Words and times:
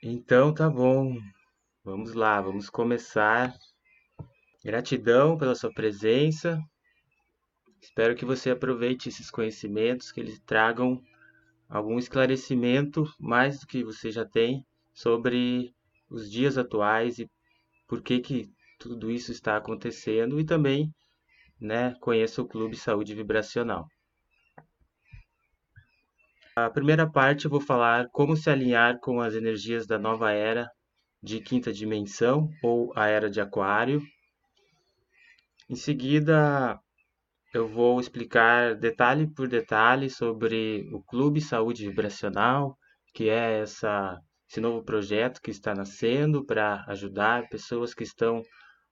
Então 0.00 0.54
tá 0.54 0.70
bom, 0.70 1.18
vamos 1.82 2.14
lá, 2.14 2.40
vamos 2.40 2.70
começar. 2.70 3.52
Gratidão 4.64 5.36
pela 5.36 5.56
sua 5.56 5.72
presença. 5.72 6.62
Espero 7.82 8.14
que 8.14 8.24
você 8.24 8.50
aproveite 8.50 9.08
esses 9.08 9.28
conhecimentos, 9.28 10.12
que 10.12 10.20
eles 10.20 10.38
tragam 10.46 11.02
algum 11.68 11.98
esclarecimento 11.98 13.12
mais 13.18 13.58
do 13.58 13.66
que 13.66 13.82
você 13.82 14.12
já 14.12 14.24
tem 14.24 14.64
sobre 14.94 15.74
os 16.08 16.30
dias 16.30 16.56
atuais 16.56 17.18
e 17.18 17.28
por 17.88 18.00
que 18.00 18.20
que 18.20 18.48
tudo 18.78 19.10
isso 19.10 19.32
está 19.32 19.56
acontecendo 19.56 20.38
e 20.38 20.44
também, 20.44 20.94
né, 21.60 21.96
conheça 22.00 22.40
o 22.40 22.46
Clube 22.46 22.76
Saúde 22.76 23.16
Vibracional. 23.16 23.88
A 26.66 26.70
primeira 26.70 27.08
parte 27.08 27.44
eu 27.44 27.50
vou 27.50 27.60
falar 27.60 28.08
como 28.10 28.36
se 28.36 28.50
alinhar 28.50 28.98
com 29.00 29.20
as 29.20 29.34
energias 29.34 29.86
da 29.86 29.98
nova 29.98 30.32
era 30.32 30.68
de 31.22 31.40
quinta 31.40 31.72
dimensão 31.72 32.48
ou 32.62 32.92
a 32.96 33.06
era 33.06 33.30
de 33.30 33.40
Aquário. 33.40 34.02
Em 35.70 35.76
seguida, 35.76 36.78
eu 37.54 37.68
vou 37.68 38.00
explicar 38.00 38.74
detalhe 38.74 39.26
por 39.32 39.46
detalhe 39.46 40.10
sobre 40.10 40.88
o 40.92 41.02
Clube 41.02 41.40
Saúde 41.40 41.86
Vibracional, 41.86 42.76
que 43.14 43.28
é 43.28 43.60
essa, 43.60 44.18
esse 44.50 44.60
novo 44.60 44.82
projeto 44.82 45.40
que 45.40 45.52
está 45.52 45.74
nascendo 45.74 46.44
para 46.44 46.84
ajudar 46.88 47.48
pessoas 47.48 47.94
que 47.94 48.02
estão 48.02 48.42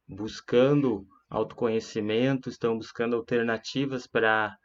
buscando 0.09 1.04
autoconhecimento, 1.28 2.48
estão 2.48 2.76
buscando 2.76 3.16
alternativas 3.16 4.06
para 4.06 4.56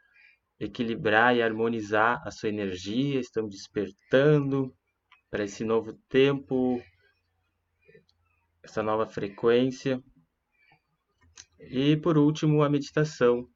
equilibrar 0.64 1.36
e 1.36 1.42
harmonizar 1.42 2.22
a 2.24 2.30
sua 2.30 2.48
energia, 2.48 3.18
estão 3.18 3.48
despertando 3.48 4.72
para 5.28 5.44
esse 5.44 5.64
novo 5.64 5.92
tempo, 6.08 6.80
essa 8.62 8.82
nova 8.82 9.06
frequência. 9.06 10.00
E 11.58 11.96
por 11.96 12.16
último, 12.16 12.62
a 12.62 12.68
meditação 12.68 13.46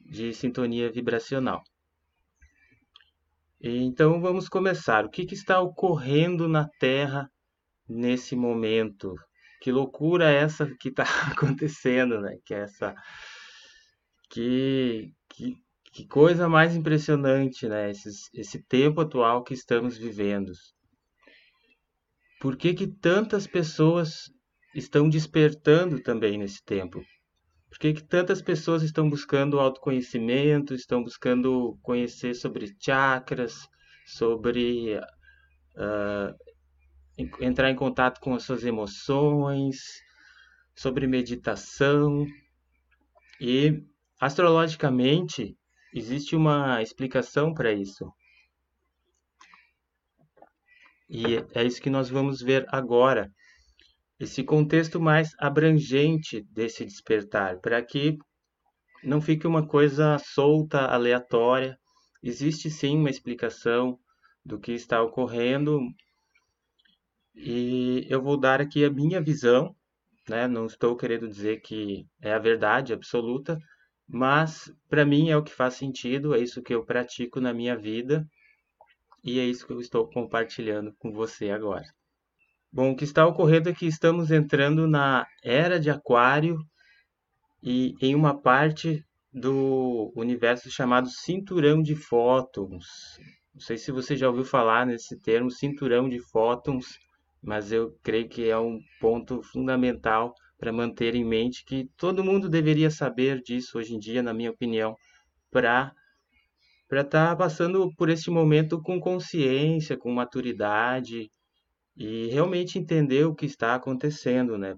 de 0.00 0.32
sintonia 0.32 0.90
vibracional. 0.90 1.62
Então 3.60 4.20
vamos 4.20 4.48
começar. 4.48 5.04
O 5.04 5.10
que, 5.10 5.26
que 5.26 5.34
está 5.34 5.60
ocorrendo 5.60 6.48
na 6.48 6.66
Terra 6.78 7.30
nesse 7.86 8.34
momento? 8.34 9.14
Que 9.60 9.70
loucura 9.70 10.30
essa 10.30 10.66
que 10.80 10.88
está 10.88 11.04
acontecendo, 11.30 12.18
né? 12.18 12.38
Que 12.46 12.54
é 12.54 12.60
essa 12.60 12.94
que, 14.30 15.12
que 15.28 15.58
que 15.92 16.06
coisa 16.06 16.48
mais 16.48 16.76
impressionante, 16.76 17.68
né? 17.68 17.90
Esse, 17.90 18.10
esse 18.34 18.62
tempo 18.62 19.00
atual 19.00 19.42
que 19.42 19.54
estamos 19.54 19.98
vivendo. 19.98 20.52
Por 22.40 22.56
que, 22.56 22.72
que 22.72 22.86
tantas 22.86 23.46
pessoas 23.46 24.30
estão 24.74 25.08
despertando 25.08 26.00
também 26.00 26.38
nesse 26.38 26.64
tempo? 26.64 27.02
Por 27.68 27.78
que, 27.78 27.92
que 27.92 28.02
tantas 28.02 28.40
pessoas 28.40 28.82
estão 28.82 29.08
buscando 29.08 29.60
autoconhecimento, 29.60 30.74
estão 30.74 31.02
buscando 31.02 31.78
conhecer 31.82 32.34
sobre 32.34 32.74
chakras, 32.80 33.68
sobre 34.06 34.96
uh, 35.76 36.34
entrar 37.40 37.70
em 37.70 37.76
contato 37.76 38.20
com 38.20 38.34
as 38.34 38.44
suas 38.44 38.64
emoções, 38.64 39.76
sobre 40.74 41.06
meditação? 41.06 42.26
E 43.40 43.82
astrologicamente, 44.20 45.56
Existe 45.94 46.36
uma 46.36 46.82
explicação 46.82 47.52
para 47.52 47.72
isso. 47.72 48.12
E 51.08 51.36
é 51.54 51.64
isso 51.64 51.82
que 51.82 51.90
nós 51.90 52.08
vamos 52.08 52.40
ver 52.40 52.64
agora. 52.68 53.30
Esse 54.18 54.44
contexto 54.44 55.00
mais 55.00 55.30
abrangente 55.38 56.42
desse 56.52 56.84
despertar, 56.84 57.58
para 57.58 57.82
que 57.82 58.16
não 59.02 59.20
fique 59.20 59.46
uma 59.46 59.66
coisa 59.66 60.18
solta, 60.18 60.80
aleatória. 60.86 61.76
Existe 62.22 62.70
sim 62.70 62.96
uma 62.96 63.10
explicação 63.10 63.98
do 64.44 64.58
que 64.58 64.72
está 64.72 65.02
ocorrendo 65.02 65.80
e 67.34 68.06
eu 68.08 68.20
vou 68.20 68.38
dar 68.38 68.60
aqui 68.60 68.84
a 68.84 68.90
minha 68.90 69.20
visão, 69.20 69.74
né? 70.28 70.46
Não 70.46 70.66
estou 70.66 70.96
querendo 70.96 71.28
dizer 71.28 71.60
que 71.60 72.06
é 72.20 72.32
a 72.32 72.38
verdade 72.38 72.92
absoluta, 72.92 73.58
mas 74.12 74.72
para 74.88 75.04
mim 75.04 75.30
é 75.30 75.36
o 75.36 75.42
que 75.42 75.52
faz 75.52 75.74
sentido, 75.74 76.34
é 76.34 76.40
isso 76.40 76.62
que 76.62 76.74
eu 76.74 76.84
pratico 76.84 77.40
na 77.40 77.54
minha 77.54 77.76
vida 77.76 78.26
e 79.22 79.38
é 79.38 79.44
isso 79.44 79.66
que 79.66 79.72
eu 79.72 79.80
estou 79.80 80.08
compartilhando 80.08 80.92
com 80.98 81.12
você 81.12 81.50
agora. 81.50 81.84
Bom, 82.72 82.90
o 82.90 82.96
que 82.96 83.04
está 83.04 83.26
ocorrendo 83.26 83.68
é 83.68 83.74
que 83.74 83.86
estamos 83.86 84.30
entrando 84.30 84.86
na 84.88 85.26
era 85.42 85.78
de 85.78 85.90
Aquário 85.90 86.58
e 87.62 87.94
em 88.00 88.14
uma 88.14 88.36
parte 88.36 89.04
do 89.32 90.12
universo 90.16 90.70
chamado 90.70 91.08
cinturão 91.08 91.80
de 91.80 91.94
fótons. 91.94 92.86
Não 93.54 93.60
sei 93.60 93.76
se 93.76 93.92
você 93.92 94.16
já 94.16 94.28
ouviu 94.28 94.44
falar 94.44 94.86
nesse 94.86 95.20
termo, 95.20 95.50
cinturão 95.50 96.08
de 96.08 96.18
fótons, 96.18 96.98
mas 97.42 97.70
eu 97.70 97.96
creio 98.02 98.28
que 98.28 98.48
é 98.48 98.58
um 98.58 98.80
ponto 99.00 99.42
fundamental 99.42 100.34
para 100.60 100.72
manter 100.72 101.14
em 101.14 101.24
mente 101.24 101.64
que 101.64 101.88
todo 101.96 102.22
mundo 102.22 102.46
deveria 102.46 102.90
saber 102.90 103.40
disso 103.40 103.78
hoje 103.78 103.94
em 103.94 103.98
dia, 103.98 104.22
na 104.22 104.34
minha 104.34 104.50
opinião, 104.50 104.94
para 105.50 105.92
para 106.86 107.02
estar 107.02 107.28
tá 107.28 107.36
passando 107.36 107.90
por 107.96 108.10
este 108.10 108.30
momento 108.30 108.82
com 108.82 109.00
consciência, 109.00 109.96
com 109.96 110.10
maturidade 110.12 111.30
e 111.96 112.26
realmente 112.26 112.78
entender 112.78 113.24
o 113.24 113.34
que 113.34 113.46
está 113.46 113.76
acontecendo, 113.76 114.58
né? 114.58 114.76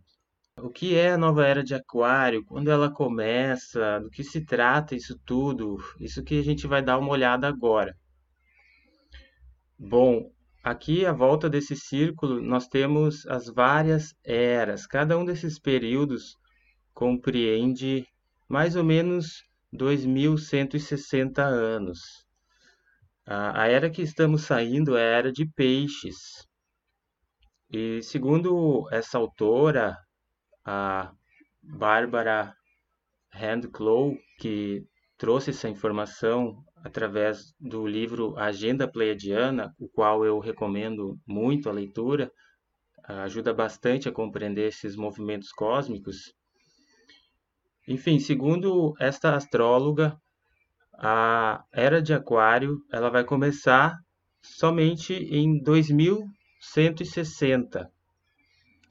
O 0.58 0.68
que 0.68 0.94
é 0.94 1.12
a 1.12 1.18
nova 1.18 1.46
era 1.46 1.64
de 1.64 1.74
Aquário? 1.74 2.44
Quando 2.44 2.70
ela 2.70 2.92
começa? 2.92 3.98
Do 4.00 4.10
que 4.10 4.22
se 4.22 4.44
trata 4.44 4.94
isso 4.94 5.18
tudo? 5.24 5.78
Isso 5.98 6.22
que 6.22 6.38
a 6.38 6.44
gente 6.44 6.66
vai 6.66 6.82
dar 6.82 6.98
uma 6.98 7.10
olhada 7.10 7.48
agora. 7.48 7.96
Bom, 9.78 10.30
Aqui, 10.62 11.04
à 11.04 11.12
volta 11.12 11.50
desse 11.50 11.74
círculo, 11.74 12.40
nós 12.40 12.68
temos 12.68 13.26
as 13.26 13.48
várias 13.48 14.14
eras. 14.24 14.86
Cada 14.86 15.18
um 15.18 15.24
desses 15.24 15.58
períodos 15.58 16.38
compreende 16.94 18.06
mais 18.48 18.76
ou 18.76 18.84
menos 18.84 19.42
2160 19.72 21.42
anos. 21.42 22.24
A, 23.26 23.66
era 23.66 23.90
que 23.90 24.02
estamos 24.02 24.42
saindo 24.42 24.96
é 24.96 25.02
a 25.02 25.18
era 25.18 25.32
de 25.32 25.46
peixes. 25.46 26.46
E 27.68 28.00
segundo 28.02 28.88
essa 28.92 29.18
autora, 29.18 29.96
a 30.64 31.12
Bárbara 31.60 32.54
Handclough, 33.32 34.16
que 34.38 34.86
trouxe 35.18 35.50
essa 35.50 35.68
informação 35.68 36.62
através 36.84 37.54
do 37.60 37.86
livro 37.86 38.36
Agenda 38.36 38.88
Pleiadiana, 38.88 39.72
o 39.78 39.88
qual 39.88 40.24
eu 40.24 40.38
recomendo 40.38 41.18
muito 41.26 41.68
a 41.68 41.72
leitura, 41.72 42.30
ajuda 43.04 43.52
bastante 43.54 44.08
a 44.08 44.12
compreender 44.12 44.68
esses 44.68 44.96
movimentos 44.96 45.52
cósmicos. 45.52 46.32
Enfim, 47.86 48.18
segundo 48.18 48.94
esta 48.98 49.34
astróloga, 49.34 50.16
a 50.94 51.62
era 51.72 52.02
de 52.02 52.14
Aquário 52.14 52.78
ela 52.92 53.10
vai 53.10 53.24
começar 53.24 53.96
somente 54.40 55.12
em 55.14 55.60
2160. 55.62 57.90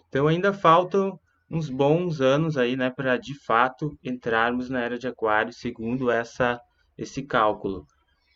Então 0.08 0.28
ainda 0.28 0.54
faltam 0.54 1.20
uns 1.50 1.70
bons 1.70 2.22
anos 2.22 2.56
aí, 2.58 2.78
né, 2.78 2.90
para 2.90 3.18
de 3.18 3.34
fato 3.46 3.98
entrarmos 4.04 4.70
na 4.70 4.82
era 4.82 4.98
de 4.98 5.08
Aquário, 5.08 5.54
segundo 5.54 6.12
essa 6.12 6.60
esse 6.98 7.24
cálculo. 7.24 7.86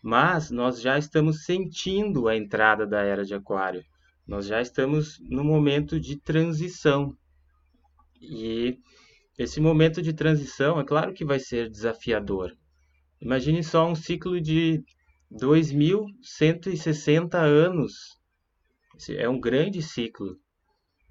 Mas 0.02 0.52
nós 0.52 0.82
já 0.82 0.98
estamos 0.98 1.46
sentindo 1.46 2.28
a 2.28 2.36
entrada 2.36 2.86
da 2.86 3.02
era 3.02 3.26
de 3.26 3.34
Aquário. 3.34 3.84
Nós 4.28 4.46
já 4.46 4.62
estamos 4.62 5.20
no 5.22 5.44
momento 5.44 6.00
de 6.00 6.20
transição. 6.20 7.16
E 8.22 8.78
esse 9.38 9.60
momento 9.60 10.02
de 10.02 10.14
transição, 10.14 10.80
é 10.80 10.84
claro 10.84 11.14
que 11.14 11.26
vai 11.26 11.40
ser 11.40 11.70
desafiador. 11.70 12.56
Imagine 13.22 13.64
só 13.64 13.88
um 13.88 13.96
ciclo 13.96 14.40
de 14.40 14.84
2160 15.30 17.40
anos. 17.40 17.94
É 19.10 19.28
um 19.28 19.40
grande 19.40 19.82
ciclo. 19.82 20.38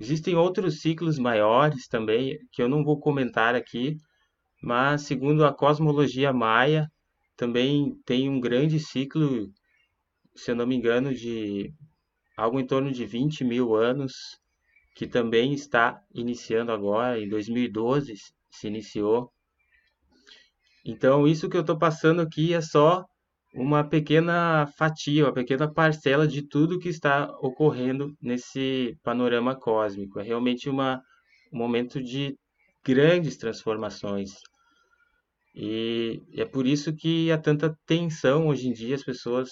Existem 0.00 0.34
outros 0.34 0.80
ciclos 0.80 1.18
maiores 1.18 1.86
também, 1.86 2.38
que 2.52 2.62
eu 2.62 2.68
não 2.68 2.82
vou 2.82 2.98
comentar 2.98 3.54
aqui, 3.54 3.96
mas 4.62 5.02
segundo 5.02 5.44
a 5.44 5.52
cosmologia 5.52 6.32
maia, 6.32 6.90
também 7.36 7.96
tem 8.04 8.28
um 8.28 8.40
grande 8.40 8.78
ciclo, 8.78 9.50
se 10.34 10.50
eu 10.50 10.56
não 10.56 10.66
me 10.66 10.74
engano, 10.76 11.14
de 11.14 11.72
algo 12.36 12.58
em 12.60 12.66
torno 12.66 12.90
de 12.92 13.04
20 13.06 13.44
mil 13.44 13.74
anos, 13.74 14.12
que 14.94 15.06
também 15.06 15.52
está 15.52 16.00
iniciando 16.14 16.72
agora, 16.72 17.20
em 17.20 17.28
2012 17.28 18.14
se 18.50 18.66
iniciou. 18.66 19.30
Então, 20.84 21.26
isso 21.26 21.48
que 21.48 21.56
eu 21.56 21.62
estou 21.62 21.78
passando 21.78 22.20
aqui 22.20 22.52
é 22.54 22.60
só 22.60 23.04
uma 23.54 23.84
pequena 23.84 24.66
fatia, 24.76 25.24
uma 25.24 25.32
pequena 25.32 25.72
parcela 25.72 26.26
de 26.26 26.42
tudo 26.42 26.78
que 26.78 26.88
está 26.88 27.30
ocorrendo 27.40 28.12
nesse 28.20 28.98
panorama 29.02 29.54
cósmico. 29.54 30.20
É 30.20 30.22
realmente 30.22 30.68
uma, 30.68 31.00
um 31.52 31.58
momento 31.58 32.02
de 32.02 32.36
grandes 32.84 33.36
transformações. 33.36 34.34
E 35.54 36.20
é 36.32 36.44
por 36.44 36.66
isso 36.66 36.92
que 36.94 37.30
há 37.30 37.38
tanta 37.38 37.78
tensão 37.86 38.48
hoje 38.48 38.68
em 38.68 38.72
dia, 38.72 38.94
as 38.96 39.04
pessoas 39.04 39.50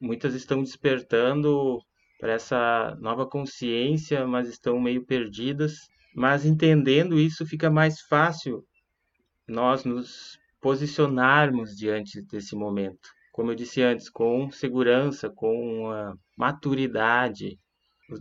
muitas 0.00 0.34
estão 0.34 0.62
despertando 0.62 1.78
para 2.18 2.32
essa 2.32 2.96
nova 3.00 3.26
consciência, 3.26 4.26
mas 4.26 4.48
estão 4.48 4.80
meio 4.80 5.04
perdidas. 5.04 5.76
Mas 6.14 6.44
entendendo 6.44 7.18
isso, 7.18 7.46
fica 7.46 7.70
mais 7.70 8.00
fácil 8.02 8.64
nós 9.46 9.84
nos 9.84 10.38
posicionarmos 10.60 11.76
diante 11.76 12.22
desse 12.22 12.56
momento. 12.56 13.08
Como 13.32 13.50
eu 13.50 13.54
disse 13.54 13.82
antes, 13.82 14.08
com 14.08 14.50
segurança, 14.50 15.28
com 15.28 15.90
maturidade. 16.36 17.58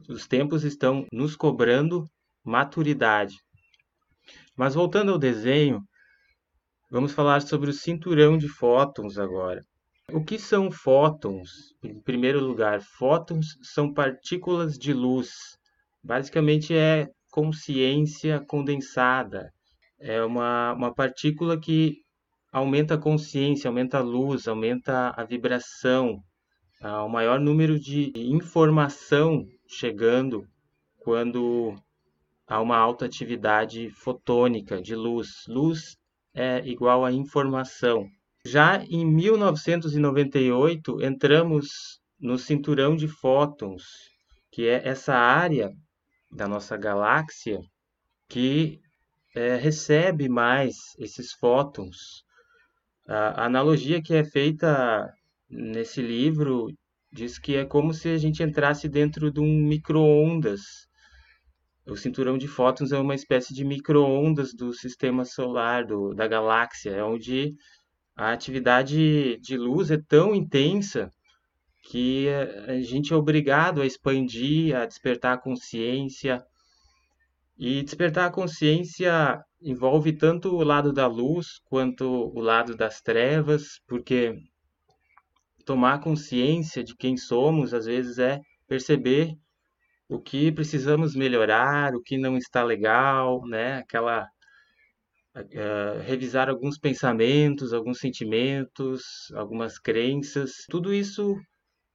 Os 0.09 0.27
tempos 0.27 0.63
estão 0.63 1.06
nos 1.11 1.35
cobrando 1.35 2.06
maturidade. 2.44 3.35
Mas 4.57 4.75
voltando 4.75 5.11
ao 5.11 5.17
desenho, 5.17 5.81
vamos 6.94 7.12
falar 7.12 7.42
sobre 7.42 7.72
o 7.72 7.74
cinturão 7.74 8.38
de 8.38 8.48
fótons 8.48 9.18
agora. 9.18 9.60
O 10.12 10.24
que 10.24 10.38
são 10.38 10.69
fótons? 10.69 11.50
Em 11.84 12.00
primeiro 12.00 12.40
lugar, 12.40 12.81
fótons 12.81 13.57
são 13.63 13.92
partículas 13.92 14.78
de 14.78 14.94
luz. 14.94 15.31
Basicamente 16.04 16.72
é 16.72 17.07
consciência 17.31 18.40
condensada. 18.48 19.51
É 20.00 20.24
uma, 20.24 20.74
uma 20.74 20.94
partícula 20.94 21.60
que 21.60 21.95
aumenta 22.51 22.94
a 22.94 23.00
consciência, 23.00 23.68
aumenta 23.68 23.98
a 23.98 24.04
luz, 24.04 24.48
aumenta 24.48 25.12
a 25.18 25.24
vibração, 25.24 26.19
o 26.80 27.10
maior 27.10 27.40
número 27.40 27.80
de 27.80 28.12
informação 28.16 29.44
chegando 29.68 30.45
quando 31.00 31.74
há 32.45 32.62
uma 32.62 32.78
alta 32.78 33.06
atividade 33.06 33.90
fotônica 33.90 34.80
de 34.80 34.94
luz. 34.94 35.30
Luz 35.48 35.98
é 36.33 36.65
igual 36.68 37.06
a 37.06 37.12
informação. 37.12 38.07
Já 38.45 38.83
em 38.85 39.06
1998, 39.06 41.01
entramos 41.01 42.00
no 42.19 42.38
cinturão 42.38 42.95
de 42.95 43.07
fótons, 43.07 43.83
que 44.51 44.68
é 44.68 44.88
essa 44.88 45.13
área 45.13 45.71
da 46.31 46.47
nossa 46.47 46.75
galáxia 46.75 47.59
que 48.27 48.80
é, 49.35 49.56
recebe 49.56 50.27
mais 50.30 50.75
esses 50.97 51.31
fótons. 51.33 52.24
A, 53.07 53.45
analogia 53.45 54.01
que 54.01 54.13
é 54.13 54.24
feita 54.24 55.12
nesse 55.50 56.01
livro 56.01 56.68
diz 57.12 57.38
que 57.38 57.56
é 57.56 57.65
como 57.65 57.94
se 57.94 58.09
a 58.09 58.18
gente 58.18 58.41
entrasse 58.41 58.89
dentro 58.89 59.31
de 59.31 59.39
um 59.39 59.68
micro-ondas. 59.68 60.88
O 61.85 61.97
cinturão 61.97 62.38
de 62.38 62.47
fótons 62.47 62.94
é 62.94 62.97
uma 62.97 63.13
espécie 63.13 63.53
de 63.53 63.65
micro-ondas 63.65 64.53
do 64.53 64.74
sistema 64.74 65.25
solar, 65.25 65.85
do, 65.85 66.13
da 66.13 66.27
galáxia, 66.27 66.91
é 66.91 67.03
onde 67.03 67.53
a 68.15 68.31
atividade 68.31 69.38
de 69.39 69.57
luz 69.57 69.91
é 69.91 69.97
tão 69.97 70.33
intensa 70.33 71.12
que 71.83 72.30
a 72.68 72.80
gente 72.80 73.12
é 73.12 73.15
obrigado 73.15 73.81
a 73.81 73.85
expandir, 73.85 74.75
a 74.75 74.85
despertar 74.85 75.33
a 75.33 75.38
consciência. 75.38 76.41
E 77.57 77.83
despertar 77.83 78.27
a 78.27 78.31
consciência 78.31 79.44
envolve 79.62 80.13
tanto 80.13 80.56
o 80.56 80.63
lado 80.63 80.94
da 80.94 81.06
luz 81.06 81.59
quanto 81.65 82.06
o 82.06 82.39
lado 82.39 82.77
das 82.77 83.01
trevas, 83.01 83.81
porque 83.85 84.33
tomar 85.65 86.00
consciência 86.00 86.81
de 86.81 86.95
quem 86.95 87.18
somos 87.18 87.74
às 87.74 87.85
vezes 87.85 88.18
é 88.19 88.39
perceber 88.68 89.35
o 90.13 90.19
que 90.19 90.51
precisamos 90.51 91.15
melhorar, 91.15 91.95
o 91.95 92.01
que 92.01 92.18
não 92.18 92.38
está 92.38 92.63
legal, 92.63 93.42
né? 93.48 93.77
Aquela 93.77 94.27
uh, 95.36 96.01
revisar 96.06 96.50
alguns 96.50 96.77
pensamentos, 96.77 97.74
alguns 97.74 98.00
sentimentos, 98.00 99.04
algumas 99.33 99.80
crenças. 99.80 100.51
Tudo 100.69 100.94
isso 100.94 101.36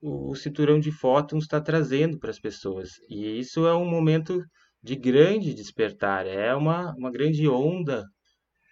o, 0.01 0.31
o 0.31 0.35
cinturão 0.35 0.79
de 0.79 0.91
fótons 0.91 1.43
está 1.43 1.61
trazendo 1.61 2.19
para 2.19 2.29
as 2.29 2.39
pessoas. 2.39 2.89
E 3.09 3.39
isso 3.39 3.65
é 3.65 3.73
um 3.73 3.85
momento 3.85 4.43
de 4.83 4.95
grande 4.95 5.53
despertar, 5.53 6.25
é 6.27 6.53
uma, 6.55 6.93
uma 6.95 7.11
grande 7.11 7.47
onda 7.47 8.05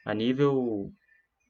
a 0.06 0.14
nível 0.14 0.92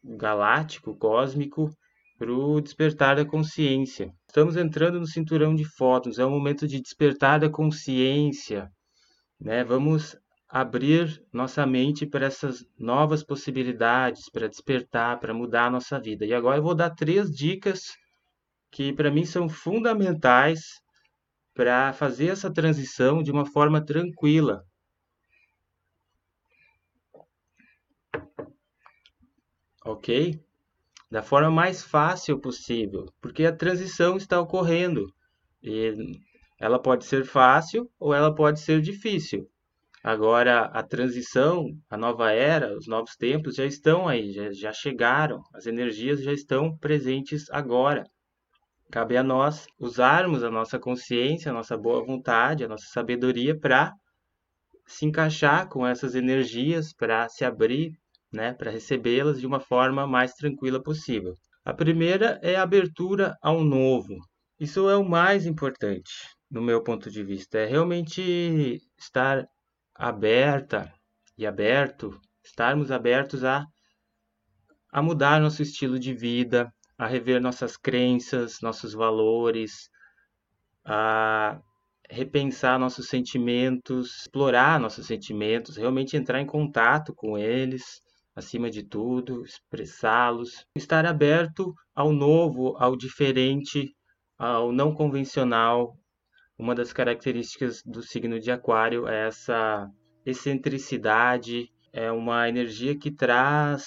galáctico, 0.04 0.96
cósmico, 0.98 1.70
para 2.18 2.34
o 2.34 2.60
despertar 2.60 3.16
da 3.16 3.26
consciência. 3.26 4.12
Estamos 4.28 4.58
entrando 4.58 5.00
no 5.00 5.08
cinturão 5.08 5.56
de 5.56 5.64
fótons, 5.64 6.18
é 6.18 6.26
um 6.26 6.32
momento 6.32 6.68
de 6.68 6.82
despertar 6.82 7.40
da 7.40 7.50
consciência. 7.50 8.70
Né? 9.40 9.64
Vamos 9.64 10.18
abrir 10.50 11.22
nossa 11.32 11.66
mente 11.66 12.06
para 12.06 12.26
essas 12.26 12.66
novas 12.80 13.24
possibilidades, 13.24 14.30
para 14.32 14.48
despertar, 14.48 15.20
para 15.20 15.34
mudar 15.34 15.66
a 15.68 15.72
nossa 15.72 16.00
vida. 16.00 16.26
E 16.26 16.34
agora 16.34 16.58
eu 16.58 16.64
vou 16.64 16.74
dar 16.76 16.90
três 16.90 17.30
dicas 17.30 17.82
que 18.72 18.92
para 18.94 19.12
mim 19.12 19.26
são 19.26 19.48
fundamentais 19.48 20.62
para 21.54 21.94
fazer 21.94 22.28
essa 22.30 22.52
transição 22.52 23.22
de 23.22 23.32
uma 23.32 23.46
forma 23.46 23.84
tranquila. 23.84 24.64
Ok? 29.86 30.47
Da 31.10 31.22
forma 31.22 31.50
mais 31.50 31.84
fácil 31.84 32.40
possível, 32.40 33.06
porque 33.22 33.46
a 33.46 33.56
transição 33.56 34.18
está 34.18 34.40
ocorrendo. 34.40 35.12
E 35.64 35.94
ela 36.60 36.80
pode 36.80 37.06
ser 37.06 37.26
fácil 37.26 37.90
ou 38.00 38.14
ela 38.14 38.34
pode 38.34 38.60
ser 38.60 38.82
difícil. 38.82 39.50
Agora, 40.04 40.66
a 40.66 40.84
transição, 40.84 41.66
a 41.90 41.98
nova 41.98 42.32
era, 42.32 42.78
os 42.78 42.88
novos 42.88 43.16
tempos 43.16 43.56
já 43.56 43.66
estão 43.66 44.08
aí, 44.08 44.32
já, 44.32 44.52
já 44.52 44.72
chegaram, 44.72 45.42
as 45.54 45.66
energias 45.66 46.22
já 46.22 46.32
estão 46.32 46.78
presentes 46.78 47.50
agora. 47.52 48.04
Cabe 48.90 49.18
a 49.18 49.24
nós 49.24 49.68
usarmos 49.78 50.44
a 50.44 50.50
nossa 50.50 50.80
consciência, 50.80 51.52
a 51.52 51.54
nossa 51.54 51.78
boa 51.78 52.06
vontade, 52.06 52.64
a 52.64 52.70
nossa 52.70 52.86
sabedoria 52.88 53.58
para 53.58 53.94
se 54.86 55.06
encaixar 55.06 55.68
com 55.68 55.86
essas 55.86 56.16
energias, 56.16 56.94
para 56.94 57.28
se 57.28 57.44
abrir, 57.44 57.92
né, 58.32 58.54
para 58.54 58.72
recebê-las 58.72 59.40
de 59.40 59.48
uma 59.48 59.60
forma 59.60 60.06
mais 60.06 60.34
tranquila 60.34 60.82
possível. 60.82 61.34
A 61.66 61.74
primeira 61.74 62.40
é 62.42 62.56
a 62.56 62.64
abertura 62.64 63.36
ao 63.42 63.64
novo. 63.64 64.16
Isso 64.60 64.90
é 64.90 64.96
o 64.96 65.08
mais 65.08 65.46
importante, 65.46 66.12
no 66.50 66.62
meu 66.62 66.84
ponto 66.84 67.12
de 67.12 67.24
vista, 67.24 67.58
é 67.60 67.66
realmente 67.66 68.80
estar 68.98 69.46
aberta 69.96 70.92
e 71.38 71.46
aberto, 71.46 72.20
estarmos 72.44 72.92
abertos 72.92 73.44
a, 73.44 73.66
a 74.92 75.02
mudar 75.02 75.40
nosso 75.42 75.62
estilo 75.62 76.00
de 76.00 76.14
vida, 76.14 76.72
a 76.98 77.06
rever 77.06 77.42
nossas 77.42 77.78
crenças, 77.78 78.60
nossos 78.62 78.94
valores, 78.94 79.90
a 80.86 81.60
repensar 82.10 82.80
nossos 82.80 83.10
sentimentos, 83.10 84.22
explorar 84.22 84.80
nossos 84.80 85.06
sentimentos, 85.06 85.76
realmente 85.76 86.16
entrar 86.16 86.42
em 86.42 86.46
contato 86.46 87.14
com 87.14 87.38
eles, 87.38 88.02
acima 88.38 88.70
de 88.70 88.84
tudo, 88.84 89.44
expressá-los, 89.44 90.64
estar 90.76 91.08
aberto 91.08 91.74
ao 91.96 92.14
novo, 92.14 92.78
ao 92.78 92.96
diferente, 92.96 93.96
ao 94.38 94.72
não 94.72 94.94
convencional, 94.94 95.98
uma 96.56 96.76
das 96.76 96.94
características 96.94 97.82
do 97.84 98.04
signo 98.04 98.40
de 98.40 98.52
Aquário 98.52 99.08
é 99.08 99.28
essa 99.28 99.90
excentricidade, 100.24 101.72
é 101.92 102.12
uma 102.12 102.48
energia 102.48 102.96
que 102.96 103.10
traz 103.10 103.86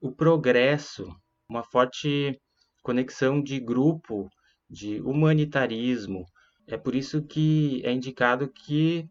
o 0.00 0.10
progresso, 0.10 1.06
uma 1.46 1.62
forte 1.62 2.40
conexão 2.82 3.42
de 3.42 3.60
grupo, 3.60 4.30
de 4.68 4.98
humanitarismo. 5.02 6.24
É 6.66 6.78
por 6.78 6.94
isso 6.94 7.22
que 7.22 7.82
é 7.84 7.92
indicado 7.92 8.48
que 8.48 9.06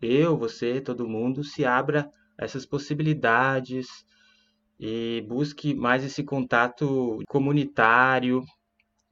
eu, 0.00 0.36
você, 0.36 0.80
todo 0.80 1.08
mundo 1.08 1.42
se 1.42 1.64
abra 1.64 2.08
essas 2.38 2.66
possibilidades 2.66 3.86
e 4.78 5.24
busque 5.28 5.74
mais 5.74 6.04
esse 6.04 6.22
contato 6.24 7.18
comunitário. 7.28 8.44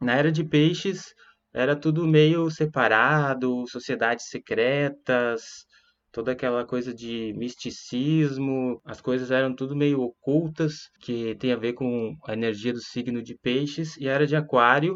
Na 0.01 0.15
era 0.15 0.31
de 0.33 0.45
peixes, 0.45 1.15
era 1.53 1.77
tudo 1.77 2.07
meio 2.07 2.51
separado, 2.51 3.65
sociedades 3.69 4.29
secretas, 4.29 5.67
toda 6.15 6.33
aquela 6.33 6.65
coisa 6.65 6.95
de 6.95 7.33
misticismo, 7.37 8.81
as 8.85 9.01
coisas 9.01 9.31
eram 9.33 9.55
tudo 9.55 9.75
meio 9.75 10.01
ocultas, 10.01 10.89
que 11.01 11.35
tem 11.37 11.53
a 11.53 11.57
ver 11.57 11.73
com 11.75 12.17
a 12.27 12.33
energia 12.33 12.73
do 12.73 12.81
signo 12.81 13.21
de 13.23 13.37
Peixes, 13.37 13.97
e 13.99 14.09
a 14.09 14.13
era 14.13 14.27
de 14.27 14.37
Aquário 14.37 14.95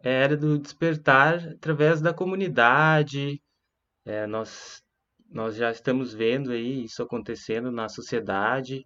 era 0.00 0.36
do 0.36 0.58
despertar 0.58 1.36
através 1.50 2.00
da 2.00 2.14
comunidade. 2.14 3.40
É, 4.04 4.26
nós, 4.26 4.82
nós 5.32 5.56
já 5.56 5.70
estamos 5.70 6.12
vendo 6.12 6.52
aí 6.52 6.84
isso 6.84 7.02
acontecendo 7.02 7.70
na 7.72 7.88
sociedade, 7.88 8.84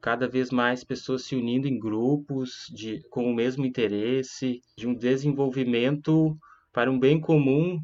cada 0.00 0.26
vez 0.26 0.50
mais 0.50 0.82
pessoas 0.82 1.24
se 1.24 1.36
unindo 1.36 1.68
em 1.68 1.78
grupos 1.78 2.66
de, 2.74 3.00
com 3.10 3.30
o 3.30 3.34
mesmo 3.34 3.64
interesse, 3.64 4.60
de 4.76 4.88
um 4.88 4.94
desenvolvimento 4.94 6.36
para 6.72 6.90
um 6.90 6.98
bem 6.98 7.20
comum 7.20 7.78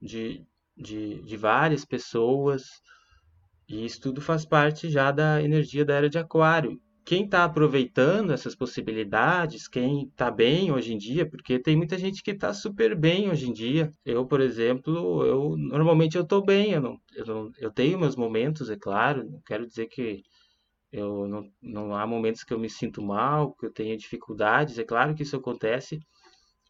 de, 0.00 0.46
de, 0.76 1.22
de 1.22 1.36
várias 1.36 1.84
pessoas. 1.84 2.62
E 3.68 3.84
isso 3.84 4.00
tudo 4.00 4.20
faz 4.20 4.44
parte 4.46 4.88
já 4.88 5.10
da 5.10 5.42
energia 5.42 5.84
da 5.84 5.94
era 5.94 6.08
de 6.08 6.18
Aquário. 6.18 6.80
Quem 7.04 7.24
está 7.24 7.44
aproveitando 7.44 8.32
essas 8.32 8.54
possibilidades, 8.54 9.66
quem 9.68 10.04
está 10.06 10.30
bem 10.30 10.70
hoje 10.72 10.92
em 10.94 10.98
dia, 10.98 11.28
porque 11.28 11.58
tem 11.58 11.76
muita 11.76 11.98
gente 11.98 12.22
que 12.22 12.30
está 12.30 12.52
super 12.54 12.96
bem 12.96 13.30
hoje 13.30 13.48
em 13.48 13.52
dia. 13.52 13.90
Eu, 14.04 14.26
por 14.26 14.40
exemplo, 14.40 15.24
eu 15.26 15.56
normalmente 15.56 16.16
eu 16.16 16.22
estou 16.22 16.44
bem, 16.44 16.72
eu, 16.72 16.80
não, 16.80 17.00
eu, 17.14 17.26
não, 17.26 17.50
eu 17.58 17.70
tenho 17.72 17.98
meus 17.98 18.16
momentos, 18.16 18.70
é 18.70 18.76
claro, 18.76 19.28
não 19.28 19.40
quero 19.42 19.66
dizer 19.66 19.86
que 19.86 20.22
eu 20.92 21.26
não, 21.28 21.50
não 21.62 21.96
há 21.96 22.06
momentos 22.06 22.44
que 22.44 22.52
eu 22.52 22.58
me 22.58 22.70
sinto 22.70 23.02
mal, 23.02 23.54
que 23.54 23.66
eu 23.66 23.72
tenha 23.72 23.96
dificuldades, 23.96 24.78
é 24.78 24.84
claro 24.84 25.14
que 25.14 25.22
isso 25.22 25.36
acontece, 25.36 26.00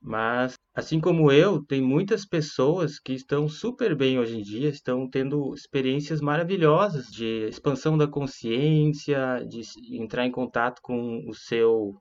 mas 0.02 0.54
assim 0.80 0.98
como 0.98 1.30
eu, 1.30 1.62
tem 1.62 1.82
muitas 1.82 2.24
pessoas 2.24 2.98
que 2.98 3.12
estão 3.12 3.48
super 3.48 3.94
bem 3.94 4.18
hoje 4.18 4.38
em 4.38 4.42
dia, 4.42 4.70
estão 4.70 5.08
tendo 5.08 5.54
experiências 5.54 6.22
maravilhosas 6.22 7.06
de 7.06 7.46
expansão 7.48 7.98
da 7.98 8.08
consciência, 8.08 9.44
de 9.46 9.60
entrar 9.94 10.26
em 10.26 10.30
contato 10.30 10.80
com 10.82 11.22
o 11.28 11.34
seu 11.34 12.00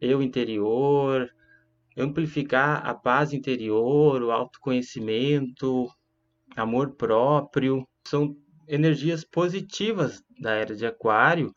eu 0.00 0.20
interior, 0.20 1.30
amplificar 1.96 2.84
a 2.84 2.94
paz 2.94 3.32
interior, 3.32 4.22
o 4.22 4.32
autoconhecimento, 4.32 5.86
amor 6.56 6.96
próprio. 6.96 7.86
São 8.04 8.34
energias 8.66 9.24
positivas 9.24 10.20
da 10.40 10.52
era 10.52 10.74
de 10.74 10.84
Aquário 10.84 11.54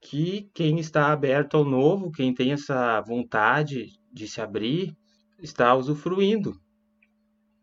que 0.00 0.50
quem 0.54 0.78
está 0.80 1.12
aberto 1.12 1.58
ao 1.58 1.64
novo, 1.64 2.10
quem 2.10 2.34
tem 2.34 2.52
essa 2.52 3.00
vontade 3.02 3.92
de 4.10 4.26
se 4.26 4.40
abrir, 4.40 4.96
está 5.42 5.74
usufruindo. 5.74 6.58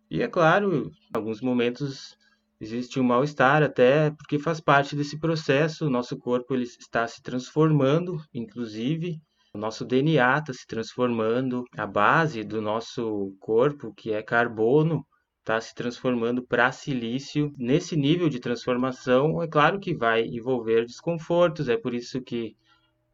E 0.09 0.21
é 0.21 0.27
claro, 0.27 0.87
em 0.87 0.91
alguns 1.13 1.41
momentos 1.41 2.17
existe 2.59 2.99
um 2.99 3.03
mal-estar 3.03 3.63
até 3.63 4.11
porque 4.11 4.37
faz 4.37 4.59
parte 4.59 4.95
desse 4.95 5.17
processo, 5.19 5.87
o 5.87 5.89
nosso 5.89 6.17
corpo 6.17 6.53
ele 6.53 6.63
está 6.63 7.07
se 7.07 7.21
transformando, 7.21 8.21
inclusive 8.33 9.21
o 9.53 9.57
nosso 9.57 9.83
DNA 9.83 10.37
está 10.37 10.53
se 10.53 10.67
transformando, 10.67 11.63
a 11.75 11.87
base 11.87 12.43
do 12.43 12.61
nosso 12.61 13.35
corpo, 13.39 13.91
que 13.95 14.11
é 14.11 14.21
carbono, 14.21 15.05
está 15.39 15.59
se 15.59 15.73
transformando 15.73 16.45
para 16.45 16.71
silício. 16.71 17.51
Nesse 17.57 17.95
nível 17.95 18.29
de 18.29 18.39
transformação, 18.39 19.41
é 19.41 19.47
claro 19.47 19.79
que 19.79 19.95
vai 19.95 20.23
envolver 20.25 20.85
desconfortos, 20.85 21.67
é 21.67 21.75
por 21.75 21.95
isso 21.95 22.21
que 22.21 22.55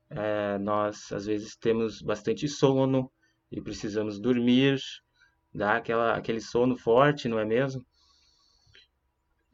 é, 0.10 0.57
nós 0.60 1.12
às 1.13 1.25
vezes 1.25 1.55
temos 1.55 2.01
bastante 2.01 2.48
sono 2.50 3.10
e 3.52 3.62
precisamos 3.62 4.20
dormir, 4.20 4.80
dar 5.54 5.78
aquela, 5.78 6.16
aquele 6.16 6.42
sono 6.42 6.75
forte, 6.75 7.28
não 7.28 7.40
é 7.40 7.46
mesmo? 7.46 7.86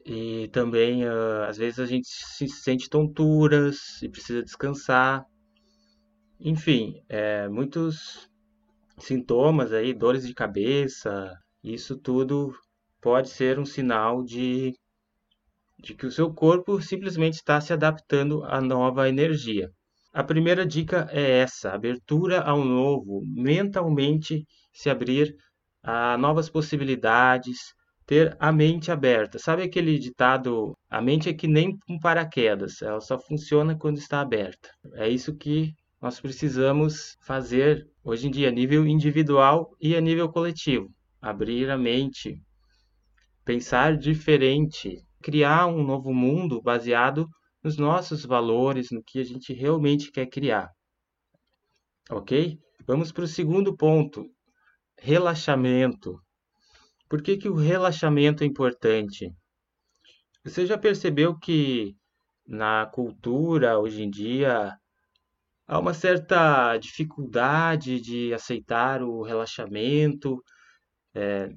E 0.04 0.48
também, 0.48 1.04
uh, 1.04 1.44
às 1.48 1.56
vezes, 1.56 1.78
a 1.78 1.86
gente 1.86 2.08
se 2.08 2.48
sente 2.48 2.88
tonturas 2.88 4.02
e 4.02 4.08
precisa 4.08 4.42
descansar. 4.42 5.24
Enfim, 6.40 7.00
é, 7.08 7.48
muitos 7.48 8.28
sintomas 8.98 9.72
aí, 9.72 9.94
dores 9.94 10.26
de 10.26 10.34
cabeça, 10.34 11.32
isso 11.62 11.96
tudo 11.96 12.52
pode 13.00 13.28
ser 13.28 13.58
um 13.58 13.64
sinal 13.64 14.24
de, 14.24 14.72
de 15.78 15.94
que 15.94 16.06
o 16.06 16.10
seu 16.10 16.32
corpo 16.34 16.80
simplesmente 16.80 17.34
está 17.34 17.60
se 17.60 17.72
adaptando 17.72 18.42
à 18.44 18.60
nova 18.60 19.08
energia. 19.08 19.70
A 20.12 20.22
primeira 20.22 20.66
dica 20.66 21.08
é 21.10 21.38
essa: 21.38 21.72
abertura 21.72 22.42
ao 22.42 22.62
novo, 22.62 23.22
mentalmente 23.26 24.44
se 24.72 24.90
abrir 24.90 25.34
a 25.82 26.18
novas 26.18 26.50
possibilidades, 26.50 27.58
ter 28.04 28.36
a 28.38 28.52
mente 28.52 28.90
aberta. 28.90 29.38
Sabe 29.38 29.62
aquele 29.62 29.98
ditado: 29.98 30.76
a 30.90 31.00
mente 31.00 31.30
é 31.30 31.32
que 31.32 31.48
nem 31.48 31.78
um 31.88 31.98
paraquedas, 31.98 32.82
ela 32.82 33.00
só 33.00 33.18
funciona 33.18 33.74
quando 33.74 33.96
está 33.96 34.20
aberta. 34.20 34.68
É 34.96 35.08
isso 35.08 35.34
que 35.34 35.72
nós 36.00 36.20
precisamos 36.20 37.16
fazer 37.22 37.88
hoje 38.04 38.26
em 38.28 38.30
dia, 38.30 38.48
a 38.48 38.52
nível 38.52 38.86
individual 38.86 39.74
e 39.80 39.96
a 39.96 40.00
nível 40.00 40.28
coletivo. 40.28 40.90
Abrir 41.22 41.70
a 41.70 41.78
mente, 41.78 42.38
pensar 43.46 43.96
diferente, 43.96 44.98
criar 45.22 45.68
um 45.68 45.82
novo 45.82 46.12
mundo 46.12 46.60
baseado 46.60 47.26
nos 47.62 47.76
nossos 47.76 48.24
valores, 48.24 48.90
no 48.90 49.02
que 49.02 49.20
a 49.20 49.24
gente 49.24 49.52
realmente 49.52 50.10
quer 50.10 50.26
criar. 50.26 50.70
Ok? 52.10 52.58
Vamos 52.86 53.12
para 53.12 53.24
o 53.24 53.28
segundo 53.28 53.76
ponto: 53.76 54.28
relaxamento. 54.98 56.20
Por 57.08 57.22
que, 57.22 57.36
que 57.36 57.48
o 57.48 57.54
relaxamento 57.54 58.42
é 58.42 58.46
importante? 58.46 59.32
Você 60.44 60.66
já 60.66 60.76
percebeu 60.76 61.38
que 61.38 61.94
na 62.46 62.86
cultura 62.86 63.78
hoje 63.78 64.02
em 64.02 64.10
dia 64.10 64.76
há 65.66 65.78
uma 65.78 65.94
certa 65.94 66.76
dificuldade 66.78 68.00
de 68.00 68.34
aceitar 68.34 69.02
o 69.02 69.22
relaxamento? 69.22 70.42
É, 71.14 71.50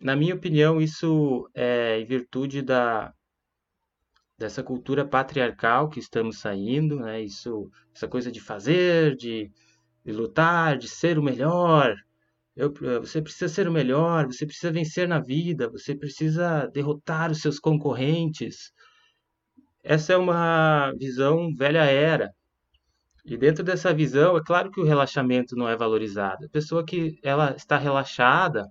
na 0.00 0.16
minha 0.16 0.34
opinião, 0.34 0.80
isso 0.80 1.48
é 1.54 2.00
em 2.00 2.04
virtude 2.04 2.60
da, 2.60 3.14
dessa 4.42 4.62
cultura 4.62 5.06
patriarcal 5.06 5.88
que 5.88 5.98
estamos 5.98 6.38
saindo, 6.40 6.96
né? 6.96 7.22
Isso, 7.22 7.70
essa 7.94 8.08
coisa 8.08 8.30
de 8.30 8.40
fazer, 8.40 9.16
de, 9.16 9.50
de 10.04 10.12
lutar, 10.12 10.76
de 10.76 10.88
ser 10.88 11.18
o 11.18 11.22
melhor. 11.22 11.94
Eu, 12.54 12.72
você 13.00 13.22
precisa 13.22 13.48
ser 13.48 13.68
o 13.68 13.72
melhor, 13.72 14.26
você 14.26 14.44
precisa 14.44 14.72
vencer 14.72 15.08
na 15.08 15.20
vida, 15.20 15.70
você 15.70 15.94
precisa 15.94 16.66
derrotar 16.66 17.30
os 17.30 17.40
seus 17.40 17.58
concorrentes. 17.58 18.72
Essa 19.82 20.12
é 20.12 20.16
uma 20.16 20.92
visão 20.98 21.54
velha 21.54 21.84
era. 21.84 22.30
E 23.24 23.36
dentro 23.36 23.64
dessa 23.64 23.94
visão, 23.94 24.36
é 24.36 24.42
claro 24.44 24.70
que 24.70 24.80
o 24.80 24.84
relaxamento 24.84 25.56
não 25.56 25.68
é 25.68 25.76
valorizado. 25.76 26.44
A 26.46 26.50
pessoa 26.50 26.84
que 26.84 27.18
ela 27.22 27.54
está 27.56 27.78
relaxada, 27.78 28.66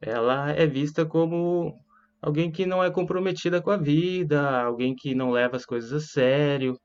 ela 0.00 0.50
é 0.50 0.66
vista 0.66 1.06
como 1.06 1.81
alguém 2.22 2.52
que 2.52 2.64
não 2.64 2.82
é 2.82 2.90
comprometida 2.90 3.60
com 3.60 3.70
a 3.70 3.76
vida, 3.76 4.62
alguém 4.62 4.94
que 4.94 5.14
não 5.14 5.32
leva 5.32 5.56
as 5.56 5.66
coisas 5.66 5.92
a 5.92 6.00
sério. 6.00 6.78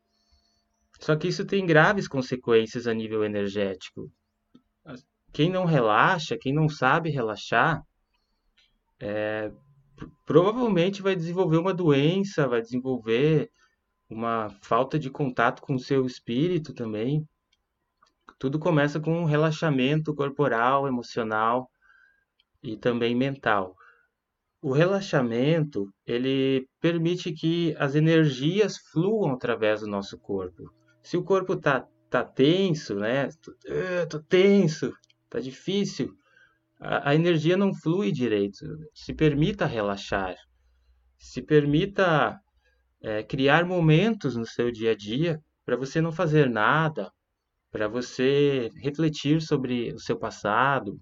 Só 0.99 1.15
que 1.15 1.27
isso 1.27 1.45
tem 1.45 1.65
graves 1.65 2.07
consequências 2.07 2.87
a 2.87 2.93
nível 2.93 3.23
energético. 3.23 4.11
Quem 5.31 5.51
não 5.51 5.65
relaxa, 5.65 6.37
quem 6.39 6.51
não 6.51 6.67
sabe 6.67 7.11
relaxar, 7.11 7.83
é, 8.99 9.51
provavelmente 10.25 11.03
vai 11.03 11.15
desenvolver 11.15 11.57
uma 11.57 11.73
doença, 11.73 12.47
vai 12.47 12.61
desenvolver 12.61 13.47
uma 14.09 14.49
falta 14.61 14.97
de 14.97 15.11
contato 15.11 15.61
com 15.61 15.75
o 15.75 15.79
seu 15.79 16.05
espírito 16.05 16.73
também. 16.73 17.23
Tudo 18.39 18.57
começa 18.57 18.99
com 18.99 19.21
um 19.21 19.25
relaxamento 19.25 20.15
corporal, 20.15 20.87
emocional 20.87 21.69
e 22.63 22.75
também 22.75 23.15
mental. 23.15 23.75
O 24.61 24.71
relaxamento, 24.71 25.93
ele 26.05 26.67
permite 26.81 27.31
que 27.31 27.75
as 27.77 27.95
energias 27.95 28.77
fluam 28.91 29.33
através 29.33 29.81
do 29.81 29.87
nosso 29.87 30.17
corpo. 30.17 30.71
Se 31.03 31.15
o 31.15 31.23
corpo 31.23 31.55
tá, 31.55 31.87
tá 32.09 32.23
tenso, 32.23 32.95
né? 32.95 33.27
Uh, 33.27 34.07
tô 34.09 34.19
tenso, 34.19 34.91
tá 35.29 35.39
difícil, 35.39 36.11
a, 36.79 37.11
a 37.11 37.15
energia 37.15 37.55
não 37.55 37.73
flui 37.73 38.11
direito. 38.11 38.65
Se 38.93 39.13
permita 39.13 39.65
relaxar. 39.65 40.35
Se 41.17 41.41
permita 41.41 42.39
é, 43.01 43.23
criar 43.23 43.65
momentos 43.65 44.35
no 44.35 44.45
seu 44.45 44.71
dia 44.71 44.91
a 44.91 44.95
dia 44.95 45.41
para 45.65 45.75
você 45.75 45.99
não 46.01 46.11
fazer 46.11 46.49
nada, 46.49 47.11
para 47.71 47.87
você 47.87 48.69
refletir 48.81 49.41
sobre 49.41 49.93
o 49.93 49.99
seu 49.99 50.17
passado, 50.17 50.99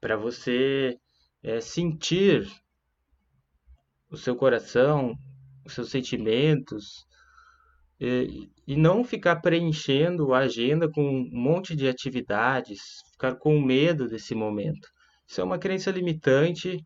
para 0.00 0.16
você 0.16 0.98
é, 1.46 1.60
sentir 1.60 2.44
o 4.10 4.16
seu 4.16 4.34
coração, 4.34 5.14
os 5.64 5.72
seus 5.72 5.90
sentimentos, 5.90 7.06
e, 8.00 8.50
e, 8.66 8.76
não 8.76 9.04
ficar 9.04 9.36
preenchendo 9.36 10.34
a 10.34 10.40
agenda 10.40 10.90
com 10.90 11.02
um 11.02 11.30
monte 11.32 11.76
de 11.76 11.88
atividades, 11.88 12.80
ficar 13.12 13.36
com 13.36 13.60
medo 13.60 14.08
desse 14.08 14.34
momento. 14.34 14.88
Isso 15.26 15.40
é 15.40 15.44
uma 15.44 15.58
crença 15.58 15.90
limitante, 15.92 16.84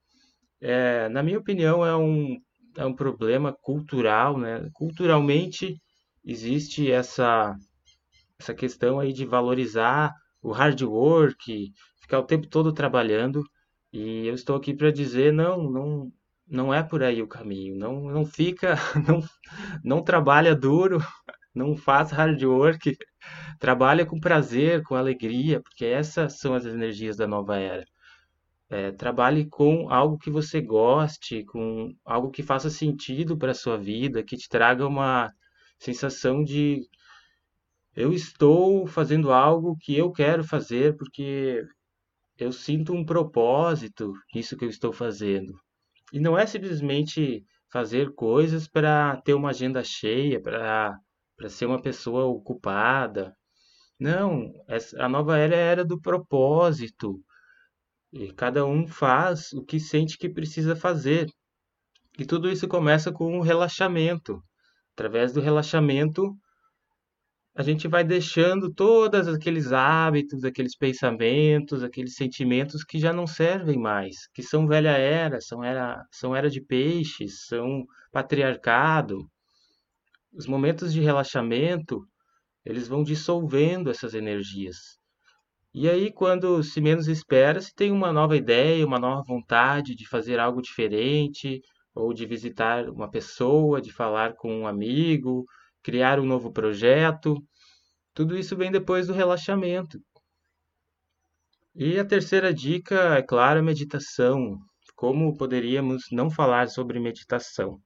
é, 0.60 1.08
na 1.08 1.22
minha 1.22 1.38
opinião, 1.38 1.84
é 1.84 1.96
um, 1.96 2.36
é 2.76 2.84
um 2.84 2.94
problema 2.94 3.56
cultural, 3.62 4.38
né? 4.38 4.68
Culturalmente 4.74 5.80
existe 6.22 6.92
essa, 6.92 7.56
essa 8.38 8.54
questão 8.54 9.00
aí 9.00 9.12
de 9.12 9.24
valorizar 9.24 10.12
o 10.42 10.52
hard 10.52 10.82
work, 10.82 11.72
ficar 12.02 12.18
o 12.18 12.26
tempo 12.26 12.46
todo 12.46 12.74
trabalhando. 12.74 13.42
E 13.92 14.26
eu 14.26 14.34
estou 14.34 14.56
aqui 14.56 14.74
para 14.74 14.90
dizer, 14.90 15.32
não, 15.32 15.70
não, 15.70 16.12
não 16.46 16.74
é 16.74 16.82
por 16.82 17.02
aí 17.02 17.22
o 17.22 17.28
caminho. 17.28 17.76
Não, 17.76 18.00
não 18.02 18.24
fica, 18.24 18.74
não, 19.08 19.22
não 19.84 20.02
trabalha 20.02 20.54
duro, 20.54 20.98
não 21.54 21.76
faz 21.76 22.10
hard 22.10 22.42
work, 22.42 22.96
trabalha 23.58 24.06
com 24.06 24.20
prazer, 24.20 24.82
com 24.84 24.94
alegria, 24.94 25.60
porque 25.60 25.84
essas 25.84 26.38
são 26.38 26.54
as 26.54 26.64
energias 26.66 27.16
da 27.16 27.26
nova 27.26 27.56
era. 27.58 27.84
É, 28.70 28.92
trabalhe 28.92 29.46
com 29.46 29.90
algo 29.90 30.18
que 30.18 30.30
você 30.30 30.60
goste, 30.60 31.44
com 31.44 31.92
algo 32.04 32.30
que 32.30 32.42
faça 32.42 32.70
sentido 32.70 33.36
para 33.36 33.50
a 33.52 33.54
sua 33.54 33.76
vida, 33.76 34.22
que 34.22 34.36
te 34.36 34.48
traga 34.48 34.86
uma 34.86 35.32
sensação 35.78 36.44
de 36.44 36.82
eu 37.94 38.12
estou 38.12 38.86
fazendo 38.86 39.32
algo 39.32 39.76
que 39.76 39.96
eu 39.96 40.12
quero 40.12 40.44
fazer 40.44 40.96
porque 40.96 41.64
eu 42.38 42.52
sinto 42.52 42.92
um 42.92 43.04
propósito 43.04 44.12
nisso 44.34 44.56
que 44.56 44.64
eu 44.64 44.68
estou 44.68 44.92
fazendo. 44.92 45.52
E 46.12 46.18
não 46.18 46.36
é 46.38 46.46
simplesmente 46.46 47.44
fazer 47.70 48.12
coisas 48.14 48.66
para 48.66 49.20
ter 49.22 49.34
uma 49.34 49.50
agenda 49.50 49.82
cheia, 49.84 50.40
para 50.40 50.98
ser 51.48 51.66
uma 51.66 51.80
pessoa 51.80 52.24
ocupada. 52.24 53.34
Não, 53.98 54.50
a 54.98 55.08
nova 55.08 55.38
era 55.38 55.54
é 55.54 55.58
a 55.58 55.70
era 55.72 55.84
do 55.84 56.00
propósito. 56.00 57.20
E 58.12 58.32
cada 58.32 58.66
um 58.66 58.86
faz 58.86 59.52
o 59.52 59.64
que 59.64 59.78
sente 59.78 60.18
que 60.18 60.28
precisa 60.28 60.74
fazer. 60.74 61.28
E 62.18 62.24
tudo 62.24 62.50
isso 62.50 62.66
começa 62.66 63.12
com 63.12 63.38
o 63.38 63.42
relaxamento. 63.42 64.42
Através 64.94 65.32
do 65.32 65.40
relaxamento, 65.40 66.34
a 67.54 67.62
gente 67.62 67.88
vai 67.88 68.04
deixando 68.04 68.72
todos 68.72 69.26
aqueles 69.28 69.72
hábitos, 69.72 70.44
aqueles 70.44 70.76
pensamentos, 70.76 71.82
aqueles 71.82 72.14
sentimentos 72.14 72.84
que 72.84 72.98
já 72.98 73.12
não 73.12 73.26
servem 73.26 73.78
mais, 73.78 74.28
que 74.32 74.42
são 74.42 74.66
velha 74.66 74.90
era, 74.90 75.40
são 75.40 75.62
era, 75.62 76.04
são 76.10 76.34
era 76.34 76.48
de 76.48 76.60
peixes, 76.60 77.46
são 77.46 77.84
patriarcado. 78.12 79.28
Os 80.32 80.46
momentos 80.46 80.92
de 80.92 81.00
relaxamento, 81.00 82.06
eles 82.64 82.86
vão 82.86 83.02
dissolvendo 83.02 83.90
essas 83.90 84.14
energias. 84.14 84.98
E 85.74 85.88
aí, 85.88 86.12
quando 86.12 86.62
se 86.62 86.80
menos 86.80 87.08
espera, 87.08 87.60
se 87.60 87.74
tem 87.74 87.92
uma 87.92 88.12
nova 88.12 88.36
ideia, 88.36 88.86
uma 88.86 88.98
nova 88.98 89.22
vontade 89.26 89.94
de 89.94 90.08
fazer 90.08 90.38
algo 90.38 90.62
diferente, 90.62 91.60
ou 91.94 92.12
de 92.12 92.26
visitar 92.26 92.88
uma 92.88 93.10
pessoa, 93.10 93.80
de 93.80 93.92
falar 93.92 94.34
com 94.34 94.60
um 94.60 94.66
amigo, 94.66 95.44
criar 95.82 96.18
um 96.20 96.26
novo 96.26 96.52
projeto. 96.52 97.36
Tudo 98.14 98.36
isso 98.36 98.56
vem 98.56 98.70
depois 98.70 99.06
do 99.06 99.12
relaxamento. 99.12 99.98
E 101.74 101.98
a 101.98 102.04
terceira 102.04 102.52
dica, 102.52 103.16
é 103.16 103.22
claro, 103.22 103.60
a 103.60 103.62
meditação. 103.62 104.58
Como 104.94 105.36
poderíamos 105.36 106.04
não 106.12 106.28
falar 106.30 106.68
sobre 106.68 107.00
meditação? 107.00 107.80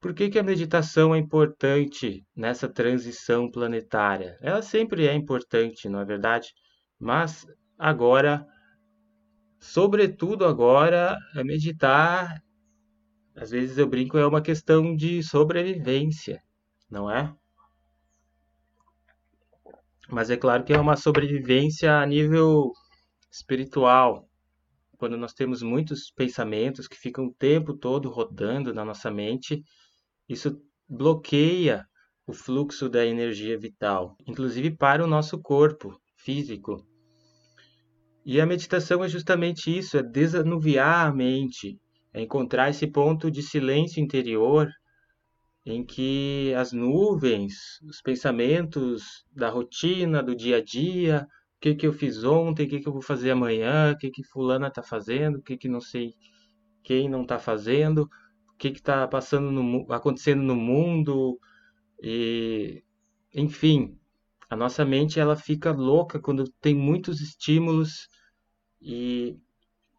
Por 0.00 0.12
que, 0.12 0.28
que 0.28 0.38
a 0.38 0.42
meditação 0.42 1.14
é 1.14 1.18
importante 1.18 2.22
nessa 2.36 2.68
transição 2.68 3.50
planetária? 3.50 4.36
Ela 4.42 4.60
sempre 4.60 5.06
é 5.06 5.14
importante, 5.14 5.88
não 5.88 6.00
é 6.00 6.04
verdade? 6.04 6.48
Mas 6.98 7.46
agora, 7.78 8.46
sobretudo 9.60 10.44
agora, 10.44 11.16
é 11.34 11.44
meditar, 11.44 12.42
às 13.36 13.50
vezes 13.50 13.78
eu 13.78 13.88
brinco, 13.88 14.18
é 14.18 14.26
uma 14.26 14.42
questão 14.42 14.94
de 14.94 15.22
sobrevivência 15.22 16.42
não 16.94 17.10
é? 17.10 17.34
Mas 20.08 20.30
é 20.30 20.36
claro 20.36 20.62
que 20.62 20.72
é 20.72 20.78
uma 20.78 20.96
sobrevivência 20.96 21.92
a 21.92 22.06
nível 22.06 22.70
espiritual. 23.32 24.28
Quando 24.96 25.16
nós 25.16 25.34
temos 25.34 25.60
muitos 25.60 26.12
pensamentos 26.12 26.86
que 26.86 26.96
ficam 26.96 27.26
o 27.26 27.34
tempo 27.34 27.74
todo 27.74 28.08
rodando 28.08 28.72
na 28.72 28.84
nossa 28.84 29.10
mente, 29.10 29.60
isso 30.28 30.62
bloqueia 30.88 31.84
o 32.26 32.32
fluxo 32.32 32.88
da 32.88 33.04
energia 33.04 33.58
vital, 33.58 34.16
inclusive 34.24 34.70
para 34.70 35.02
o 35.02 35.08
nosso 35.08 35.42
corpo 35.42 36.00
físico. 36.16 36.86
E 38.24 38.40
a 38.40 38.46
meditação 38.46 39.02
é 39.02 39.08
justamente 39.08 39.76
isso, 39.76 39.98
é 39.98 40.02
desanuviar 40.02 41.08
a 41.08 41.12
mente, 41.12 41.76
é 42.12 42.22
encontrar 42.22 42.70
esse 42.70 42.86
ponto 42.86 43.30
de 43.30 43.42
silêncio 43.42 44.00
interior 44.00 44.70
em 45.64 45.84
que 45.84 46.52
as 46.56 46.72
nuvens, 46.72 47.80
os 47.82 48.02
pensamentos 48.02 49.24
da 49.32 49.48
rotina, 49.48 50.22
do 50.22 50.34
dia 50.34 50.58
a 50.58 50.62
dia, 50.62 51.26
o 51.56 51.60
que, 51.60 51.74
que 51.74 51.86
eu 51.86 51.92
fiz 51.92 52.22
ontem, 52.22 52.66
o 52.66 52.68
que, 52.68 52.80
que 52.80 52.88
eu 52.88 52.92
vou 52.92 53.02
fazer 53.02 53.30
amanhã, 53.30 53.92
o 53.92 53.96
que, 53.96 54.10
que 54.10 54.22
fulana 54.22 54.68
está 54.68 54.82
fazendo, 54.82 55.38
o 55.38 55.42
que, 55.42 55.56
que 55.56 55.68
não 55.68 55.80
sei 55.80 56.14
quem 56.82 57.08
não 57.08 57.22
está 57.22 57.38
fazendo, 57.38 58.02
o 58.52 58.56
que 58.58 58.68
está 58.68 59.08
passando 59.08 59.50
no, 59.50 59.90
acontecendo 59.90 60.42
no 60.42 60.54
mundo, 60.54 61.38
e 62.02 62.82
enfim, 63.34 63.98
a 64.50 64.56
nossa 64.56 64.84
mente 64.84 65.18
ela 65.18 65.34
fica 65.34 65.72
louca 65.72 66.20
quando 66.20 66.44
tem 66.60 66.74
muitos 66.74 67.20
estímulos 67.20 68.06
e 68.80 69.38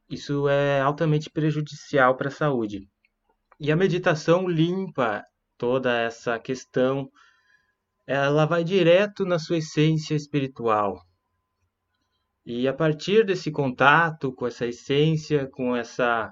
isso 0.09 0.47
é 0.47 0.79
altamente 0.79 1.29
prejudicial 1.31 2.15
para 2.15 2.27
a 2.27 2.31
saúde. 2.31 2.87
E 3.59 3.71
a 3.71 3.75
meditação 3.75 4.47
limpa 4.47 5.23
toda 5.57 5.93
essa 5.97 6.37
questão, 6.39 7.09
ela 8.07 8.45
vai 8.45 8.63
direto 8.63 9.25
na 9.25 9.39
sua 9.39 9.57
essência 9.57 10.15
espiritual. 10.15 11.01
E 12.45 12.67
a 12.67 12.73
partir 12.73 13.25
desse 13.25 13.49
contato 13.51 14.31
com 14.31 14.45
essa 14.45 14.67
essência, 14.67 15.47
com 15.47 15.75
essa, 15.75 16.31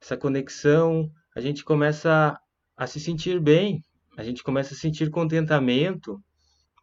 essa 0.00 0.16
conexão, 0.16 1.08
a 1.34 1.40
gente 1.40 1.64
começa 1.64 2.36
a 2.76 2.86
se 2.86 2.98
sentir 2.98 3.40
bem, 3.40 3.80
a 4.16 4.24
gente 4.24 4.42
começa 4.42 4.74
a 4.74 4.76
sentir 4.76 5.10
contentamento, 5.10 6.20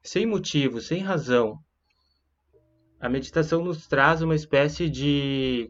sem 0.02 0.26
motivo, 0.26 0.80
sem 0.80 1.02
razão. 1.02 1.60
A 2.98 3.10
meditação 3.10 3.62
nos 3.62 3.88
traz 3.88 4.22
uma 4.22 4.36
espécie 4.36 4.90
de 4.90 5.70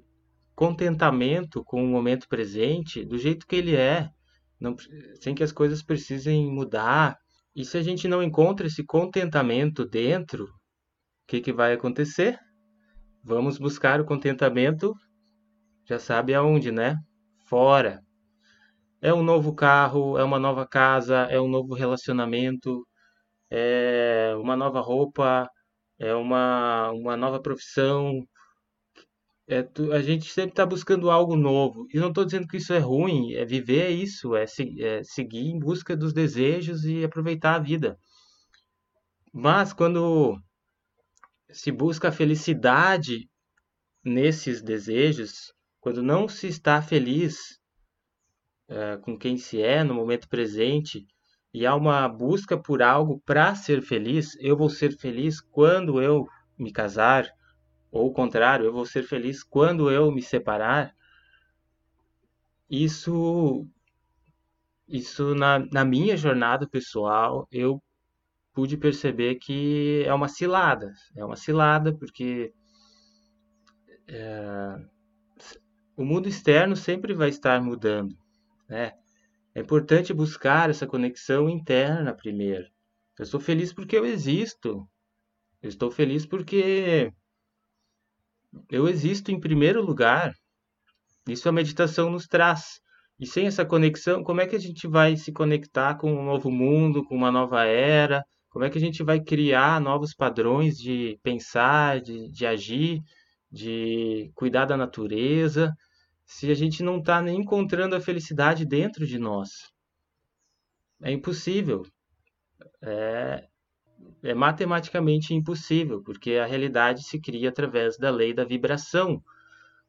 contentamento 0.56 1.64
com 1.64 1.84
o 1.84 1.88
momento 1.88 2.28
presente, 2.28 3.04
do 3.04 3.18
jeito 3.18 3.48
que 3.48 3.56
ele 3.56 3.76
é, 3.76 4.10
não, 4.60 4.76
sem 5.22 5.36
que 5.36 5.44
as 5.44 5.52
coisas 5.52 5.84
precisem 5.84 6.52
mudar. 6.52 7.18
E 7.56 7.64
se 7.64 7.78
a 7.78 7.82
gente 7.82 8.08
não 8.08 8.22
encontra 8.22 8.68
esse 8.68 8.84
contentamento 8.84 9.86
dentro, 9.86 10.46
o 10.46 10.50
que, 11.28 11.42
que 11.42 11.54
vai 11.54 11.74
acontecer? 11.74 12.38
Vamos 13.24 13.58
buscar 13.58 14.00
o 14.00 14.06
contentamento, 14.06 14.94
já 15.86 16.00
sabe 16.00 16.34
aonde, 16.34 16.72
né? 16.72 16.98
Fora. 17.48 18.02
É 19.02 19.14
um 19.14 19.24
novo 19.24 19.54
carro, 19.54 20.18
é 20.18 20.24
uma 20.24 20.40
nova 20.40 20.68
casa, 20.68 21.28
é 21.30 21.40
um 21.40 21.48
novo 21.48 21.74
relacionamento, 21.74 22.86
é 23.50 24.34
uma 24.38 24.56
nova 24.56 24.82
roupa, 24.82 25.50
é 26.00 26.14
uma, 26.14 26.92
uma 26.92 27.16
nova 27.18 27.42
profissão, 27.42 28.22
é, 29.48 29.64
tu- 29.64 29.92
a 29.92 30.02
gente 30.02 30.26
sempre 30.32 30.52
está 30.52 30.66
buscando 30.66 31.10
algo 31.12 31.36
novo. 31.36 31.88
E 31.94 32.00
não 32.00 32.10
estou 32.10 32.26
dizendo 32.26 32.48
que 32.48 32.58
isso 32.58 32.74
é 32.74 32.80
ruim, 32.80 33.34
é 33.34 33.46
viver 33.46 33.82
é 33.84 33.92
isso, 33.92 34.36
é, 34.36 34.46
se- 34.48 34.82
é 34.84 35.04
seguir 35.04 35.48
em 35.50 35.60
busca 35.60 35.96
dos 35.96 36.14
desejos 36.14 36.84
e 36.86 37.04
aproveitar 37.04 37.56
a 37.56 37.60
vida. 37.60 37.98
Mas 39.32 39.72
quando 39.72 40.42
se 41.52 41.72
busca 41.72 42.10
a 42.10 42.12
felicidade 42.12 43.28
nesses 44.04 44.62
desejos, 44.62 45.54
quando 45.82 46.04
não 46.04 46.28
se 46.30 46.48
está 46.48 46.82
feliz, 46.82 47.60
é, 48.68 48.98
com 48.98 49.18
quem 49.18 49.38
se 49.38 49.62
é 49.62 49.84
no 49.84 49.94
momento 49.94 50.28
presente, 50.28 51.06
e 51.54 51.66
há 51.66 51.74
uma 51.76 52.08
busca 52.10 52.58
por 52.58 52.82
algo 52.82 53.22
para 53.26 53.56
ser 53.56 53.82
feliz, 53.82 54.36
eu 54.40 54.58
vou 54.58 54.70
ser 54.70 54.98
feliz 54.98 55.40
quando 55.40 56.02
eu 56.02 56.26
me 56.58 56.72
casar, 56.72 57.26
ou 57.96 58.08
o 58.08 58.14
contrário, 58.14 58.66
eu 58.66 58.74
vou 58.74 58.86
ser 58.86 59.04
feliz 59.04 59.42
quando 59.42 59.90
eu 59.90 60.12
me 60.12 60.22
separar, 60.22 60.94
isso, 62.70 63.66
isso 64.86 65.34
na, 65.34 65.60
na 65.72 65.86
minha 65.86 66.18
jornada 66.18 66.68
pessoal, 66.68 67.48
eu 67.50 67.82
pude 68.54 68.76
perceber 68.76 69.36
que 69.36 70.04
é 70.06 70.14
uma 70.14 70.28
cilada. 70.28 70.92
É 71.16 71.24
uma 71.24 71.38
cilada 71.38 71.96
porque 71.98 72.54
o 75.96 76.04
mundo 76.04 76.28
externo 76.28 76.76
sempre 76.76 77.14
vai 77.14 77.30
estar 77.30 77.62
mudando, 77.62 78.14
né? 78.68 78.92
É 79.54 79.62
importante 79.62 80.14
buscar 80.14 80.70
essa 80.70 80.86
conexão 80.86 81.50
interna 81.50 82.14
primeiro. 82.14 82.66
Eu 83.18 83.24
estou 83.24 83.40
feliz 83.40 83.72
porque 83.72 83.98
eu 83.98 84.06
existo. 84.06 84.86
Eu 85.62 85.70
estou 85.70 85.90
feliz 85.90 86.26
porque 86.26 87.14
eu 88.70 88.88
existo 88.88 89.32
em 89.32 89.40
primeiro 89.40 89.82
lugar. 89.84 90.34
Isso 91.28 91.50
a 91.50 91.52
meditação 91.52 92.10
nos 92.10 92.28
traz. 92.28 92.80
E 93.20 93.26
sem 93.26 93.48
essa 93.48 93.66
conexão, 93.66 94.24
como 94.24 94.42
é 94.42 94.48
que 94.48 94.56
a 94.56 94.60
gente 94.60 94.88
vai 94.88 95.16
se 95.16 95.32
conectar 95.32 95.96
com 95.96 96.12
um 96.14 96.26
novo 96.26 96.52
mundo, 96.52 97.04
com 97.06 97.16
uma 97.16 97.32
nova 97.32 97.64
era? 97.66 98.24
Como 98.50 98.66
é 98.66 98.70
que 98.70 98.78
a 98.78 98.82
gente 98.82 99.04
vai 99.04 99.20
criar 99.20 99.82
novos 99.82 100.14
padrões 100.14 100.78
de 100.78 101.20
pensar, 101.24 102.02
de, 102.02 102.30
de 102.30 102.46
agir, 102.46 103.02
de 103.52 104.32
cuidar 104.36 104.66
da 104.66 104.78
natureza, 104.78 105.74
se 106.26 106.52
a 106.52 106.54
gente 106.54 106.84
não 106.84 107.00
está 107.00 107.22
nem 107.22 107.40
encontrando 107.40 107.96
a 107.96 108.02
felicidade 108.02 108.66
dentro 108.66 109.06
de 109.08 109.18
nós? 109.18 109.50
É 111.02 111.12
impossível. 111.12 111.84
é, 112.82 113.48
é 114.24 114.34
matematicamente 114.34 115.34
impossível, 115.34 116.02
porque 116.02 116.34
a 116.34 116.46
realidade 116.46 117.04
se 117.04 117.20
cria 117.20 117.50
através 117.50 117.98
da 117.98 118.10
lei 118.10 118.34
da 118.34 118.44
vibração. 118.44 119.24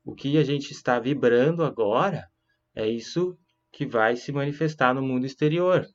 O 0.04 0.14
que 0.14 0.38
a 0.38 0.44
gente 0.44 0.70
está 0.72 0.98
vibrando 0.98 1.64
agora 1.64 2.28
é 2.74 2.88
isso 2.88 3.36
que 3.72 3.86
vai 3.86 4.16
se 4.16 4.32
manifestar 4.32 4.94
no 4.94 5.02
mundo 5.02 5.26
exterior. 5.26 5.86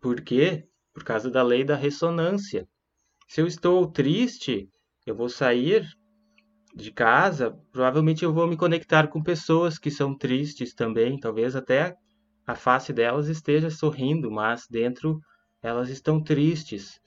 Por 0.00 0.20
quê? 0.20 0.66
Por 0.92 1.04
causa 1.04 1.30
da 1.30 1.42
lei 1.42 1.64
da 1.64 1.76
ressonância. 1.76 2.68
Se 3.28 3.40
eu 3.40 3.46
estou 3.46 3.86
triste, 3.90 4.68
eu 5.06 5.14
vou 5.14 5.28
sair 5.28 5.86
de 6.74 6.90
casa, 6.90 7.56
provavelmente 7.70 8.24
eu 8.24 8.32
vou 8.32 8.46
me 8.46 8.56
conectar 8.56 9.08
com 9.08 9.22
pessoas 9.22 9.78
que 9.78 9.90
são 9.90 10.16
tristes 10.16 10.74
também, 10.74 11.18
talvez 11.18 11.54
até 11.54 11.94
a 12.46 12.54
face 12.54 12.92
delas 12.92 13.28
esteja 13.28 13.70
sorrindo, 13.70 14.30
mas 14.30 14.66
dentro 14.68 15.20
elas 15.62 15.88
estão 15.88 16.22
tristes. 16.22 17.00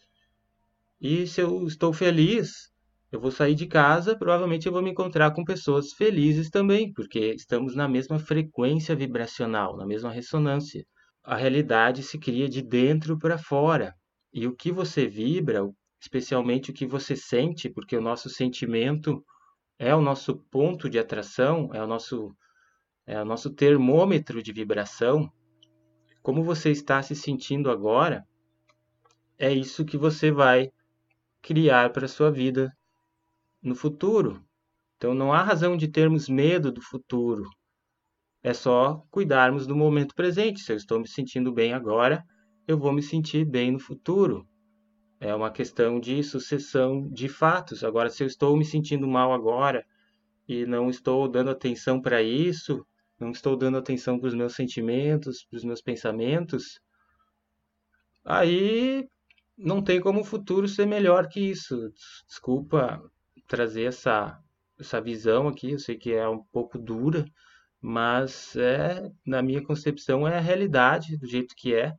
E 1.08 1.28
se 1.28 1.40
eu 1.40 1.68
estou 1.68 1.94
feliz, 1.94 2.72
eu 3.12 3.20
vou 3.20 3.30
sair 3.30 3.54
de 3.54 3.68
casa, 3.68 4.18
provavelmente 4.18 4.66
eu 4.66 4.72
vou 4.74 4.82
me 4.82 4.90
encontrar 4.90 5.30
com 5.36 5.46
pessoas 5.46 5.94
felizes 5.94 6.50
também, 6.50 6.92
porque 6.92 7.36
estamos 7.36 7.76
na 7.76 7.88
mesma 7.88 8.18
frequência 8.18 8.96
vibracional, 8.96 9.78
na 9.78 9.86
mesma 9.86 10.10
ressonância. 10.10 10.84
A 11.24 11.36
realidade 11.36 12.02
se 12.02 12.18
cria 12.18 12.50
de 12.50 12.60
dentro 12.64 13.20
para 13.20 13.38
fora. 13.38 13.94
E 14.34 14.48
o 14.48 14.56
que 14.56 14.72
você 14.72 15.06
vibra, 15.06 15.62
especialmente 16.02 16.72
o 16.72 16.74
que 16.74 16.88
você 16.88 17.16
sente, 17.16 17.70
porque 17.70 17.96
o 17.96 18.02
nosso 18.02 18.28
sentimento 18.28 19.24
é 19.78 19.94
o 19.94 20.02
nosso 20.02 20.38
ponto 20.50 20.90
de 20.90 20.98
atração, 20.98 21.70
é 21.72 21.84
o 21.84 21.88
nosso 21.88 22.36
é 23.06 23.22
o 23.22 23.26
nosso 23.26 23.52
termômetro 23.52 24.42
de 24.42 24.52
vibração. 24.52 25.32
Como 26.24 26.44
você 26.44 26.72
está 26.72 27.04
se 27.04 27.16
sentindo 27.16 27.70
agora, 27.70 28.26
é 29.38 29.54
isso 29.54 29.86
que 29.86 30.00
você 30.00 30.32
vai 30.32 30.72
criar 31.46 31.92
para 31.92 32.06
a 32.06 32.10
sua 32.10 32.32
vida 32.32 32.76
no 33.62 33.76
futuro. 33.76 34.44
Então 34.98 35.14
não 35.14 35.32
há 35.32 35.44
razão 35.44 35.78
de 35.78 35.88
termos 35.88 36.28
medo 36.28 36.72
do 36.72 36.82
futuro. 36.82 37.48
É 38.42 38.52
só 38.52 39.06
cuidarmos 39.12 39.68
do 39.68 39.76
momento 39.76 40.16
presente. 40.16 40.62
Se 40.62 40.72
eu 40.72 40.76
estou 40.76 41.00
me 41.00 41.08
sentindo 41.08 41.54
bem 41.54 41.72
agora, 41.72 42.24
eu 42.68 42.80
vou 42.80 42.92
me 42.92 43.04
sentir 43.04 43.46
bem 43.46 43.72
no 43.72 43.78
futuro. 43.78 44.48
É 45.20 45.36
uma 45.36 45.52
questão 45.52 46.00
de 46.00 46.24
sucessão 46.24 47.08
de 47.12 47.30
fatos. 47.30 47.84
Agora, 47.84 48.10
se 48.10 48.24
eu 48.24 48.28
estou 48.28 48.58
me 48.58 48.66
sentindo 48.66 49.08
mal 49.08 49.32
agora 49.32 49.86
e 50.48 50.66
não 50.66 50.90
estou 50.90 51.28
dando 51.28 51.52
atenção 51.52 52.02
para 52.02 52.24
isso, 52.24 52.84
não 53.20 53.30
estou 53.30 53.56
dando 53.56 53.78
atenção 53.78 54.18
para 54.18 54.30
os 54.30 54.34
meus 54.34 54.56
sentimentos, 54.56 55.46
para 55.46 55.58
os 55.58 55.64
meus 55.64 55.82
pensamentos, 55.82 56.80
aí 58.24 59.08
não 59.58 59.82
tem 59.82 60.00
como 60.00 60.22
o 60.22 60.26
futuro 60.26 60.68
ser 60.68 60.86
melhor 60.86 61.28
que 61.28 61.40
isso. 61.40 61.92
Desculpa 62.28 63.02
trazer 63.48 63.84
essa, 63.84 64.40
essa 64.80 65.02
visão 65.02 65.48
aqui, 65.48 65.72
eu 65.72 65.80
sei 65.80 65.98
que 65.98 66.14
é 66.14 66.28
um 66.28 66.44
pouco 66.52 66.78
dura, 66.78 67.26
mas 67.82 68.56
é, 68.56 69.10
na 69.26 69.42
minha 69.42 69.64
concepção 69.64 70.28
é 70.28 70.38
a 70.38 70.42
realidade 70.42 71.18
do 71.18 71.28
jeito 71.28 71.56
que 71.56 71.74
é. 71.76 71.94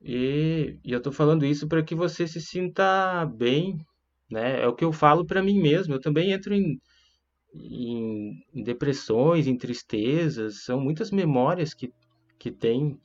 E, 0.00 0.78
e 0.84 0.92
eu 0.92 0.98
estou 0.98 1.12
falando 1.12 1.44
isso 1.44 1.66
para 1.66 1.82
que 1.82 1.94
você 1.94 2.26
se 2.26 2.40
sinta 2.40 3.26
bem, 3.26 3.84
né? 4.30 4.62
É 4.62 4.66
o 4.66 4.74
que 4.74 4.84
eu 4.84 4.92
falo 4.92 5.26
para 5.26 5.42
mim 5.42 5.60
mesmo. 5.60 5.94
Eu 5.94 6.00
também 6.00 6.32
entro 6.32 6.54
em, 6.54 6.80
em, 7.54 8.44
em 8.54 8.62
depressões, 8.62 9.46
em 9.46 9.56
tristezas. 9.56 10.64
São 10.64 10.80
muitas 10.80 11.10
memórias 11.10 11.74
que, 11.74 11.92
que 12.38 12.50
tem 12.52 13.00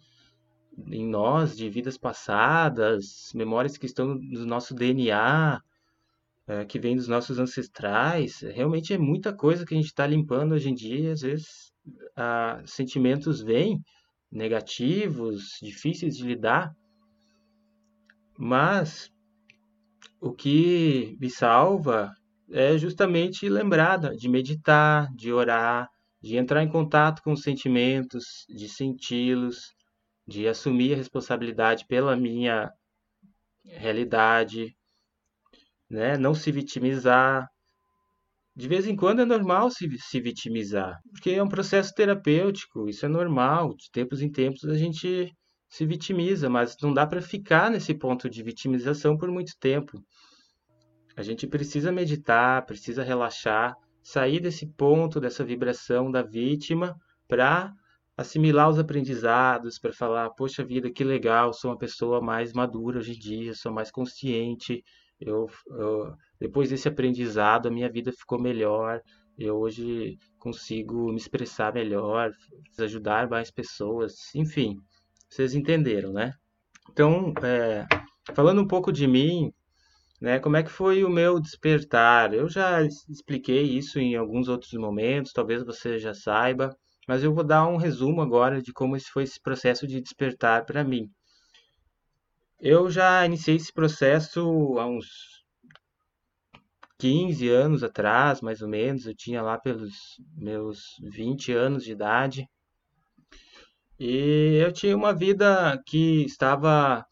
em 0.87 1.07
nós 1.07 1.55
de 1.55 1.69
vidas 1.69 1.97
passadas, 1.97 3.31
memórias 3.33 3.77
que 3.77 3.85
estão 3.85 4.15
no 4.15 4.45
nosso 4.45 4.73
DNA, 4.73 5.61
é, 6.47 6.65
que 6.65 6.79
vem 6.79 6.95
dos 6.95 7.07
nossos 7.07 7.39
ancestrais. 7.39 8.41
Realmente 8.41 8.93
é 8.93 8.97
muita 8.97 9.33
coisa 9.33 9.65
que 9.65 9.73
a 9.73 9.77
gente 9.77 9.87
está 9.87 10.05
limpando 10.05 10.53
hoje 10.53 10.69
em 10.69 10.75
dia. 10.75 11.13
Às 11.13 11.21
vezes, 11.21 11.73
ah, 12.15 12.61
sentimentos 12.65 13.41
vêm 13.41 13.81
negativos, 14.31 15.57
difíceis 15.61 16.17
de 16.17 16.25
lidar. 16.25 16.75
Mas 18.37 19.11
o 20.19 20.33
que 20.33 21.17
me 21.19 21.29
salva 21.29 22.13
é 22.51 22.77
justamente 22.77 23.47
lembrar 23.47 23.97
de 23.97 24.27
meditar, 24.27 25.07
de 25.15 25.31
orar, 25.31 25.89
de 26.21 26.37
entrar 26.37 26.63
em 26.63 26.69
contato 26.69 27.21
com 27.21 27.33
os 27.33 27.41
sentimentos, 27.41 28.45
de 28.49 28.67
senti-los, 28.67 29.73
de 30.27 30.47
assumir 30.47 30.93
a 30.93 30.97
responsabilidade 30.97 31.85
pela 31.87 32.15
minha 32.15 32.71
realidade, 33.65 34.75
né? 35.89 36.17
não 36.17 36.33
se 36.33 36.51
vitimizar. 36.51 37.47
De 38.55 38.67
vez 38.67 38.87
em 38.87 38.95
quando 38.95 39.21
é 39.21 39.25
normal 39.25 39.71
se, 39.71 39.89
se 39.97 40.21
vitimizar, 40.21 40.99
porque 41.11 41.31
é 41.31 41.43
um 41.43 41.49
processo 41.49 41.93
terapêutico, 41.93 42.87
isso 42.87 43.05
é 43.05 43.09
normal. 43.09 43.75
De 43.75 43.89
tempos 43.91 44.21
em 44.21 44.31
tempos 44.31 44.65
a 44.65 44.77
gente 44.77 45.31
se 45.67 45.85
vitimiza, 45.87 46.49
mas 46.49 46.77
não 46.81 46.93
dá 46.93 47.07
para 47.07 47.21
ficar 47.21 47.71
nesse 47.71 47.95
ponto 47.95 48.29
de 48.29 48.43
vitimização 48.43 49.17
por 49.17 49.29
muito 49.29 49.53
tempo. 49.59 49.99
A 51.15 51.23
gente 51.23 51.47
precisa 51.47 51.91
meditar, 51.91 52.63
precisa 52.65 53.03
relaxar, 53.03 53.75
sair 54.03 54.39
desse 54.39 54.67
ponto, 54.67 55.19
dessa 55.19 55.43
vibração 55.43 56.11
da 56.11 56.21
vítima, 56.21 56.95
para 57.27 57.73
assimilar 58.23 58.69
os 58.69 58.79
aprendizados, 58.79 59.77
para 59.79 59.93
falar: 59.93 60.29
poxa 60.31 60.65
vida, 60.65 60.91
que 60.91 61.03
legal, 61.03 61.53
sou 61.53 61.71
uma 61.71 61.77
pessoa 61.77 62.21
mais 62.21 62.53
madura 62.53 62.99
hoje 62.99 63.13
em 63.13 63.19
dia, 63.19 63.53
sou 63.53 63.71
mais 63.71 63.91
consciente. 63.91 64.83
Eu, 65.19 65.47
eu, 65.67 66.13
depois 66.39 66.69
desse 66.69 66.87
aprendizado, 66.87 67.67
a 67.67 67.71
minha 67.71 67.89
vida 67.89 68.11
ficou 68.11 68.41
melhor. 68.41 68.99
Eu 69.37 69.57
hoje 69.57 70.17
consigo 70.39 71.11
me 71.11 71.17
expressar 71.17 71.73
melhor, 71.73 72.31
ajudar 72.79 73.29
mais 73.29 73.49
pessoas, 73.49 74.13
enfim. 74.35 74.75
Vocês 75.29 75.55
entenderam, 75.55 76.11
né? 76.13 76.33
Então, 76.91 77.33
é, 77.43 77.85
falando 78.35 78.61
um 78.61 78.67
pouco 78.67 78.91
de 78.91 79.07
mim, 79.07 79.51
né, 80.21 80.39
como 80.39 80.57
é 80.57 80.63
que 80.63 80.69
foi 80.69 81.03
o 81.03 81.09
meu 81.09 81.39
despertar? 81.39 82.33
Eu 82.33 82.47
já 82.47 82.81
expliquei 82.83 83.63
isso 83.63 83.99
em 83.99 84.15
alguns 84.15 84.47
outros 84.47 84.73
momentos, 84.73 85.33
talvez 85.33 85.63
você 85.63 85.97
já 85.99 86.13
saiba, 86.13 86.75
mas 87.07 87.23
eu 87.23 87.33
vou 87.33 87.43
dar 87.43 87.67
um 87.67 87.77
resumo 87.77 88.21
agora 88.21 88.61
de 88.61 88.71
como 88.73 88.95
esse 88.95 89.09
foi 89.09 89.23
esse 89.23 89.41
processo 89.41 89.87
de 89.87 90.01
despertar 90.01 90.65
para 90.65 90.83
mim. 90.83 91.09
Eu 92.59 92.89
já 92.89 93.25
iniciei 93.25 93.57
esse 93.57 93.73
processo 93.73 94.39
há 94.79 94.85
uns 94.85 95.05
15 96.99 97.49
anos 97.49 97.83
atrás, 97.83 98.39
mais 98.41 98.61
ou 98.61 98.69
menos, 98.69 99.05
eu 99.05 99.15
tinha 99.15 99.41
lá 99.41 99.59
pelos 99.59 99.93
meus 100.37 100.79
20 101.01 101.51
anos 101.51 101.83
de 101.83 101.91
idade. 101.91 102.47
E 103.99 104.61
eu 104.63 104.71
tinha 104.71 104.95
uma 104.95 105.13
vida 105.13 105.77
que 105.85 106.23
estava 106.23 107.05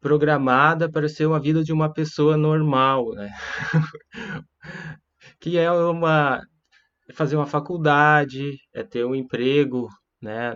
programada 0.00 0.90
para 0.90 1.08
ser 1.08 1.26
uma 1.26 1.38
vida 1.38 1.62
de 1.62 1.72
uma 1.72 1.92
pessoa 1.92 2.36
normal, 2.36 3.12
né? 3.12 3.30
que 5.38 5.58
é 5.58 5.70
uma 5.70 6.42
é 7.10 7.12
fazer 7.12 7.36
uma 7.36 7.46
faculdade, 7.46 8.56
é 8.72 8.84
ter 8.84 9.04
um 9.04 9.14
emprego, 9.14 9.88
né, 10.22 10.54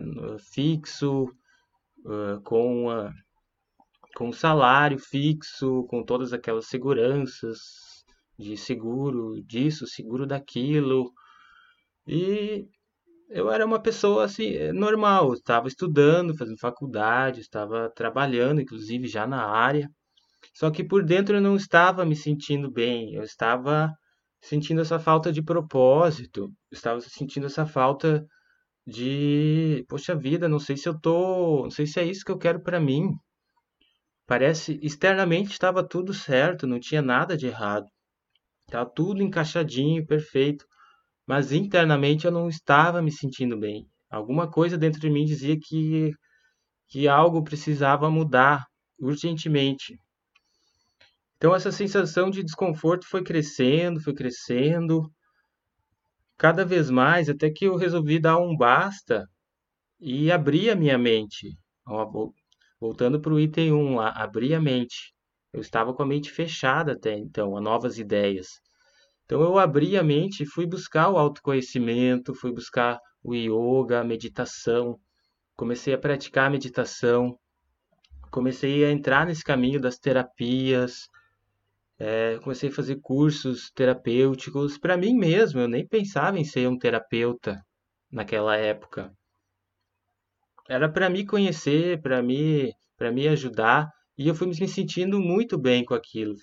fixo, 0.53 1.25
uh, 2.05 2.41
com 2.45 2.85
uma, 2.85 3.13
com 4.17 4.29
um 4.29 4.33
salário 4.33 4.99
fixo, 4.99 5.85
com 5.89 6.05
todas 6.05 6.33
aquelas 6.33 6.67
seguranças 6.67 7.59
de 8.39 8.57
seguro 8.57 9.43
disso, 9.45 9.87
seguro 9.87 10.27
daquilo. 10.27 11.13
E 12.07 12.67
eu 13.31 13.51
era 13.51 13.67
uma 13.67 13.81
pessoa 13.81 14.25
assim, 14.25 14.51
eh, 14.55 14.73
normal, 14.73 15.33
estava 15.35 15.69
estudando, 15.69 16.37
fazendo 16.37 16.59
faculdade, 16.59 17.41
estava 17.41 17.91
trabalhando, 17.97 18.61
inclusive 18.61 19.09
já 19.09 19.27
na 19.27 19.45
área. 19.47 19.89
Só 20.55 20.71
que 20.71 20.85
por 20.85 21.05
dentro 21.05 21.37
eu 21.37 21.41
não 21.41 21.57
estava 21.57 22.05
me 22.05 22.17
sentindo 22.17 22.71
bem, 22.71 23.15
eu 23.15 23.23
estava 23.23 23.93
sentindo 24.49 24.81
essa 24.81 24.99
falta 24.99 25.33
de 25.33 25.43
propósito, 25.43 26.53
estava 26.71 27.01
sentindo 27.01 27.47
essa 27.47 27.67
falta 27.67 28.27
de, 28.87 29.85
poxa 29.89 30.15
vida, 30.15 30.49
não 30.49 30.59
sei 30.59 30.77
se 30.77 30.89
eu 30.89 30.99
tô, 31.01 31.63
não 31.65 31.71
sei 31.71 31.87
se 31.87 32.01
é 32.01 32.05
isso 32.05 32.25
que 32.25 32.33
eu 32.33 32.39
quero 32.39 32.61
para 32.61 32.81
mim. 32.81 33.13
Parece 34.27 34.79
externamente 34.83 35.53
estava 35.53 35.87
tudo 35.87 36.15
certo, 36.15 36.67
não 36.67 36.81
tinha 36.81 37.03
nada 37.03 37.37
de 37.37 37.47
errado. 37.47 37.87
Estava 38.67 38.89
tudo 38.91 39.23
encaixadinho, 39.23 40.07
perfeito 40.07 40.67
mas 41.27 41.53
internamente 41.53 42.27
eu 42.27 42.33
não 42.33 42.49
estava 42.49 43.01
me 43.01 43.11
sentindo 43.11 43.59
bem. 43.59 43.89
Alguma 44.11 44.51
coisa 44.51 44.77
dentro 44.77 45.01
de 45.01 45.11
mim 45.11 45.25
dizia 45.25 45.57
que, 45.59 46.13
que 46.89 47.09
algo 47.09 47.43
precisava 47.43 48.11
mudar 48.11 48.67
urgentemente. 48.99 49.99
Então 51.45 51.55
essa 51.55 51.71
sensação 51.71 52.31
de 52.31 52.43
desconforto 52.43 53.07
foi 53.07 53.23
crescendo, 53.23 54.01
foi 54.01 54.15
crescendo, 54.15 55.13
cada 56.39 56.65
vez 56.65 56.89
mais, 56.89 57.29
até 57.29 57.51
que 57.51 57.67
eu 57.67 57.77
resolvi 57.77 58.19
dar 58.19 58.39
um 58.39 58.57
basta 58.57 59.29
e 60.01 60.33
abrir 60.33 60.71
a 60.71 60.75
minha 60.75 60.97
mente 60.97 61.55
voltando 62.81 63.21
para 63.21 63.35
o 63.35 63.39
item 63.39 63.75
1, 63.75 64.01
a, 64.01 64.09
abrir 64.09 64.55
a 64.55 64.59
mente. 64.59 65.15
Eu 65.53 65.61
estava 65.61 65.93
com 65.93 66.03
a 66.03 66.07
mente 66.07 66.33
fechada 66.33 66.93
até 66.93 67.13
então, 67.13 67.55
a 67.59 67.61
novas 67.61 67.99
ideias. 67.99 68.49
Então 69.27 69.43
eu 69.43 69.59
abri 69.59 69.99
a 69.99 70.03
mente 70.03 70.45
e 70.45 70.47
fui 70.47 70.65
buscar 70.65 71.11
o 71.11 71.19
autoconhecimento, 71.19 72.35
fui 72.35 72.53
buscar 72.55 72.99
o 73.23 73.35
yoga, 73.35 74.01
a 74.01 74.05
meditação. 74.05 74.99
Comecei 75.55 75.93
a 75.93 75.99
praticar 75.99 76.47
a 76.47 76.51
meditação, 76.51 77.39
comecei 78.31 78.83
a 78.83 78.91
entrar 78.91 79.27
nesse 79.27 79.45
caminho 79.45 79.79
das 79.79 79.99
terapias, 79.99 81.07
é, 81.99 82.39
comecei 82.43 82.71
a 82.71 82.73
fazer 82.73 82.97
cursos 83.01 83.71
terapêuticos 83.71 84.79
para 84.79 84.97
mim 84.97 85.15
mesmo. 85.15 85.61
Eu 85.61 85.69
nem 85.69 85.87
pensava 85.87 86.39
em 86.39 86.45
ser 86.45 86.69
um 86.69 86.79
terapeuta 86.79 87.65
naquela 88.11 88.57
época. 88.57 89.13
Era 90.69 90.89
para 90.89 91.11
me 91.11 91.27
conhecer, 91.27 92.01
para 92.01 92.23
me, 92.23 92.73
para 92.97 93.13
me 93.13 93.29
ajudar, 93.29 93.91
e 94.17 94.29
eu 94.29 94.35
fui 94.35 94.47
me 94.47 94.69
sentindo 94.69 95.21
muito 95.21 95.59
bem 95.59 95.85
com 95.85 95.95
aquilo. 95.95 96.35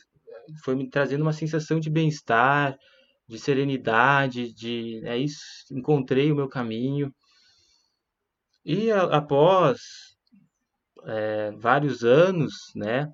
Foi 0.64 0.76
me 0.76 0.90
trazendo 0.90 1.22
uma 1.22 1.34
sensação 1.34 1.80
de 1.80 1.90
bem-estar, 1.90 2.78
de 3.28 3.40
serenidade, 3.40 4.54
de 4.54 5.02
é 5.06 5.18
isso, 5.18 5.42
encontrei 5.72 6.32
o 6.32 6.36
meu 6.36 6.48
caminho. 6.50 7.14
E 8.64 8.92
a, 8.92 9.04
após 9.04 9.80
é, 11.06 11.52
vários 11.52 12.04
anos, 12.04 12.54
né, 12.76 13.12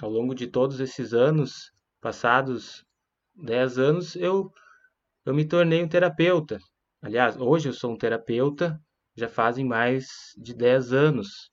ao 0.00 0.10
longo 0.10 0.34
de 0.34 0.46
todos 0.46 0.80
esses 0.80 1.12
anos, 1.12 1.70
passados 2.08 2.86
10 3.34 3.78
anos, 3.78 4.16
eu, 4.16 4.50
eu 5.26 5.34
me 5.34 5.44
tornei 5.44 5.84
um 5.84 5.88
terapeuta. 5.88 6.58
Aliás, 7.02 7.36
hoje 7.36 7.68
eu 7.68 7.72
sou 7.74 7.92
um 7.92 7.98
terapeuta, 7.98 8.80
já 9.14 9.28
fazem 9.28 9.62
mais 9.62 10.06
de 10.38 10.54
10 10.54 10.94
anos. 10.94 11.50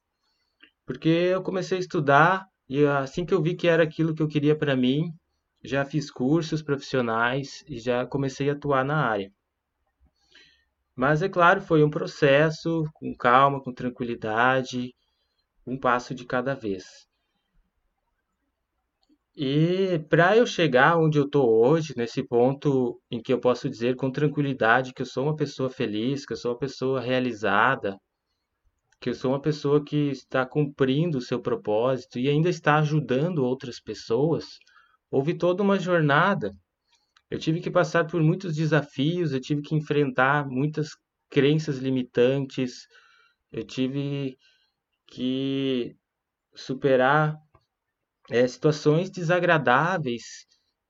Porque 0.85 1.09
eu 1.09 1.43
comecei 1.43 1.77
a 1.77 1.81
estudar 1.81 2.45
e 2.69 2.85
assim 2.85 3.25
que 3.25 3.33
eu 3.33 3.41
vi 3.41 3.53
que 3.53 3.67
era 3.67 3.83
aquilo 3.83 4.15
que 4.15 4.23
eu 4.23 4.29
queria 4.29 4.57
para 4.57 4.77
mim, 4.77 5.11
já 5.61 5.83
fiz 5.83 6.09
cursos 6.09 6.61
profissionais 6.61 7.61
e 7.67 7.77
já 7.77 8.05
comecei 8.05 8.49
a 8.49 8.53
atuar 8.53 8.85
na 8.85 9.05
área. 9.05 9.29
Mas 10.95 11.21
é 11.21 11.27
claro, 11.27 11.59
foi 11.59 11.83
um 11.83 11.89
processo 11.89 12.85
com 12.93 13.13
calma, 13.13 13.61
com 13.61 13.73
tranquilidade, 13.73 14.95
um 15.67 15.77
passo 15.77 16.15
de 16.15 16.23
cada 16.23 16.55
vez. 16.55 17.05
E 19.37 19.99
para 20.07 20.37
eu 20.37 20.47
chegar 20.47 20.97
onde 20.97 21.17
eu 21.17 21.25
estou 21.25 21.49
hoje, 21.65 21.93
nesse 21.97 22.23
ponto 22.23 23.01
em 23.11 23.21
que 23.21 23.33
eu 23.33 23.39
posso 23.39 23.69
dizer 23.69 23.97
com 23.97 24.09
tranquilidade 24.09 24.93
que 24.93 25.01
eu 25.01 25.05
sou 25.05 25.25
uma 25.25 25.35
pessoa 25.35 25.69
feliz, 25.69 26.25
que 26.25 26.31
eu 26.31 26.37
sou 26.37 26.51
uma 26.53 26.57
pessoa 26.57 27.01
realizada, 27.01 27.99
que 29.01 29.09
eu 29.09 29.13
sou 29.13 29.31
uma 29.31 29.41
pessoa 29.41 29.83
que 29.83 30.09
está 30.09 30.45
cumprindo 30.45 31.17
o 31.17 31.21
seu 31.21 31.41
propósito 31.41 32.17
e 32.17 32.29
ainda 32.29 32.49
está 32.49 32.77
ajudando 32.77 33.43
outras 33.43 33.77
pessoas, 33.77 34.45
houve 35.11 35.33
toda 35.33 35.61
uma 35.61 35.77
jornada. 35.77 36.55
Eu 37.29 37.37
tive 37.37 37.59
que 37.59 37.69
passar 37.69 38.07
por 38.07 38.23
muitos 38.23 38.55
desafios, 38.55 39.33
eu 39.33 39.41
tive 39.41 39.61
que 39.61 39.75
enfrentar 39.75 40.47
muitas 40.47 40.91
crenças 41.29 41.79
limitantes, 41.79 42.87
eu 43.51 43.65
tive 43.65 44.37
que 45.07 45.93
superar 46.55 47.37
é, 48.29 48.47
situações 48.47 49.09
desagradáveis. 49.09 50.45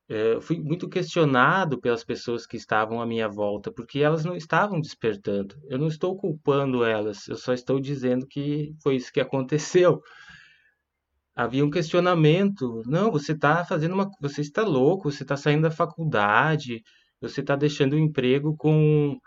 É, 0.07 0.39
fui 0.39 0.59
muito 0.59 0.87
questionado 0.87 1.79
pelas 1.81 2.03
pessoas 2.03 2.45
que 2.45 2.57
estavam 2.57 3.01
à 3.01 3.05
minha 3.05 3.27
volta, 3.27 3.71
porque 3.71 3.99
elas 3.99 4.23
não 4.23 4.35
estavam 4.35 4.79
despertando. 4.79 5.55
Eu 5.67 5.79
não 5.79 5.87
estou 5.87 6.15
culpando 6.15 6.83
elas, 6.83 7.27
eu 7.27 7.35
só 7.35 7.53
estou 7.53 7.79
dizendo 7.79 8.27
que 8.27 8.75
foi 8.83 8.95
isso 8.97 9.11
que 9.11 9.19
aconteceu. 9.21 10.01
Havia 11.35 11.65
um 11.65 11.69
questionamento. 11.69 12.81
Não, 12.85 13.11
você 13.11 13.33
está 13.33 13.65
fazendo 13.65 13.93
uma. 13.93 14.09
Você 14.21 14.41
está 14.41 14.63
louco, 14.63 15.11
você 15.11 15.23
está 15.23 15.35
saindo 15.35 15.63
da 15.63 15.71
faculdade, 15.71 16.81
você 17.19 17.41
está 17.41 17.55
deixando 17.55 17.93
o 17.93 17.99
emprego 17.99 18.55
com, 18.55 19.17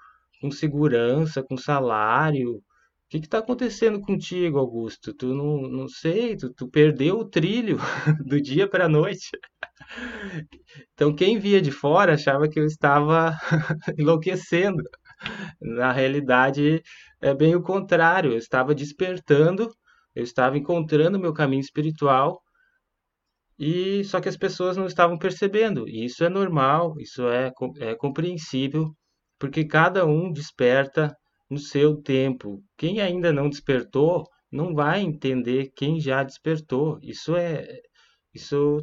com 0.41 0.51
segurança, 0.51 1.43
com 1.43 1.57
salário, 1.57 2.63
que 3.09 3.19
está 3.19 3.39
acontecendo 3.39 4.01
contigo, 4.01 4.59
Augusto? 4.59 5.15
Tu 5.15 5.35
não, 5.35 5.63
não 5.63 5.89
sei, 5.89 6.37
tu, 6.37 6.53
tu 6.53 6.69
perdeu 6.69 7.19
o 7.19 7.29
trilho 7.29 7.79
do 8.27 8.41
dia 8.41 8.69
para 8.69 8.85
a 8.87 8.89
noite. 8.89 9.31
Então, 10.93 11.15
quem 11.15 11.39
via 11.39 11.61
de 11.61 11.71
fora 11.71 12.15
achava 12.15 12.49
que 12.49 12.61
eu 12.61 12.65
estava 12.67 13.33
enlouquecendo. 13.99 14.83
Na 15.61 15.93
realidade, 15.93 16.83
é 17.21 17.35
bem 17.35 17.55
o 17.57 17.63
contrário. 17.63 18.33
Eu 18.33 18.39
estava 18.39 18.75
despertando, 18.75 19.71
eu 20.15 20.23
estava 20.23 20.59
encontrando 20.59 21.19
meu 21.19 21.33
caminho 21.33 21.61
espiritual, 21.61 22.41
e 23.59 24.05
só 24.05 24.21
que 24.21 24.29
as 24.29 24.37
pessoas 24.37 24.77
não 24.77 24.87
estavam 24.87 25.19
percebendo. 25.19 25.89
E 25.89 26.05
isso 26.05 26.25
é 26.25 26.29
normal, 26.29 26.95
isso 27.01 27.27
é, 27.29 27.53
é 27.81 27.95
compreensível, 27.97 28.95
porque 29.39 29.65
cada 29.65 30.07
um 30.07 30.31
desperta 30.33 31.15
no 31.51 31.59
seu 31.59 31.97
tempo. 31.97 32.63
Quem 32.77 33.01
ainda 33.01 33.33
não 33.33 33.49
despertou 33.49 34.25
não 34.51 34.75
vai 34.75 35.01
entender 35.01 35.73
quem 35.77 36.01
já 36.01 36.23
despertou. 36.23 36.99
Isso 37.03 37.37
é 37.37 37.81
isso 38.35 38.79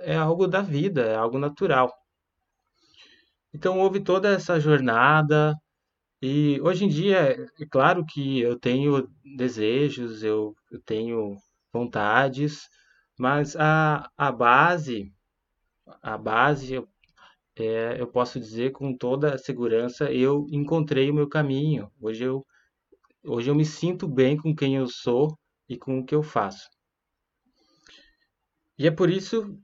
é 0.00 0.16
algo 0.16 0.46
da 0.46 0.60
vida, 0.62 1.02
é 1.02 1.14
algo 1.16 1.38
natural. 1.38 1.92
Então 3.52 3.78
houve 3.78 4.00
toda 4.00 4.28
essa 4.30 4.58
jornada 4.60 5.54
e 6.22 6.60
hoje 6.62 6.84
em 6.84 6.88
dia 6.88 7.36
é 7.60 7.66
claro 7.70 8.04
que 8.06 8.40
eu 8.40 8.58
tenho 8.58 9.08
desejos, 9.36 10.22
eu, 10.24 10.54
eu 10.70 10.80
tenho 10.82 11.36
vontades, 11.72 12.68
mas 13.18 13.56
a, 13.56 14.10
a 14.16 14.32
base 14.32 15.12
a 16.02 16.16
base 16.16 16.82
é, 17.56 18.00
eu 18.00 18.06
posso 18.06 18.40
dizer 18.40 18.72
com 18.72 18.96
toda 18.96 19.38
segurança, 19.38 20.10
eu 20.12 20.46
encontrei 20.50 21.10
o 21.10 21.14
meu 21.14 21.28
caminho. 21.28 21.90
Hoje 22.00 22.24
eu, 22.24 22.44
hoje 23.24 23.50
eu 23.50 23.54
me 23.54 23.64
sinto 23.64 24.08
bem 24.08 24.36
com 24.36 24.54
quem 24.54 24.76
eu 24.76 24.86
sou 24.88 25.38
e 25.68 25.76
com 25.76 25.98
o 25.98 26.04
que 26.04 26.14
eu 26.14 26.22
faço. 26.22 26.68
E 28.76 28.86
é 28.86 28.90
por 28.90 29.08
isso 29.08 29.56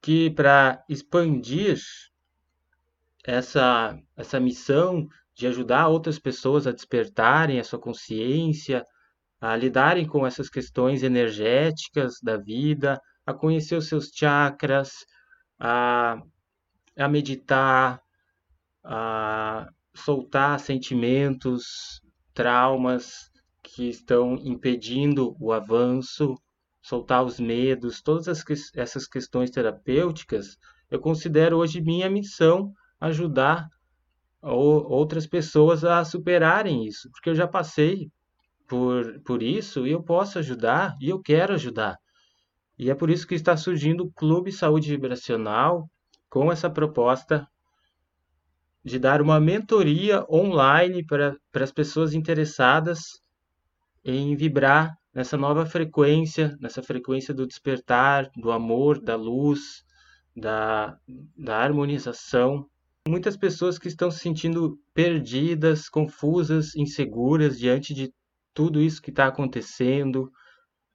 que 0.00 0.30
para 0.30 0.82
expandir 0.88 1.78
essa, 3.24 3.98
essa 4.16 4.40
missão 4.40 5.06
de 5.34 5.46
ajudar 5.46 5.88
outras 5.88 6.18
pessoas 6.18 6.66
a 6.66 6.72
despertarem 6.72 7.58
a 7.58 7.64
sua 7.64 7.78
consciência, 7.78 8.84
a 9.40 9.56
lidarem 9.56 10.06
com 10.06 10.26
essas 10.26 10.48
questões 10.48 11.02
energéticas 11.02 12.14
da 12.22 12.36
vida, 12.36 12.98
a 13.26 13.34
conhecer 13.34 13.76
os 13.76 13.88
seus 13.88 14.08
chakras, 14.08 15.04
a 15.58 16.18
a 16.96 17.08
meditar, 17.08 18.00
a 18.84 19.68
soltar 19.94 20.60
sentimentos, 20.60 22.00
traumas 22.32 23.30
que 23.62 23.88
estão 23.88 24.34
impedindo 24.36 25.36
o 25.40 25.52
avanço, 25.52 26.34
soltar 26.82 27.24
os 27.24 27.40
medos, 27.40 28.02
todas 28.02 28.28
essas 28.74 29.06
questões 29.06 29.50
terapêuticas, 29.50 30.58
eu 30.90 31.00
considero 31.00 31.56
hoje 31.56 31.80
minha 31.80 32.10
missão 32.10 32.72
ajudar 33.00 33.68
outras 34.42 35.26
pessoas 35.26 35.84
a 35.84 36.04
superarem 36.04 36.84
isso, 36.84 37.10
porque 37.10 37.30
eu 37.30 37.34
já 37.34 37.48
passei 37.48 38.10
por, 38.68 39.20
por 39.22 39.42
isso 39.42 39.86
e 39.86 39.92
eu 39.92 40.02
posso 40.02 40.38
ajudar 40.38 40.94
e 41.00 41.08
eu 41.08 41.20
quero 41.20 41.54
ajudar. 41.54 41.96
E 42.78 42.90
é 42.90 42.94
por 42.94 43.08
isso 43.08 43.26
que 43.26 43.34
está 43.34 43.56
surgindo 43.56 44.04
o 44.04 44.12
Clube 44.12 44.52
Saúde 44.52 44.90
Vibracional, 44.90 45.88
com 46.34 46.50
essa 46.50 46.68
proposta 46.68 47.48
de 48.84 48.98
dar 48.98 49.22
uma 49.22 49.38
mentoria 49.38 50.26
online 50.28 51.06
para, 51.06 51.36
para 51.52 51.62
as 51.62 51.70
pessoas 51.70 52.12
interessadas 52.12 53.22
em 54.04 54.34
vibrar 54.34 54.98
nessa 55.14 55.36
nova 55.36 55.64
frequência, 55.64 56.56
nessa 56.60 56.82
frequência 56.82 57.32
do 57.32 57.46
despertar, 57.46 58.28
do 58.36 58.50
amor, 58.50 59.00
da 59.00 59.14
luz, 59.14 59.84
da, 60.34 60.98
da 61.38 61.58
harmonização. 61.58 62.68
Muitas 63.06 63.36
pessoas 63.36 63.78
que 63.78 63.86
estão 63.86 64.10
se 64.10 64.18
sentindo 64.18 64.76
perdidas, 64.92 65.88
confusas, 65.88 66.74
inseguras 66.74 67.56
diante 67.56 67.94
de 67.94 68.12
tudo 68.52 68.80
isso 68.80 69.00
que 69.00 69.10
está 69.10 69.28
acontecendo. 69.28 70.32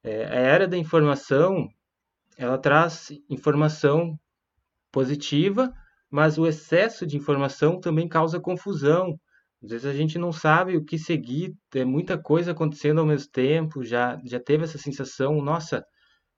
É, 0.02 0.26
a 0.26 0.34
era 0.34 0.68
da 0.68 0.76
informação, 0.76 1.66
ela 2.36 2.58
traz 2.58 3.10
informação 3.30 4.20
positiva, 4.92 5.72
mas 6.10 6.38
o 6.38 6.46
excesso 6.46 7.06
de 7.06 7.16
informação 7.16 7.78
também 7.80 8.08
causa 8.08 8.40
confusão. 8.40 9.18
Às 9.62 9.70
vezes 9.70 9.86
a 9.86 9.92
gente 9.92 10.18
não 10.18 10.32
sabe 10.32 10.76
o 10.76 10.84
que 10.84 10.98
seguir, 10.98 11.54
é 11.74 11.84
muita 11.84 12.18
coisa 12.18 12.52
acontecendo 12.52 13.00
ao 13.00 13.06
mesmo 13.06 13.30
tempo, 13.30 13.84
já, 13.84 14.18
já 14.24 14.40
teve 14.40 14.64
essa 14.64 14.78
sensação, 14.78 15.40
nossa, 15.42 15.84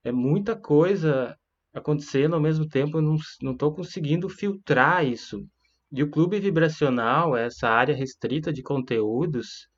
é 0.04 0.10
muita 0.10 0.56
coisa 0.56 1.36
acontecendo 1.72 2.34
ao 2.34 2.40
mesmo 2.40 2.68
tempo, 2.68 2.98
eu 2.98 3.02
não 3.02 3.52
estou 3.52 3.72
conseguindo 3.72 4.28
filtrar 4.28 5.06
isso. 5.06 5.46
E 5.90 6.02
o 6.02 6.10
clube 6.10 6.40
vibracional, 6.40 7.36
essa 7.36 7.68
área 7.68 7.94
restrita 7.94 8.52
de 8.52 8.62
conteúdos, 8.62 9.68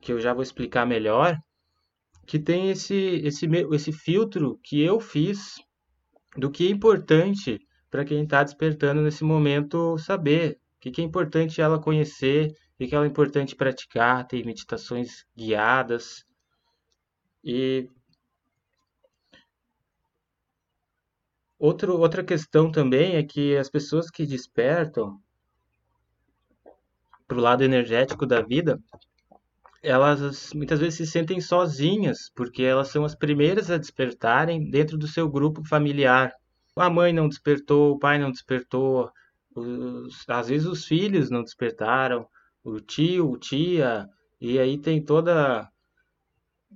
que 0.00 0.12
eu 0.12 0.20
já 0.20 0.32
vou 0.32 0.42
explicar 0.42 0.86
melhor, 0.86 1.36
que 2.26 2.38
tem 2.38 2.70
esse, 2.70 2.94
esse, 2.94 3.46
esse 3.72 3.92
filtro 3.92 4.58
que 4.62 4.80
eu 4.82 5.00
fiz 5.00 5.54
do 6.36 6.50
que 6.50 6.66
é 6.66 6.70
importante 6.70 7.58
para 7.90 8.04
quem 8.04 8.22
está 8.22 8.42
despertando 8.42 9.02
nesse 9.02 9.24
momento 9.24 9.96
saber. 9.98 10.58
O 10.76 10.80
que, 10.80 10.90
que 10.90 11.00
é 11.00 11.04
importante 11.04 11.60
ela 11.60 11.80
conhecer, 11.80 12.50
o 12.74 12.78
que, 12.78 12.86
que 12.86 12.94
é 12.94 13.06
importante 13.06 13.56
praticar, 13.56 14.26
tem 14.26 14.44
meditações 14.44 15.24
guiadas. 15.36 16.24
E 17.42 17.88
Outro, 21.58 21.98
outra 21.98 22.22
questão 22.22 22.70
também 22.70 23.16
é 23.16 23.22
que 23.24 23.56
as 23.56 23.68
pessoas 23.68 24.08
que 24.08 24.24
despertam 24.24 25.20
para 27.26 27.36
o 27.36 27.40
lado 27.40 27.64
energético 27.64 28.24
da 28.24 28.40
vida, 28.40 28.80
elas 29.82 30.52
muitas 30.54 30.80
vezes 30.80 30.96
se 30.96 31.06
sentem 31.06 31.40
sozinhas, 31.40 32.30
porque 32.34 32.62
elas 32.62 32.88
são 32.88 33.04
as 33.04 33.14
primeiras 33.14 33.70
a 33.70 33.78
despertarem 33.78 34.68
dentro 34.70 34.98
do 34.98 35.06
seu 35.06 35.28
grupo 35.28 35.64
familiar. 35.64 36.32
A 36.76 36.90
mãe 36.90 37.12
não 37.12 37.28
despertou, 37.28 37.92
o 37.92 37.98
pai 37.98 38.18
não 38.18 38.30
despertou, 38.30 39.10
os, 39.54 40.28
às 40.28 40.48
vezes 40.48 40.66
os 40.66 40.84
filhos 40.84 41.30
não 41.30 41.42
despertaram, 41.42 42.26
o 42.64 42.80
tio, 42.80 43.36
tia, 43.38 44.06
e 44.40 44.58
aí 44.58 44.78
tem 44.78 45.02
toda 45.02 45.68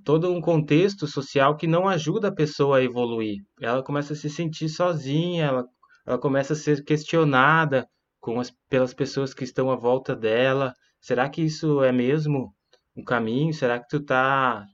todo 0.05 0.33
um 0.33 0.41
contexto 0.41 1.07
social 1.07 1.57
que 1.57 1.67
não 1.67 1.87
ajuda 1.87 2.29
a 2.29 2.35
pessoa 2.35 2.79
a 2.79 2.83
evoluir. 2.83 3.39
Ela 3.61 3.83
começa 3.83 4.15
a 4.15 4.17
se 4.17 4.29
sentir 4.31 4.69
sozinha, 4.69 5.45
ela, 5.45 5.65
ela 6.07 6.19
começa 6.19 6.55
a 6.55 6.57
ser 6.57 6.83
questionada 6.83 7.87
com 8.21 8.41
as, 8.41 8.51
pelas 8.69 8.95
pessoas 8.95 9.35
que 9.35 9.45
estão 9.45 9.71
à 9.71 9.77
volta 9.77 10.17
dela. 10.17 10.73
Será 11.01 11.29
que 11.29 11.43
isso 11.43 11.83
é 11.83 11.93
mesmo 11.93 12.53
um 12.97 13.05
caminho? 13.05 13.53
Será 13.53 13.79
que 13.79 13.89
tu 13.89 14.01
tá 14.05 14.67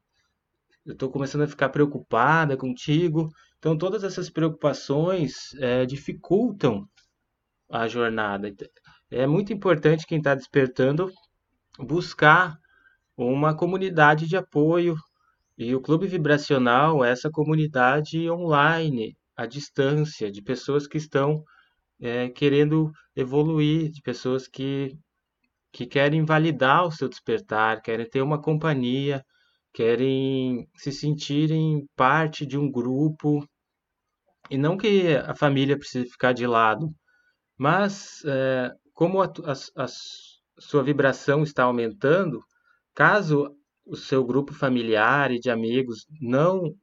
eu 0.89 0.95
estou 0.95 1.11
começando 1.11 1.43
a 1.43 1.47
ficar 1.47 1.69
preocupada 1.69 2.57
contigo. 2.57 3.29
Então, 3.59 3.77
todas 3.77 4.03
essas 4.05 4.31
preocupações 4.31 5.53
é, 5.61 5.85
dificultam 5.85 6.89
a 7.71 7.87
jornada. 7.87 8.51
É 9.11 9.27
muito 9.27 9.53
importante 9.53 10.07
quem 10.07 10.17
está 10.17 10.35
despertando 10.35 11.11
buscar 11.79 12.57
uma 13.17 13.55
comunidade 13.55 14.27
de 14.27 14.37
apoio, 14.37 14.97
e 15.59 15.75
o 15.75 15.81
Clube 15.81 16.07
Vibracional 16.07 17.05
é 17.05 17.11
essa 17.11 17.31
comunidade 17.31 18.31
online, 18.31 19.17
à 19.37 19.45
distância, 19.45 20.31
de 20.31 20.41
pessoas 20.41 20.87
que 20.87 20.97
estão 20.97 21.43
é, 22.01 22.29
querendo 22.29 22.91
evoluir, 23.15 23.91
de 23.91 24.01
pessoas 24.01 24.49
que, 24.49 24.97
que 25.73 25.87
querem 25.87 26.25
validar 26.25 26.87
o 26.87 26.91
seu 26.91 27.09
despertar, 27.09 27.83
querem 27.83 28.09
ter 28.09 28.23
uma 28.23 28.41
companhia, 28.41 29.25
querem 29.73 30.69
se 30.77 30.93
sentirem 30.93 31.87
parte 31.97 32.47
de 32.47 32.59
um 32.59 32.71
grupo. 32.71 33.47
E 34.51 34.57
não 34.57 34.77
que 34.77 35.15
a 35.17 35.35
família 35.35 35.79
precise 35.79 36.11
ficar 36.11 36.33
de 36.33 36.47
lado, 36.47 36.89
mas 37.57 38.23
é, 38.25 38.73
como 38.95 39.21
a, 39.23 39.27
a, 39.27 39.85
a 39.85 39.87
sua 40.59 40.83
vibração 40.83 41.43
está 41.43 41.65
aumentando, 41.65 42.41
caso 42.95 43.55
o 43.87 43.97
seu 43.97 44.25
grupo 44.25 44.53
familiar 44.53 45.31
e 45.31 45.39
de 45.39 45.51
amigos 45.51 46.05
não 46.21 46.75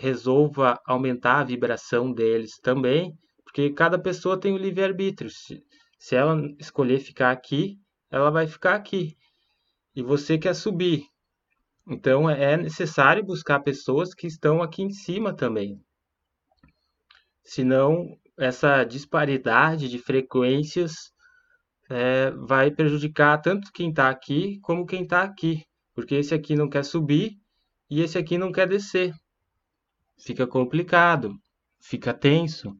resolva 0.00 0.78
aumentar 0.86 1.40
a 1.40 1.44
vibração 1.44 2.12
deles 2.12 2.58
também, 2.62 3.12
porque 3.44 3.70
cada 3.70 3.98
pessoa 3.98 4.38
tem 4.38 4.52
o 4.54 4.58
livre-arbítrio. 4.58 5.30
Se, 5.30 5.62
se 5.98 6.14
ela 6.14 6.36
escolher 6.58 6.98
ficar 6.98 7.30
aqui, 7.30 7.78
ela 8.12 8.30
vai 8.30 8.46
ficar 8.46 8.76
aqui. 8.76 9.16
E 9.96 10.02
você 10.02 10.38
quer 10.38 10.54
subir. 10.54 11.04
Então 11.88 12.30
é 12.30 12.56
necessário 12.56 13.24
buscar 13.24 13.58
pessoas 13.60 14.14
que 14.14 14.28
estão 14.28 14.62
aqui 14.62 14.82
em 14.82 14.90
cima 14.90 15.34
também. 15.34 15.80
Senão, 17.42 18.16
essa 18.38 18.84
disparidade 18.84 19.88
de 19.88 19.98
frequências 19.98 21.12
é, 21.90 22.30
vai 22.30 22.70
prejudicar 22.70 23.38
tanto 23.38 23.72
quem 23.72 23.90
está 23.90 24.08
aqui 24.08 24.60
como 24.60 24.86
quem 24.86 25.02
está 25.02 25.22
aqui 25.22 25.64
porque 25.94 26.14
esse 26.14 26.34
aqui 26.34 26.54
não 26.54 26.68
quer 26.68 26.84
subir 26.84 27.38
e 27.90 28.00
esse 28.00 28.16
aqui 28.18 28.38
não 28.38 28.52
quer 28.52 28.68
descer. 28.68 29.14
Fica 30.18 30.46
complicado, 30.46 31.34
fica 31.80 32.14
tenso, 32.14 32.76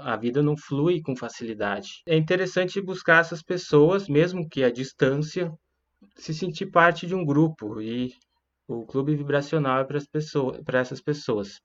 a 0.00 0.16
vida 0.16 0.42
não 0.42 0.56
flui 0.56 1.00
com 1.00 1.16
facilidade. 1.16 2.02
É 2.06 2.16
interessante 2.16 2.80
buscar 2.80 3.20
essas 3.20 3.42
pessoas, 3.42 4.08
mesmo 4.08 4.48
que 4.48 4.62
à 4.62 4.70
distância, 4.70 5.52
se 6.16 6.34
sentir 6.34 6.66
parte 6.66 7.06
de 7.06 7.14
um 7.14 7.24
grupo 7.24 7.80
e 7.80 8.12
o 8.66 8.84
clube 8.84 9.14
vibracional 9.14 9.80
é 9.80 9.84
para, 9.84 9.98
pessoas, 10.12 10.60
para 10.62 10.80
essas 10.80 11.00
pessoas. 11.00 11.60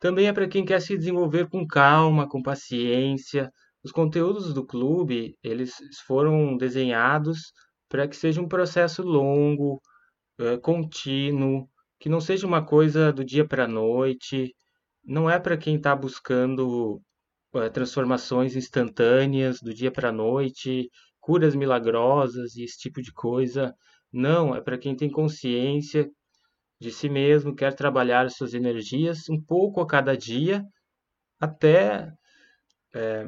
Também 0.00 0.26
é 0.26 0.32
para 0.32 0.48
quem 0.48 0.64
quer 0.64 0.80
se 0.80 0.96
desenvolver 0.96 1.48
com 1.48 1.66
calma, 1.66 2.28
com 2.28 2.42
paciência. 2.42 3.50
Os 3.82 3.92
conteúdos 3.92 4.52
do 4.52 4.64
clube, 4.66 5.36
eles 5.42 5.74
foram 6.06 6.56
desenhados 6.56 7.52
para 7.88 8.08
que 8.08 8.16
seja 8.16 8.40
um 8.40 8.48
processo 8.48 9.02
longo, 9.02 9.80
é, 10.38 10.56
contínuo, 10.56 11.68
que 11.98 12.08
não 12.08 12.20
seja 12.20 12.46
uma 12.46 12.64
coisa 12.64 13.12
do 13.12 13.24
dia 13.24 13.46
para 13.46 13.64
a 13.64 13.68
noite. 13.68 14.54
Não 15.04 15.28
é 15.30 15.38
para 15.38 15.56
quem 15.56 15.76
está 15.76 15.94
buscando 15.94 17.00
é, 17.54 17.68
transformações 17.70 18.56
instantâneas 18.56 19.60
do 19.60 19.74
dia 19.74 19.90
para 19.92 20.08
a 20.10 20.12
noite, 20.12 20.90
curas 21.20 21.54
milagrosas 21.54 22.56
e 22.56 22.64
esse 22.64 22.78
tipo 22.78 23.02
de 23.02 23.12
coisa. 23.12 23.74
Não, 24.12 24.54
é 24.54 24.60
para 24.60 24.78
quem 24.78 24.96
tem 24.96 25.10
consciência 25.10 26.10
de 26.80 26.90
si 26.92 27.08
mesmo, 27.08 27.54
quer 27.54 27.74
trabalhar 27.74 28.26
as 28.26 28.36
suas 28.36 28.54
energias 28.54 29.28
um 29.30 29.40
pouco 29.42 29.80
a 29.80 29.86
cada 29.86 30.16
dia, 30.16 30.64
até 31.40 32.12
é, 32.94 33.26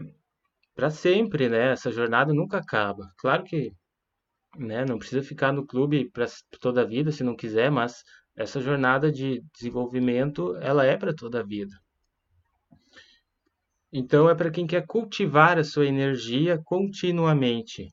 para 0.74 0.90
sempre, 0.90 1.48
né? 1.48 1.72
Essa 1.72 1.90
jornada 1.92 2.32
nunca 2.34 2.58
acaba. 2.58 3.12
Claro 3.18 3.44
que 3.44 3.72
né? 4.58 4.84
Não 4.84 4.98
precisa 4.98 5.22
ficar 5.22 5.52
no 5.52 5.66
clube 5.66 6.10
para 6.10 6.26
toda 6.60 6.82
a 6.82 6.84
vida 6.84 7.12
se 7.12 7.24
não 7.24 7.36
quiser, 7.36 7.70
mas 7.70 8.02
essa 8.36 8.60
jornada 8.60 9.10
de 9.10 9.42
desenvolvimento, 9.54 10.56
ela 10.56 10.84
é 10.84 10.96
para 10.96 11.14
toda 11.14 11.40
a 11.40 11.44
vida. 11.44 11.74
Então 13.92 14.28
é 14.28 14.34
para 14.34 14.50
quem 14.50 14.66
quer 14.66 14.86
cultivar 14.86 15.58
a 15.58 15.64
sua 15.64 15.86
energia 15.86 16.60
continuamente. 16.64 17.88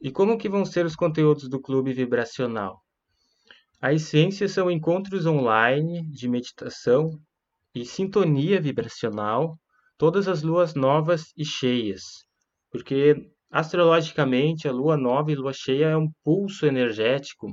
E 0.00 0.10
como 0.10 0.36
que 0.36 0.48
vão 0.48 0.64
ser 0.64 0.84
os 0.84 0.96
conteúdos 0.96 1.48
do 1.48 1.60
clube 1.60 1.92
vibracional? 1.92 2.82
A 3.80 3.92
essência 3.92 4.48
são 4.48 4.70
encontros 4.70 5.26
online 5.26 6.02
de 6.10 6.28
meditação 6.28 7.10
e 7.74 7.84
sintonia 7.84 8.60
vibracional, 8.60 9.56
todas 9.96 10.26
as 10.26 10.42
luas 10.42 10.74
novas 10.74 11.32
e 11.36 11.44
cheias, 11.44 12.26
porque 12.70 13.32
Astrologicamente, 13.52 14.66
a 14.66 14.72
lua 14.72 14.96
nova 14.96 15.30
e 15.30 15.34
lua 15.34 15.52
cheia 15.52 15.88
é 15.88 15.96
um 15.96 16.10
pulso 16.24 16.64
energético, 16.64 17.48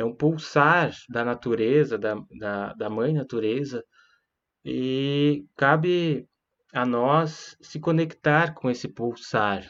é 0.00 0.04
um 0.04 0.14
pulsar 0.14 0.92
da 1.08 1.24
natureza, 1.24 1.98
da, 1.98 2.14
da, 2.38 2.72
da 2.74 2.90
mãe 2.90 3.12
natureza, 3.12 3.84
e 4.64 5.44
cabe 5.56 6.26
a 6.72 6.86
nós 6.86 7.56
se 7.60 7.80
conectar 7.80 8.54
com 8.54 8.70
esse 8.70 8.88
pulsar. 8.88 9.66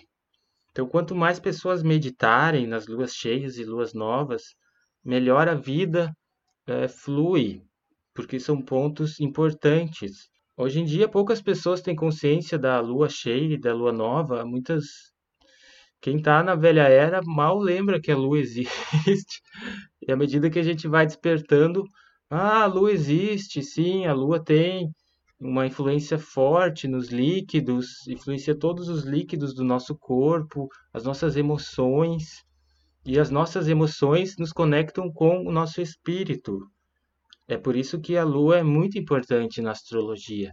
Então, 0.71 0.87
quanto 0.87 1.15
mais 1.15 1.41
pessoas 1.41 1.83
meditarem 1.83 2.67
nas 2.67 2.87
luas 2.87 3.15
cheias 3.15 3.59
e 3.59 3.65
luas 3.65 3.95
novas, 3.95 4.55
melhor 5.05 5.49
a 5.49 5.55
vida 5.55 6.15
é, 6.67 6.89
flui, 6.89 7.63
porque 8.15 8.39
são 8.39 8.61
pontos 8.63 9.21
importantes 9.21 10.31
Hoje 10.61 10.79
em 10.79 10.85
dia, 10.85 11.09
poucas 11.09 11.41
pessoas 11.41 11.81
têm 11.81 11.97
consciência 11.97 12.59
da 12.59 12.79
lua 12.81 13.09
cheia 13.09 13.55
e 13.55 13.59
da 13.59 13.73
lua 13.73 13.93
nova. 13.93 14.45
Muitas. 14.45 15.11
Quem 16.01 16.17
está 16.17 16.43
na 16.43 16.55
velha 16.55 16.89
era 16.89 17.21
mal 17.23 17.59
lembra 17.59 18.01
que 18.01 18.11
a 18.11 18.17
lua 18.17 18.39
existe. 18.39 18.71
E 20.03 20.11
à 20.11 20.17
medida 20.17 20.49
que 20.49 20.59
a 20.59 20.63
gente 20.63 20.89
vai 20.89 21.05
despertando, 21.05 21.85
ah, 22.31 22.63
a 22.63 22.67
lua 22.67 22.91
existe, 22.91 23.63
sim, 23.63 24.07
a 24.07 24.15
lua 24.15 24.43
tem 24.43 24.91
uma 25.39 25.67
influência 25.67 26.19
forte 26.19 26.89
nos 26.89 27.09
líquidos, 27.09 28.07
influencia 28.09 28.59
todos 28.59 28.89
os 28.89 29.05
líquidos 29.05 29.55
do 29.55 29.63
nosso 29.63 29.95
corpo, 29.99 30.69
as 30.93 31.05
nossas 31.05 31.37
emoções. 31.37 32.43
E 33.05 33.19
as 33.19 33.31
nossas 33.31 33.69
emoções 33.69 34.37
nos 34.39 34.53
conectam 34.53 35.11
com 35.13 35.47
o 35.47 35.53
nosso 35.53 35.81
espírito. 35.81 36.59
É 37.49 37.57
por 37.57 37.75
isso 37.75 38.01
que 38.01 38.17
a 38.17 38.25
lua 38.25 38.59
é 38.59 38.63
muito 38.63 38.99
importante 38.99 39.61
na 39.61 39.73
astrologia. 39.73 40.51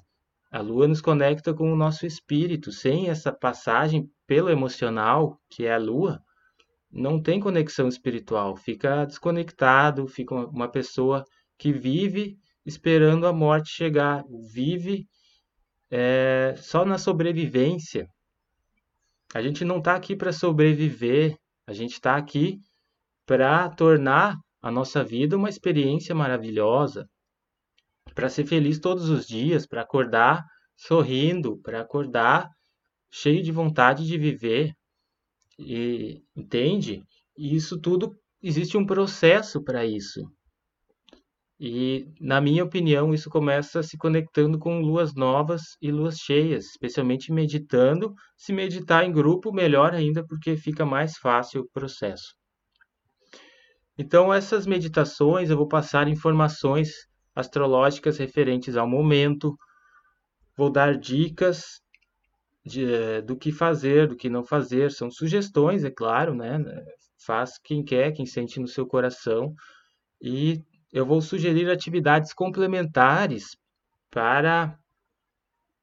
A 0.50 0.62
lua 0.62 0.88
nos 0.88 1.02
conecta 1.02 1.54
com 1.54 1.72
o 1.72 1.76
nosso 1.76 2.06
espírito. 2.06 2.72
Sem 2.72 3.10
essa 3.10 3.32
passagem 3.32 4.10
pelo 4.26 4.50
emocional, 4.50 5.40
que 5.50 5.66
é 5.66 5.74
a 5.74 5.78
lua, 5.78 6.22
não 6.92 7.22
tem 7.22 7.40
conexão 7.40 7.88
espiritual. 7.88 8.56
Fica 8.56 9.06
desconectado, 9.06 10.08
fica 10.08 10.34
uma 10.34 10.70
pessoa 10.70 11.24
que 11.58 11.72
vive 11.74 12.38
esperando 12.66 13.26
a 13.26 13.34
morte 13.34 13.70
chegar, 13.70 14.24
vive 14.54 15.06
é, 15.90 16.54
só 16.58 16.86
na 16.86 16.98
sobrevivência. 16.98 18.08
A 19.34 19.42
gente 19.42 19.66
não 19.66 19.80
está 19.80 19.96
aqui 19.96 20.16
para 20.16 20.32
sobreviver, 20.32 21.38
a 21.66 21.74
gente 21.74 21.94
está 21.94 22.16
aqui 22.16 22.60
para 23.26 23.70
tornar 23.70 24.36
a 24.62 24.72
nossa 24.72 25.04
vida 25.04 25.38
uma 25.38 25.50
experiência 25.50 26.16
maravilhosa, 26.16 27.08
para 28.18 28.30
ser 28.30 28.48
feliz 28.48 28.80
todos 28.80 29.10
os 29.10 29.28
dias, 29.28 29.68
para 29.68 29.84
acordar 29.84 30.44
sorrindo, 30.76 31.62
para 31.62 31.82
acordar 31.82 32.50
cheio 33.12 33.44
de 33.44 33.52
vontade 33.52 34.08
de 34.08 34.18
viver. 34.18 34.74
E 35.60 36.24
entende? 36.36 37.04
Isso 37.38 37.80
tudo 37.80 38.18
existe 38.42 38.76
um 38.76 38.88
processo 38.88 39.64
para 39.64 39.86
isso. 39.86 40.20
E, 41.60 42.08
na 42.20 42.42
minha 42.42 42.64
opinião, 42.64 43.14
isso 43.14 43.30
começa 43.30 43.84
se 43.84 43.96
conectando 43.96 44.58
com 44.58 44.82
luas 44.82 45.14
novas 45.14 45.62
e 45.80 45.92
luas 45.92 46.18
cheias, 46.18 46.66
especialmente 46.66 47.32
meditando. 47.32 48.16
Se 48.36 48.52
meditar 48.52 49.06
em 49.06 49.12
grupo, 49.12 49.54
melhor 49.54 49.94
ainda, 49.94 50.26
porque 50.26 50.58
fica 50.58 50.84
mais 50.84 51.18
fácil 51.20 51.62
o 51.62 51.70
processo. 51.70 52.34
Então, 53.96 54.34
essas 54.34 54.66
meditações 54.66 55.52
eu 55.52 55.58
vou 55.58 55.68
passar 55.68 56.08
informações 56.08 57.07
astrológicas 57.38 58.18
referentes 58.18 58.76
ao 58.76 58.88
momento, 58.88 59.56
vou 60.56 60.72
dar 60.72 60.98
dicas 60.98 61.80
de, 62.66 62.92
eh, 62.92 63.22
do 63.22 63.38
que 63.38 63.52
fazer, 63.52 64.08
do 64.08 64.16
que 64.16 64.28
não 64.28 64.44
fazer. 64.44 64.92
São 64.92 65.12
sugestões, 65.12 65.84
é 65.84 65.92
claro, 65.92 66.34
né? 66.34 66.58
Faz 67.24 67.60
quem 67.64 67.84
quer, 67.84 68.12
quem 68.12 68.26
sente 68.26 68.60
no 68.60 68.68
seu 68.68 68.88
coração. 68.88 69.54
E 70.20 70.64
eu 70.92 71.06
vou 71.06 71.22
sugerir 71.22 71.70
atividades 71.70 72.34
complementares 72.34 73.56
para 74.10 74.78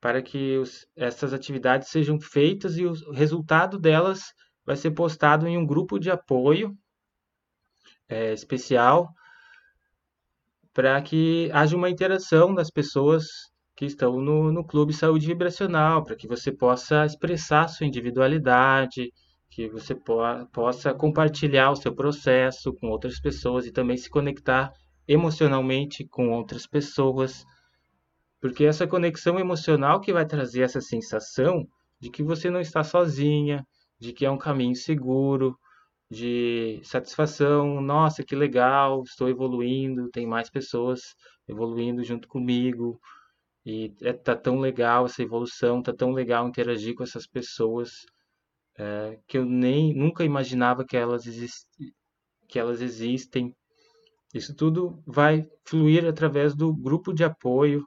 para 0.00 0.20
que 0.20 0.58
os, 0.58 0.86
essas 0.94 1.32
atividades 1.32 1.88
sejam 1.88 2.20
feitas 2.20 2.76
e 2.76 2.84
o 2.84 2.92
resultado 3.12 3.78
delas 3.78 4.34
vai 4.62 4.76
ser 4.76 4.90
postado 4.90 5.48
em 5.48 5.56
um 5.56 5.64
grupo 5.64 5.98
de 5.98 6.10
apoio 6.10 6.76
é, 8.06 8.34
especial 8.34 9.08
para 10.74 11.00
que 11.00 11.48
haja 11.52 11.76
uma 11.76 11.88
interação 11.88 12.52
das 12.52 12.68
pessoas 12.68 13.24
que 13.76 13.86
estão 13.86 14.20
no, 14.20 14.52
no 14.52 14.64
Clube 14.64 14.92
Saúde 14.92 15.26
Vibracional, 15.26 16.04
para 16.04 16.16
que 16.16 16.26
você 16.26 16.52
possa 16.52 17.06
expressar 17.06 17.68
sua 17.68 17.86
individualidade, 17.86 19.12
que 19.50 19.68
você 19.68 19.94
po 19.94 20.16
possa 20.52 20.92
compartilhar 20.92 21.70
o 21.70 21.76
seu 21.76 21.94
processo 21.94 22.74
com 22.74 22.88
outras 22.88 23.20
pessoas 23.20 23.66
e 23.66 23.72
também 23.72 23.96
se 23.96 24.10
conectar 24.10 24.72
emocionalmente 25.06 26.04
com 26.08 26.30
outras 26.30 26.66
pessoas, 26.66 27.44
porque 28.40 28.64
essa 28.64 28.86
conexão 28.86 29.38
emocional 29.38 30.00
que 30.00 30.12
vai 30.12 30.26
trazer 30.26 30.62
essa 30.62 30.80
sensação 30.80 31.64
de 32.00 32.10
que 32.10 32.22
você 32.22 32.50
não 32.50 32.60
está 32.60 32.82
sozinha, 32.82 33.64
de 33.98 34.12
que 34.12 34.26
é 34.26 34.30
um 34.30 34.38
caminho 34.38 34.74
seguro, 34.74 35.56
de 36.10 36.80
satisfação, 36.84 37.80
nossa, 37.80 38.24
que 38.24 38.36
legal, 38.36 39.02
estou 39.02 39.28
evoluindo, 39.28 40.10
tem 40.10 40.26
mais 40.26 40.50
pessoas 40.50 41.14
evoluindo 41.48 42.04
junto 42.04 42.28
comigo, 42.28 43.00
e 43.66 43.94
é, 44.02 44.12
tá 44.12 44.36
tão 44.36 44.60
legal 44.60 45.06
essa 45.06 45.22
evolução, 45.22 45.82
tá 45.82 45.92
tão 45.92 46.12
legal 46.12 46.48
interagir 46.48 46.94
com 46.94 47.02
essas 47.02 47.26
pessoas 47.26 48.06
é, 48.78 49.18
que 49.26 49.38
eu 49.38 49.44
nem 49.44 49.94
nunca 49.94 50.24
imaginava 50.24 50.84
que 50.84 50.96
elas, 50.96 51.24
que 52.48 52.58
elas 52.58 52.80
existem 52.80 53.54
isso 54.34 54.52
tudo 54.52 55.00
vai 55.06 55.48
fluir 55.64 56.04
através 56.04 56.56
do 56.56 56.74
grupo 56.74 57.12
de 57.14 57.22
apoio 57.22 57.86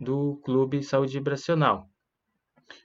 do 0.00 0.40
Clube 0.42 0.82
Saúde 0.82 1.12
Vibracional. 1.12 1.86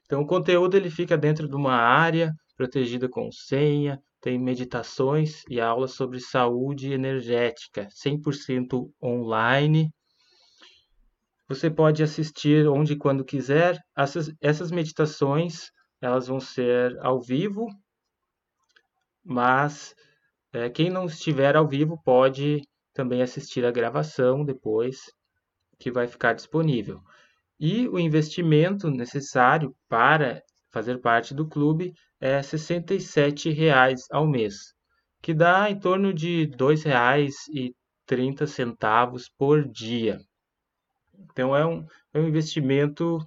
Então, 0.05 0.21
o 0.21 0.28
conteúdo 0.28 0.75
ele 0.75 0.89
fica 0.89 1.17
dentro 1.17 1.47
de 1.47 1.55
uma 1.55 1.73
área 1.73 2.34
protegida 2.57 3.07
com 3.07 3.32
senha, 3.32 3.97
tem 4.22 4.39
meditações 4.39 5.43
e 5.49 5.59
aulas 5.59 5.91
sobre 5.93 6.20
saúde 6.20 6.91
energética, 6.91 7.88
100% 7.89 8.91
online. 9.01 9.91
Você 11.47 11.70
pode 11.70 12.03
assistir 12.03 12.68
onde 12.68 12.93
e 12.93 12.97
quando 12.97 13.24
quiser. 13.24 13.80
Essas, 13.95 14.32
essas 14.41 14.72
meditações 14.72 15.70
elas 16.01 16.28
vão 16.28 16.39
ser 16.39 16.97
ao 16.99 17.22
vivo, 17.22 17.68
mas 19.24 19.95
é, 20.53 20.70
quem 20.70 20.89
não 20.89 21.05
estiver 21.05 21.55
ao 21.55 21.68
vivo 21.68 21.99
pode 22.03 22.61
também 22.93 23.22
assistir 23.22 23.65
a 23.65 23.72
gravação 23.72 24.43
depois, 24.43 25.11
que 25.80 25.91
vai 25.91 26.07
ficar 26.07 26.34
disponível. 26.34 27.01
E 27.59 27.88
o 27.88 27.99
investimento 27.99 28.89
necessário 28.89 29.76
para 29.88 30.41
fazer 30.70 30.99
parte 30.99 31.34
do 31.34 31.47
clube 31.47 31.93
é 32.20 32.38
R$ 32.38 32.41
67,00 32.41 33.95
ao 34.11 34.28
mês, 34.28 34.74
que 35.22 35.34
dá 35.34 35.70
em 35.70 35.80
torno 35.80 36.13
de 36.13 36.45
R$ 36.45 36.57
2,30 36.57 39.24
por 39.38 39.68
dia. 39.68 40.20
Então 41.32 41.55
é 41.55 41.65
um, 41.65 41.86
é 42.13 42.20
um 42.20 42.28
investimento 42.28 43.20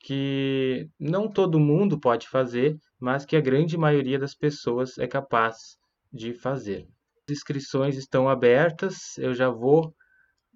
que 0.00 0.88
não 0.98 1.28
todo 1.28 1.58
mundo 1.58 1.98
pode 1.98 2.28
fazer, 2.28 2.78
mas 2.98 3.24
que 3.24 3.36
a 3.36 3.40
grande 3.40 3.76
maioria 3.76 4.18
das 4.18 4.34
pessoas 4.34 4.98
é 4.98 5.06
capaz 5.06 5.78
de 6.12 6.32
fazer 6.32 6.86
inscrições 7.32 7.96
estão 7.96 8.28
abertas. 8.28 9.18
Eu 9.18 9.34
já 9.34 9.50
vou 9.50 9.94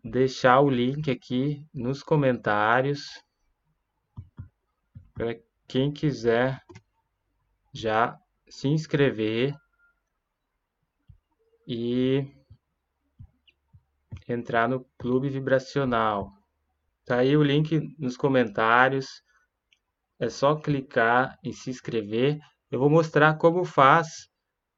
deixar 0.02 0.60
o 0.60 0.70
link 0.70 1.10
aqui 1.10 1.66
nos 1.74 2.02
comentários 2.02 3.22
para 5.14 5.38
quem 5.70 5.92
quiser 5.92 6.60
já 7.72 8.18
se 8.48 8.66
inscrever 8.66 9.54
e 11.64 12.26
entrar 14.28 14.68
no 14.68 14.84
Clube 14.98 15.28
Vibracional. 15.28 16.32
Tá 17.06 17.18
aí 17.18 17.36
o 17.36 17.42
link 17.44 17.94
nos 18.00 18.16
comentários. 18.16 19.06
É 20.18 20.28
só 20.28 20.56
clicar 20.56 21.38
em 21.44 21.52
se 21.52 21.70
inscrever. 21.70 22.40
Eu 22.68 22.80
vou 22.80 22.90
mostrar 22.90 23.38
como 23.38 23.64
faz 23.64 24.28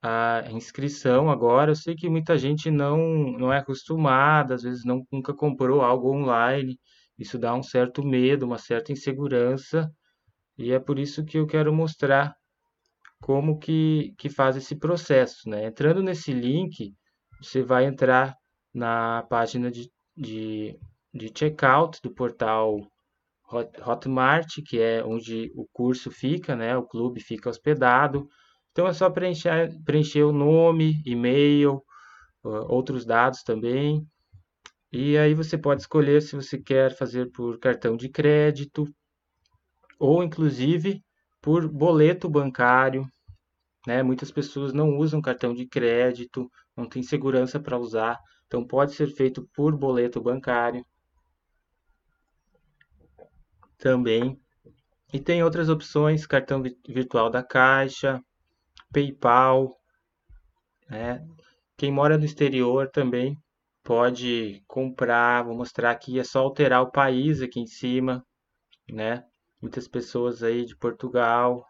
a 0.03 0.45
inscrição 0.51 1.30
agora. 1.30 1.70
Eu 1.70 1.76
sei 1.76 1.95
que 1.95 2.07
muita 2.11 2.36
gente 2.36 2.70
não, 2.70 2.99
não 3.38 3.51
é 3.51 3.61
acostumada, 3.61 4.57
às 4.57 4.62
vezes 4.62 4.84
não, 4.84 5.07
nunca 5.11 5.32
comprou 5.32 5.80
algo 5.80 6.14
online. 6.14 6.78
Isso 7.18 7.38
dá 7.38 7.55
um 7.55 7.62
certo 7.62 8.05
medo, 8.05 8.45
uma 8.45 8.59
certa 8.59 8.93
insegurança. 8.93 9.90
E 10.59 10.73
é 10.73 10.79
por 10.79 10.99
isso 10.99 11.25
que 11.25 11.39
eu 11.39 11.47
quero 11.47 11.73
mostrar 11.73 12.35
como 13.21 13.59
que, 13.59 14.15
que 14.19 14.29
faz 14.29 14.57
esse 14.57 14.77
processo. 14.77 15.49
Né? 15.49 15.67
Entrando 15.67 16.03
nesse 16.03 16.33
link, 16.33 16.93
você 17.41 17.63
vai 17.63 17.85
entrar 17.85 18.37
na 18.75 19.23
página 19.31 19.71
de, 19.71 19.91
de, 20.17 20.79
de 21.15 21.33
checkout 21.37 22.01
do 22.03 22.13
portal 22.13 22.81
Hotmart, 23.87 24.63
que 24.67 24.81
é 24.81 25.05
onde 25.05 25.53
o 25.55 25.67
curso 25.73 26.11
fica, 26.11 26.57
né? 26.57 26.77
o 26.77 26.87
clube 26.87 27.21
fica 27.21 27.49
hospedado. 27.49 28.29
Então 28.73 28.87
é 28.87 28.93
só 28.93 29.09
preencher, 29.11 29.71
preencher 29.85 30.23
o 30.23 30.33
nome, 30.33 31.03
e-mail, 31.07 31.83
outros 32.43 33.05
dados 33.05 33.43
também. 33.43 34.07
E 34.91 35.17
aí 35.17 35.33
você 35.33 35.57
pode 35.57 35.83
escolher 35.83 36.21
se 36.23 36.35
você 36.35 36.59
quer 36.59 36.95
fazer 36.97 37.31
por 37.31 37.59
cartão 37.59 37.97
de 37.97 38.09
crédito 38.09 38.87
ou 39.99 40.22
inclusive 40.22 41.03
por 41.40 41.68
boleto 41.68 42.28
bancário. 42.28 43.07
Né? 43.86 44.03
Muitas 44.03 44.30
pessoas 44.30 44.72
não 44.72 44.97
usam 44.97 45.20
cartão 45.20 45.55
de 45.55 45.66
crédito, 45.66 46.51
não 46.76 46.88
tem 46.88 47.03
segurança 47.03 47.59
para 47.59 47.78
usar, 47.78 48.18
então 48.47 48.66
pode 48.66 48.93
ser 48.93 49.09
feito 49.09 49.49
por 49.55 49.76
boleto 49.76 50.20
bancário 50.20 50.84
também. 53.78 54.38
E 55.12 55.20
tem 55.20 55.43
outras 55.43 55.68
opções, 55.68 56.24
cartão 56.26 56.62
virtual 56.88 57.28
da 57.28 57.43
Caixa, 57.43 58.22
PayPal. 58.93 59.76
Né? 60.88 61.26
Quem 61.76 61.90
mora 61.90 62.16
no 62.16 62.24
exterior 62.24 62.88
também 62.88 63.36
pode 63.82 64.62
comprar. 64.66 65.45
Vou 65.45 65.57
mostrar 65.57 65.90
aqui, 65.90 66.18
é 66.18 66.24
só 66.24 66.40
alterar 66.40 66.82
o 66.82 66.90
país 66.90 67.43
aqui 67.43 67.61
em 67.61 67.66
cima, 67.66 68.24
né? 68.88 69.24
Muitas 69.63 69.87
pessoas 69.87 70.43
aí 70.43 70.65
de 70.65 70.77
Portugal, 70.77 71.65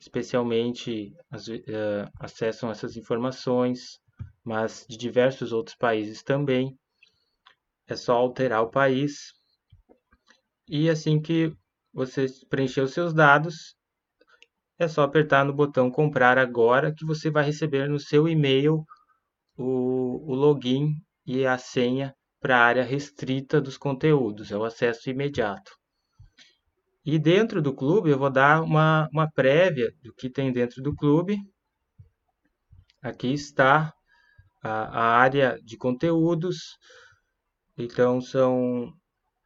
especialmente, 0.00 1.14
as, 1.30 1.46
uh, 1.46 2.10
acessam 2.18 2.70
essas 2.70 2.96
informações, 2.96 4.00
mas 4.42 4.86
de 4.88 4.96
diversos 4.96 5.52
outros 5.52 5.76
países 5.76 6.22
também. 6.22 6.74
É 7.86 7.94
só 7.94 8.16
alterar 8.16 8.62
o 8.62 8.70
país. 8.70 9.34
E 10.66 10.88
assim 10.88 11.20
que 11.20 11.54
você 11.92 12.26
preencher 12.48 12.80
os 12.80 12.94
seus 12.94 13.12
dados, 13.12 13.76
é 14.78 14.88
só 14.88 15.02
apertar 15.02 15.44
no 15.44 15.52
botão 15.52 15.90
comprar 15.90 16.38
agora 16.38 16.94
que 16.94 17.04
você 17.04 17.30
vai 17.30 17.44
receber 17.44 17.90
no 17.90 18.00
seu 18.00 18.26
e-mail 18.26 18.86
o, 19.54 20.32
o 20.32 20.34
login 20.34 20.94
e 21.26 21.44
a 21.44 21.58
senha 21.58 22.14
para 22.40 22.56
a 22.56 22.64
área 22.64 22.82
restrita 22.82 23.60
dos 23.60 23.76
conteúdos, 23.76 24.50
é 24.50 24.56
o 24.56 24.64
acesso 24.64 25.10
imediato. 25.10 25.79
E 27.12 27.18
dentro 27.18 27.60
do 27.60 27.74
clube 27.74 28.08
eu 28.08 28.16
vou 28.16 28.30
dar 28.30 28.62
uma, 28.62 29.08
uma 29.12 29.28
prévia 29.28 29.92
do 30.00 30.14
que 30.14 30.30
tem 30.30 30.52
dentro 30.52 30.80
do 30.80 30.94
clube. 30.94 31.36
Aqui 33.02 33.32
está 33.32 33.92
a, 34.62 34.70
a 34.70 35.04
área 35.16 35.58
de 35.64 35.76
conteúdos. 35.76 36.78
Então 37.76 38.20
são 38.20 38.92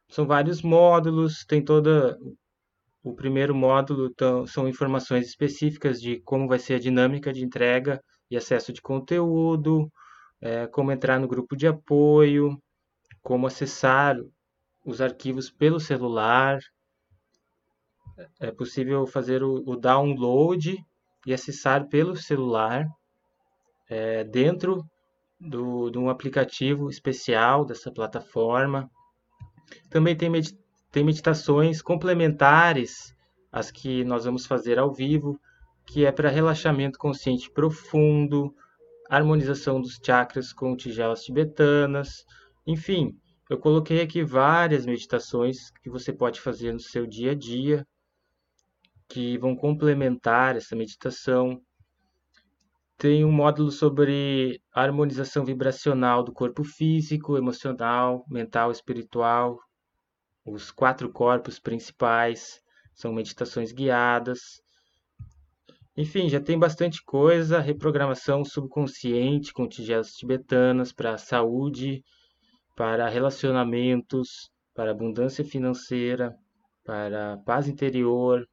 são 0.07 0.27
vários 0.27 0.61
módulos, 0.61 1.43
tem 1.43 1.65
toda 1.65 2.15
o 3.03 3.15
primeiro 3.15 3.55
módulo 3.55 4.13
são 4.47 4.67
informações 4.69 5.25
específicas 5.25 5.99
de 5.99 6.21
como 6.21 6.47
vai 6.47 6.59
ser 6.59 6.75
a 6.75 6.79
dinâmica 6.79 7.33
de 7.33 7.43
entrega 7.43 7.99
e 8.29 8.37
acesso 8.37 8.71
de 8.71 8.81
conteúdo, 8.81 9.91
é, 10.39 10.67
como 10.67 10.91
entrar 10.91 11.19
no 11.19 11.27
grupo 11.27 11.55
de 11.55 11.65
apoio, 11.65 12.55
como 13.23 13.47
acessar 13.47 14.15
os 14.85 15.01
arquivos 15.01 15.49
pelo 15.49 15.79
celular. 15.79 16.59
É 18.39 18.51
possível 18.51 19.05
fazer 19.05 19.43
o, 19.43 19.63
o 19.65 19.75
download 19.75 20.83
e 21.25 21.33
acessar 21.33 21.87
pelo 21.87 22.15
celular 22.15 22.87
é, 23.89 24.23
dentro 24.23 24.85
do, 25.39 25.89
de 25.89 25.97
um 25.97 26.09
aplicativo 26.09 26.89
especial 26.89 27.65
dessa 27.65 27.91
plataforma. 27.91 28.89
Também 29.89 30.15
tem, 30.15 30.31
tem 30.91 31.03
meditações 31.03 31.81
complementares 31.81 33.15
às 33.51 33.71
que 33.71 34.03
nós 34.03 34.25
vamos 34.25 34.45
fazer 34.45 34.79
ao 34.79 34.93
vivo, 34.93 35.39
que 35.85 36.05
é 36.05 36.11
para 36.11 36.29
relaxamento 36.29 36.97
consciente 36.97 37.49
profundo, 37.51 38.53
harmonização 39.09 39.79
dos 39.79 39.99
chakras 40.03 40.51
com 40.51 40.75
tigelas 40.75 41.23
tibetanas, 41.23 42.25
enfim, 42.65 43.15
eu 43.47 43.59
coloquei 43.59 44.01
aqui 44.01 44.23
várias 44.23 44.85
meditações 44.87 45.69
que 45.83 45.89
você 45.89 46.11
pode 46.11 46.41
fazer 46.41 46.73
no 46.73 46.79
seu 46.79 47.05
dia 47.05 47.31
a 47.31 47.35
dia, 47.35 47.85
que 49.07 49.37
vão 49.37 49.55
complementar 49.55 50.55
essa 50.55 50.75
meditação. 50.75 51.61
Tem 52.97 53.25
um 53.25 53.31
módulo 53.31 53.71
sobre 53.71 54.61
harmonização 54.73 55.43
vibracional 55.43 56.23
do 56.23 56.31
corpo 56.31 56.63
físico, 56.63 57.37
emocional, 57.37 58.25
mental, 58.29 58.71
espiritual, 58.71 59.59
os 60.45 60.71
quatro 60.71 61.11
corpos 61.11 61.59
principais, 61.59 62.61
são 62.93 63.11
meditações 63.11 63.71
guiadas. 63.71 64.39
Enfim, 65.97 66.29
já 66.29 66.39
tem 66.39 66.57
bastante 66.57 67.03
coisa, 67.03 67.59
reprogramação 67.59 68.43
subconsciente 68.45 69.53
com 69.53 69.67
tigelas 69.67 70.11
tibetanas 70.11 70.91
para 70.93 71.17
saúde, 71.17 72.03
para 72.75 73.09
relacionamentos, 73.09 74.49
para 74.73 74.91
abundância 74.91 75.43
financeira, 75.43 76.33
para 76.83 77.37
paz 77.45 77.67
interior, 77.67 78.45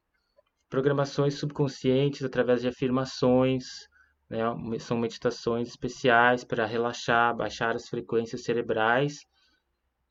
programações 0.73 1.35
subconscientes 1.35 2.23
através 2.23 2.61
de 2.61 2.67
afirmações, 2.67 3.87
né? 4.27 4.39
são 4.79 4.97
meditações 4.97 5.67
especiais 5.67 6.43
para 6.43 6.65
relaxar, 6.65 7.35
baixar 7.35 7.75
as 7.75 7.87
frequências 7.87 8.43
cerebrais 8.43 9.19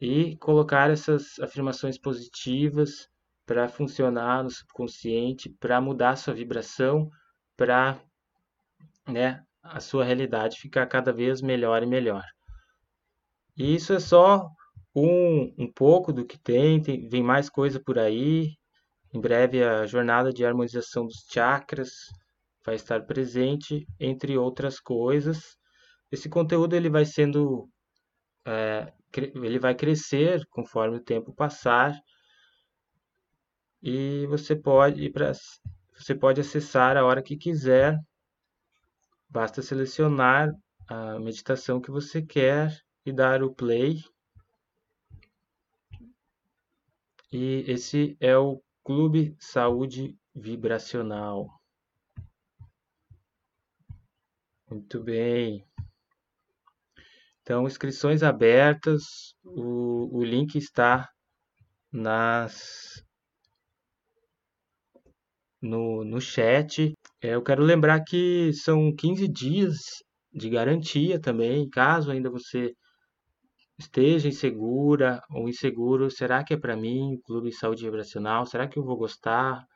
e 0.01 0.37
colocar 0.37 0.89
essas 0.89 1.37
afirmações 1.41 1.99
positivas 1.99 3.09
para 3.45 3.67
funcionar 3.67 4.45
no 4.45 4.51
subconsciente, 4.51 5.51
para 5.59 5.81
mudar 5.81 6.15
sua 6.15 6.33
vibração, 6.33 7.11
para 7.57 8.01
né, 9.09 9.43
a 9.65 9.81
sua 9.81 10.05
realidade 10.05 10.61
ficar 10.61 10.87
cada 10.87 11.13
vez 11.13 11.43
melhor 11.43 11.83
e 11.83 11.87
melhor. 11.87 12.23
E 13.57 13.75
isso 13.75 13.93
é 13.93 13.99
só 13.99 14.49
um, 14.95 15.53
um 15.59 15.73
pouco 15.73 16.13
do 16.13 16.25
que 16.25 16.39
tem, 16.39 16.81
tem, 16.81 17.09
vem 17.09 17.21
mais 17.25 17.51
coisa 17.51 17.81
por 17.85 17.99
aí. 17.99 18.53
Em 19.13 19.21
breve 19.21 19.63
a 19.63 19.87
jornada 19.87 20.33
de 20.33 20.45
harmonização 20.45 21.07
dos 21.07 21.27
chakras 21.31 21.91
vai 22.65 22.77
estar 22.77 23.05
presente, 23.05 23.87
entre 24.01 24.39
outras 24.39 24.81
coisas. 24.81 25.57
Esse 26.11 26.29
conteúdo 26.29 26.75
ele 26.75 26.89
vai 26.89 27.05
sendo, 27.05 27.69
é, 28.47 28.93
ele 29.17 29.59
vai 29.59 29.75
crescer 29.75 30.43
conforme 30.51 30.97
o 30.97 31.03
tempo 31.03 31.35
passar 31.35 31.95
e 33.83 34.27
você 34.29 34.55
pode 34.55 35.11
para 35.11 35.33
você 35.95 36.15
pode 36.15 36.41
acessar 36.41 36.97
a 36.97 37.05
hora 37.05 37.23
que 37.23 37.37
quiser. 37.37 37.99
Basta 39.29 39.61
selecionar 39.61 40.51
a 40.89 41.19
meditação 41.19 41.81
que 41.81 41.91
você 41.91 42.23
quer 42.23 42.75
e 43.05 43.13
dar 43.13 43.43
o 43.43 43.55
play. 43.55 44.03
E 47.33 47.65
esse 47.67 48.17
é 48.21 48.37
o 48.37 48.63
Clube 48.85 49.37
Saúde 49.39 50.17
Vibracional. 50.35 51.49
Muito 54.69 55.03
bem. 55.03 55.65
Então, 57.43 57.67
inscrições 57.67 58.23
abertas. 58.23 59.35
O, 59.45 60.19
o 60.19 60.25
link 60.25 60.57
está 60.57 61.09
nas 61.93 63.05
no, 65.61 66.05
no 66.05 66.21
chat. 66.21 66.93
É, 67.23 67.35
eu 67.35 67.43
quero 67.43 67.63
lembrar 67.63 68.03
que 68.05 68.53
são 68.53 68.95
15 68.95 69.29
dias 69.29 69.77
de 70.33 70.51
garantia 70.51 71.21
também, 71.21 71.69
caso 71.69 72.11
ainda 72.11 72.31
você 72.31 72.75
esteja 73.79 74.29
insegura 74.29 75.23
ou 75.31 75.49
inseguro, 75.49 76.11
será 76.11 76.45
que 76.45 76.55
é 76.55 76.57
para 76.57 76.77
mim, 76.77 77.21
Clube 77.25 77.51
de 77.51 77.57
Saúde 77.57 77.85
Vibracional? 77.85 78.47
Será 78.47 78.69
que 78.69 78.79
eu 78.79 78.85
vou 78.85 78.97
gostar? 78.97 79.67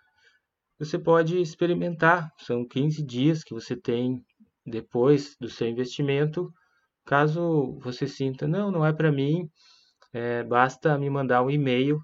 Você 0.78 0.98
pode 0.98 1.40
experimentar, 1.40 2.30
são 2.38 2.66
15 2.66 3.04
dias 3.04 3.42
que 3.42 3.54
você 3.54 3.74
tem 3.74 4.22
depois 4.64 5.36
do 5.40 5.48
seu 5.48 5.68
investimento. 5.68 6.52
Caso 7.04 7.78
você 7.80 8.06
sinta, 8.06 8.46
não, 8.46 8.70
não 8.70 8.84
é 8.84 8.92
para 8.92 9.12
mim, 9.12 9.48
é, 10.12 10.42
basta 10.44 10.98
me 10.98 11.08
mandar 11.08 11.42
um 11.42 11.50
e-mail 11.50 12.00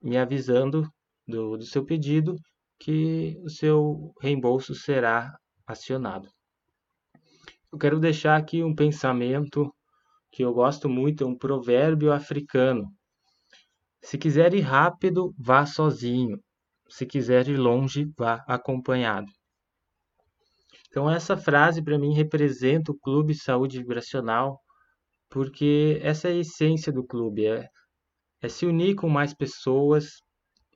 me 0.00 0.16
avisando 0.16 0.88
do, 1.26 1.56
do 1.56 1.64
seu 1.64 1.84
pedido 1.84 2.36
que 2.78 3.36
o 3.42 3.50
seu 3.50 4.14
reembolso 4.20 4.74
será 4.74 5.36
acionado. 5.66 6.28
Eu 7.72 7.78
quero 7.78 7.98
deixar 7.98 8.36
aqui 8.36 8.62
um 8.62 8.74
pensamento 8.74 9.72
que 10.30 10.44
eu 10.44 10.52
gosto 10.52 10.88
muito, 10.88 11.24
é 11.24 11.26
um 11.26 11.36
provérbio 11.36 12.12
africano. 12.12 12.92
Se 14.02 14.16
quiser 14.16 14.54
ir 14.54 14.60
rápido, 14.60 15.34
vá 15.38 15.66
sozinho. 15.66 16.38
Se 16.88 17.04
quiser 17.04 17.48
ir 17.48 17.56
longe, 17.56 18.10
vá 18.16 18.44
acompanhado. 18.46 19.30
Então 20.88 21.10
essa 21.10 21.36
frase 21.36 21.82
para 21.82 21.98
mim 21.98 22.14
representa 22.14 22.90
o 22.90 22.98
Clube 22.98 23.34
Saúde 23.34 23.78
Vibracional, 23.78 24.60
porque 25.28 26.00
essa 26.02 26.28
é 26.28 26.32
a 26.32 26.36
essência 26.36 26.92
do 26.92 27.06
clube, 27.06 27.46
é, 27.46 27.68
é 28.40 28.48
se 28.48 28.64
unir 28.64 28.94
com 28.94 29.08
mais 29.08 29.34
pessoas, 29.34 30.22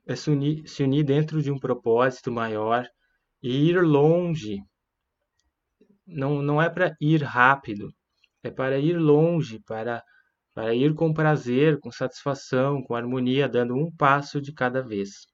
é 0.06 0.14
se 0.14 0.30
unir, 0.30 0.68
se 0.68 0.82
unir 0.82 1.04
dentro 1.04 1.42
de 1.42 1.50
um 1.50 1.58
propósito 1.58 2.30
maior 2.30 2.86
e 3.42 3.68
ir 3.70 3.80
longe. 3.82 4.58
Não, 6.06 6.42
não 6.42 6.60
é 6.60 6.68
para 6.68 6.94
ir 7.00 7.22
rápido, 7.22 7.90
é 8.42 8.50
para 8.50 8.78
ir 8.78 8.98
longe, 8.98 9.60
para, 9.60 10.02
para 10.54 10.74
ir 10.74 10.94
com 10.94 11.12
prazer, 11.12 11.78
com 11.80 11.90
satisfação, 11.90 12.82
com 12.82 12.94
harmonia, 12.94 13.48
dando 13.48 13.74
um 13.74 13.90
passo 13.94 14.40
de 14.40 14.52
cada 14.52 14.82
vez. 14.82 15.26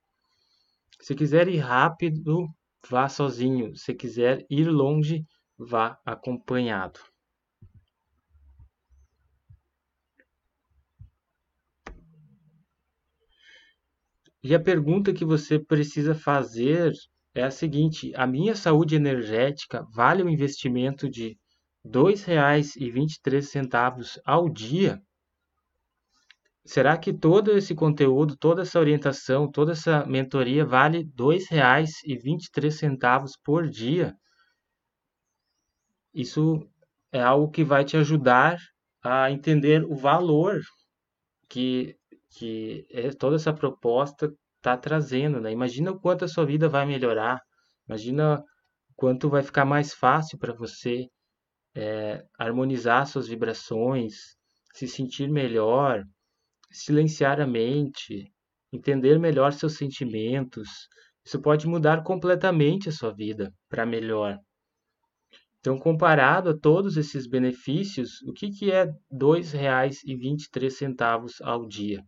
Se 1.00 1.14
quiser 1.14 1.48
ir 1.48 1.58
rápido, 1.58 2.46
vá 2.88 3.08
sozinho. 3.08 3.74
Se 3.76 3.94
quiser 3.94 4.44
ir 4.50 4.68
longe, 4.68 5.24
vá 5.56 5.98
acompanhado. 6.04 7.00
E 14.42 14.54
a 14.54 14.60
pergunta 14.60 15.12
que 15.12 15.24
você 15.24 15.58
precisa 15.58 16.14
fazer 16.14 16.92
é 17.34 17.42
a 17.42 17.50
seguinte: 17.50 18.12
a 18.14 18.26
minha 18.26 18.54
saúde 18.54 18.94
energética 18.96 19.84
vale 19.94 20.22
um 20.22 20.28
investimento 20.28 21.08
de 21.08 21.36
R$ 21.84 21.90
2,23 21.90 24.20
ao 24.24 24.48
dia? 24.48 25.02
Será 26.64 26.96
que 26.98 27.12
todo 27.12 27.56
esse 27.56 27.74
conteúdo, 27.74 28.36
toda 28.36 28.62
essa 28.62 28.78
orientação, 28.78 29.50
toda 29.50 29.72
essa 29.72 30.04
mentoria 30.04 30.64
vale 30.66 30.98
R$ 30.98 31.04
2,23 31.16 33.30
por 33.42 33.66
dia? 33.68 34.14
Isso 36.12 36.68
é 37.10 37.22
algo 37.22 37.50
que 37.50 37.64
vai 37.64 37.84
te 37.84 37.96
ajudar 37.96 38.58
a 39.02 39.30
entender 39.30 39.84
o 39.84 39.94
valor 39.94 40.60
que, 41.48 41.96
que 42.30 42.86
toda 43.18 43.36
essa 43.36 43.52
proposta 43.52 44.30
está 44.56 44.76
trazendo. 44.76 45.40
Né? 45.40 45.52
Imagina 45.52 45.92
o 45.92 45.98
quanto 45.98 46.24
a 46.24 46.28
sua 46.28 46.44
vida 46.44 46.68
vai 46.68 46.84
melhorar, 46.84 47.40
imagina 47.88 48.40
o 48.90 48.94
quanto 48.94 49.30
vai 49.30 49.42
ficar 49.42 49.64
mais 49.64 49.94
fácil 49.94 50.38
para 50.38 50.52
você 50.52 51.08
é, 51.78 52.24
harmonizar 52.36 53.06
suas 53.06 53.28
vibrações, 53.28 54.36
se 54.74 54.88
sentir 54.88 55.30
melhor, 55.30 56.02
silenciar 56.72 57.40
a 57.40 57.46
mente, 57.46 58.32
entender 58.72 59.16
melhor 59.18 59.52
seus 59.52 59.76
sentimentos. 59.76 60.88
Isso 61.24 61.40
pode 61.40 61.68
mudar 61.68 62.02
completamente 62.02 62.88
a 62.88 62.92
sua 62.92 63.14
vida 63.14 63.54
para 63.68 63.86
melhor. 63.86 64.36
Então, 65.60 65.78
comparado 65.78 66.50
a 66.50 66.58
todos 66.58 66.96
esses 66.96 67.28
benefícios, 67.28 68.20
o 68.22 68.32
que, 68.32 68.50
que 68.50 68.72
é 68.72 68.84
R$ 68.84 68.92
2,23 69.12 71.34
ao 71.42 71.66
dia? 71.66 72.02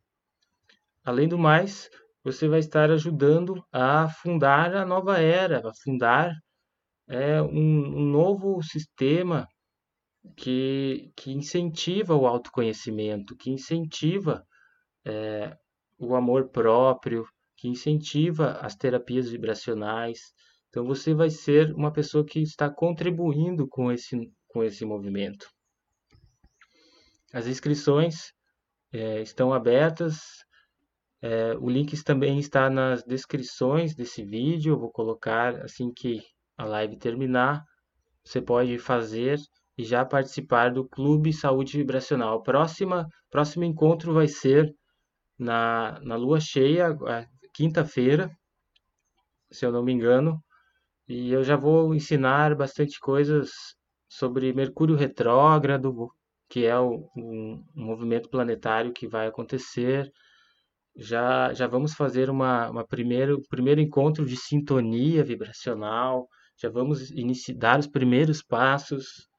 Além 1.05 1.29
do 1.29 1.39
mais, 1.39 1.89
você 2.25 2.49
vai 2.49 2.59
estar 2.59 2.91
ajudando 2.91 3.63
a 3.73 4.09
fundar 4.09 4.75
a 4.75 4.85
nova 4.85 5.21
era, 5.21 5.69
a 5.69 5.73
fundar 5.85 6.35
é, 7.09 7.41
um, 7.43 7.99
um 7.99 8.05
novo 8.05 8.61
sistema 8.63 9.47
que, 10.37 11.13
que 11.17 11.33
incentiva 11.33 12.15
o 12.15 12.27
autoconhecimento, 12.27 13.37
que 13.37 13.51
incentiva 13.51 14.47
é, 15.05 15.57
o 15.99 16.15
amor 16.15 16.49
próprio, 16.49 17.27
que 17.57 17.69
incentiva 17.69 18.53
as 18.53 18.75
terapias 18.75 19.31
vibracionais. 19.31 20.33
Então 20.69 20.85
você 20.85 21.13
vai 21.15 21.31
ser 21.31 21.73
uma 21.75 21.93
pessoa 21.93 22.25
que 22.25 22.41
está 22.41 22.71
contribuindo 22.71 23.69
com 23.69 23.91
esse, 23.93 24.17
com 24.49 24.63
esse 24.63 24.85
movimento. 24.85 25.47
As 27.33 27.47
inscrições 27.47 28.33
é, 28.93 29.21
estão 29.23 29.53
abertas. 29.53 30.21
É, 31.23 31.55
o 31.59 31.69
link 31.69 32.03
também 32.03 32.39
está 32.39 32.71
nas 32.71 33.05
descrições 33.05 33.95
desse 33.95 34.25
vídeo. 34.25 34.73
Eu 34.73 34.79
vou 34.79 34.91
colocar 34.91 35.57
assim 35.63 35.93
que 35.93 36.23
a 36.57 36.65
live 36.65 36.97
terminar. 36.97 37.63
Você 38.25 38.41
pode 38.41 38.79
fazer 38.79 39.39
e 39.81 39.85
já 39.85 40.05
participar 40.05 40.71
do 40.71 40.87
Clube 40.87 41.33
Saúde 41.33 41.79
Vibracional. 41.79 42.43
Próxima, 42.43 43.09
próximo 43.31 43.65
encontro 43.65 44.13
vai 44.13 44.29
ser 44.29 44.75
na, 45.39 45.99
na 46.03 46.17
lua 46.17 46.39
cheia, 46.39 46.95
quinta-feira, 47.55 48.31
se 49.51 49.65
eu 49.65 49.73
não 49.73 49.83
me 49.83 49.91
engano, 49.91 50.39
e 51.09 51.33
eu 51.33 51.43
já 51.43 51.57
vou 51.57 51.95
ensinar 51.95 52.55
bastante 52.55 53.01
coisas 53.01 53.51
sobre 54.07 54.53
Mercúrio 54.53 54.97
retrógrado, 54.97 56.11
que 56.47 56.67
é 56.67 56.79
o, 56.79 57.09
um, 57.17 57.65
um 57.75 57.85
movimento 57.87 58.29
planetário 58.29 58.93
que 58.93 59.09
vai 59.09 59.29
acontecer. 59.29 60.13
Já, 60.95 61.55
já 61.55 61.67
vamos 61.67 61.95
fazer 61.95 62.29
uma, 62.29 62.69
uma 62.69 62.87
primeiro, 62.87 63.41
primeiro 63.49 63.81
encontro 63.81 64.27
de 64.27 64.37
sintonia 64.37 65.25
vibracional, 65.25 66.29
já 66.61 66.69
vamos 66.69 67.11
iniciar, 67.13 67.57
dar 67.57 67.79
os 67.79 67.87
primeiros 67.87 68.43
passos 68.43 69.30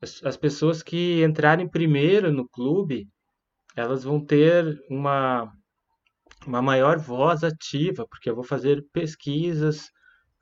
as, 0.00 0.22
as 0.24 0.36
pessoas 0.36 0.82
que 0.82 1.22
entrarem 1.22 1.68
primeiro 1.68 2.32
no 2.32 2.48
clube, 2.48 3.08
elas 3.76 4.04
vão 4.04 4.24
ter 4.24 4.82
uma, 4.88 5.52
uma 6.46 6.62
maior 6.62 6.98
voz 6.98 7.44
ativa, 7.44 8.06
porque 8.08 8.30
eu 8.30 8.34
vou 8.34 8.44
fazer 8.44 8.84
pesquisas, 8.92 9.90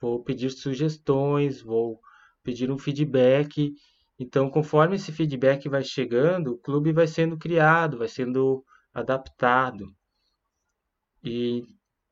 vou 0.01 0.23
pedir 0.23 0.51
sugestões, 0.51 1.61
vou 1.61 2.01
pedir 2.43 2.71
um 2.71 2.79
feedback. 2.79 3.73
Então, 4.19 4.51
conforme 4.51 4.97
esse 4.97 5.13
feedback 5.13 5.69
vai 5.69 5.83
chegando, 5.85 6.53
o 6.53 6.59
clube 6.59 6.93
vai 6.93 7.07
sendo 7.07 7.37
criado, 7.37 7.99
vai 7.99 8.09
sendo 8.09 8.65
adaptado. 8.95 9.87
E 11.23 11.65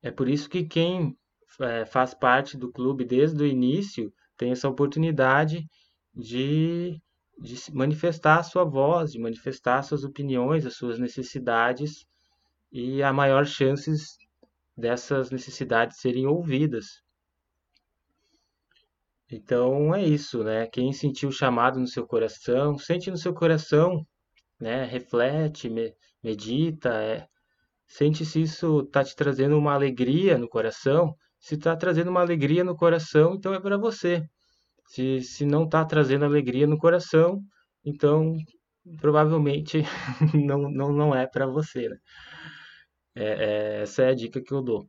é 0.03 0.11
por 0.11 0.29
isso 0.29 0.49
que 0.49 0.65
quem 0.65 1.17
é, 1.61 1.85
faz 1.87 2.13
parte 2.13 2.57
do 2.57 2.71
clube 2.71 3.05
desde 3.05 3.43
o 3.43 3.47
início 3.47 4.13
tem 4.37 4.51
essa 4.51 4.69
oportunidade 4.69 5.65
de 6.15 7.01
de 7.39 7.57
manifestar 7.72 8.39
a 8.39 8.43
sua 8.43 8.64
voz, 8.64 9.12
de 9.12 9.18
manifestar 9.18 9.82
suas 9.82 10.05
opiniões, 10.05 10.64
as 10.64 10.74
suas 10.76 10.99
necessidades 10.99 12.07
e 12.72 13.03
a 13.03 13.12
maior 13.12 13.47
chances 13.47 14.16
dessas 14.76 15.30
necessidades 15.30 15.99
serem 15.99 16.26
ouvidas. 16.26 17.03
Então 19.30 19.95
é 19.95 20.05
isso, 20.05 20.45
né? 20.45 20.66
Quem 20.66 20.93
sentiu 20.93 21.30
o 21.30 21.32
chamado 21.32 21.80
no 21.80 21.87
seu 21.87 22.07
coração, 22.07 22.78
sente 22.78 23.11
no 23.11 23.16
seu 23.16 23.34
coração, 23.34 24.07
né? 24.61 24.84
Reflete, 24.84 25.68
me, 25.68 25.93
medita, 26.22 26.91
é, 27.03 27.26
sente 27.87 28.24
se 28.24 28.43
isso 28.43 28.80
está 28.80 29.03
te 29.03 29.16
trazendo 29.16 29.59
uma 29.59 29.74
alegria 29.74 30.39
no 30.39 30.49
coração. 30.49 31.14
Se 31.41 31.55
está 31.55 31.76
trazendo 31.76 32.11
uma 32.11 32.20
alegria 32.20 32.64
no 32.64 32.76
coração, 32.76 33.34
então 33.34 33.53
é 33.53 33.61
para 33.61 33.76
você. 33.76 34.24
Se, 34.89 35.20
se 35.22 35.45
não 35.45 35.64
está 35.64 35.84
trazendo 35.84 36.24
alegria 36.24 36.66
no 36.66 36.78
coração, 36.78 37.41
então 37.84 38.37
provavelmente 39.01 39.82
não, 40.34 40.70
não, 40.70 40.93
não 40.93 41.14
é 41.14 41.26
para 41.26 41.47
você. 41.47 41.89
Né? 41.89 41.97
É, 43.14 43.24
é, 43.78 43.82
essa 43.82 44.03
é 44.03 44.09
a 44.11 44.14
dica 44.14 44.43
que 44.43 44.53
eu 44.53 44.62
dou. 44.62 44.89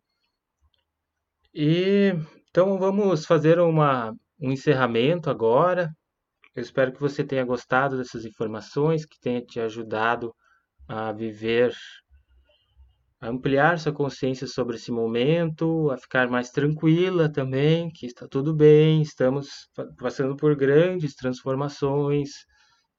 E 1.53 2.13
então 2.49 2.77
vamos 2.77 3.25
fazer 3.25 3.59
uma, 3.59 4.13
um 4.39 4.51
encerramento 4.51 5.29
agora. 5.29 5.91
Eu 6.55 6.61
espero 6.61 6.91
que 6.91 6.99
você 6.99 7.23
tenha 7.23 7.45
gostado 7.45 7.97
dessas 7.97 8.25
informações, 8.25 9.05
que 9.05 9.19
tenha 9.19 9.41
te 9.41 9.59
ajudado 9.59 10.33
a 10.87 11.11
viver 11.11 11.73
a 13.19 13.29
ampliar 13.29 13.79
sua 13.79 13.91
consciência 13.91 14.45
sobre 14.45 14.75
esse 14.75 14.91
momento, 14.91 15.89
a 15.89 15.97
ficar 15.97 16.29
mais 16.29 16.51
tranquila 16.51 17.31
também, 17.31 17.89
que 17.89 18.05
está 18.05 18.27
tudo 18.27 18.53
bem, 18.53 19.01
estamos 19.01 19.47
passando 19.97 20.35
por 20.35 20.55
grandes 20.55 21.15
transformações, 21.15 22.29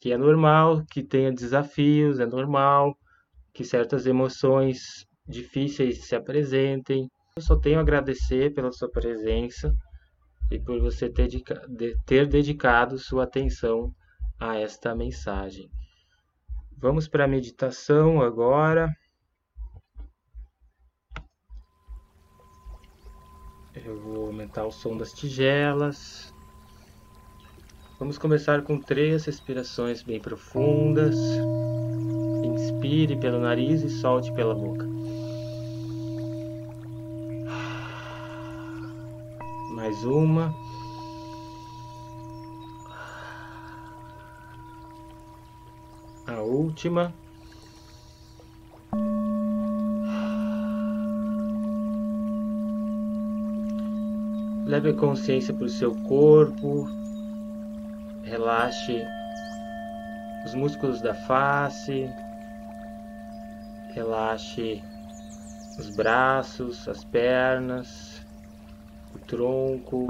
que 0.00 0.12
é 0.12 0.16
normal 0.16 0.84
que 0.90 1.02
tenha 1.02 1.32
desafios, 1.32 2.18
é 2.18 2.26
normal 2.26 2.96
que 3.54 3.64
certas 3.64 4.06
emoções 4.06 5.06
difíceis 5.26 6.06
se 6.06 6.16
apresentem. 6.16 7.08
Eu 7.36 7.42
só 7.42 7.56
tenho 7.56 7.78
a 7.78 7.82
agradecer 7.82 8.52
pela 8.54 8.72
sua 8.72 8.90
presença 8.90 9.72
e 10.50 10.58
por 10.58 10.80
você 10.80 11.08
ter, 11.08 11.28
ter 12.06 12.26
dedicado 12.26 12.98
sua 12.98 13.24
atenção 13.24 13.92
a 14.40 14.56
esta 14.56 14.94
mensagem. 14.94 15.68
Vamos 16.76 17.08
para 17.08 17.24
a 17.24 17.28
meditação 17.28 18.20
agora. 18.20 18.92
Eu 23.84 23.96
vou 24.00 24.26
aumentar 24.26 24.64
o 24.64 24.72
som 24.72 24.96
das 24.96 25.12
tigelas. 25.12 26.32
Vamos 27.98 28.18
começar 28.18 28.62
com 28.62 28.78
três 28.78 29.24
respirações 29.24 30.02
bem 30.02 30.20
profundas. 30.20 31.16
Inspire 32.44 33.16
pelo 33.16 33.40
nariz 33.40 33.82
e 33.82 33.90
solte 33.90 34.32
pela 34.32 34.54
boca. 34.54 34.86
Mais 39.74 40.04
uma. 40.04 40.54
A 46.26 46.40
última. 46.42 47.14
Leve 54.68 54.90
a 54.90 54.94
consciência 54.94 55.54
para 55.54 55.64
o 55.64 55.68
seu 55.70 55.94
corpo, 56.02 56.86
relaxe 58.22 59.02
os 60.44 60.54
músculos 60.54 61.00
da 61.00 61.14
face, 61.14 62.06
relaxe 63.94 64.84
os 65.78 65.88
braços, 65.96 66.86
as 66.86 67.02
pernas, 67.02 68.22
o 69.14 69.18
tronco. 69.20 70.06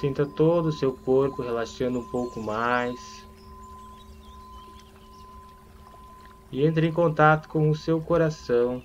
Sinta 0.00 0.26
todo 0.26 0.70
o 0.70 0.72
seu 0.72 0.92
corpo 0.92 1.40
relaxando 1.40 2.00
um 2.00 2.10
pouco 2.10 2.42
mais. 2.42 2.98
E 6.50 6.66
entre 6.66 6.88
em 6.88 6.92
contato 6.92 7.48
com 7.48 7.70
o 7.70 7.76
seu 7.76 8.00
coração. 8.00 8.82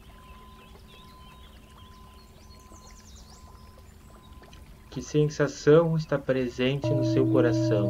Que 4.94 5.02
sensação 5.02 5.98
está 5.98 6.20
presente 6.20 6.88
no 6.88 7.04
seu 7.04 7.26
coração? 7.26 7.90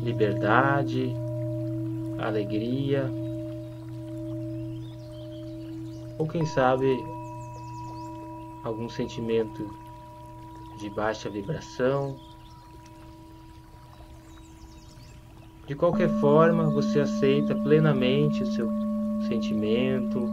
Liberdade, 0.00 1.12
alegria, 2.20 3.10
ou 6.20 6.28
quem 6.28 6.46
sabe 6.46 6.96
algum 8.62 8.88
sentimento 8.88 9.68
de 10.78 10.88
baixa 10.88 11.28
vibração. 11.28 12.16
De 15.66 15.74
qualquer 15.74 16.10
forma, 16.20 16.70
você 16.70 17.00
aceita 17.00 17.56
plenamente 17.56 18.44
o 18.44 18.52
seu 18.52 18.70
sentimento, 19.26 20.32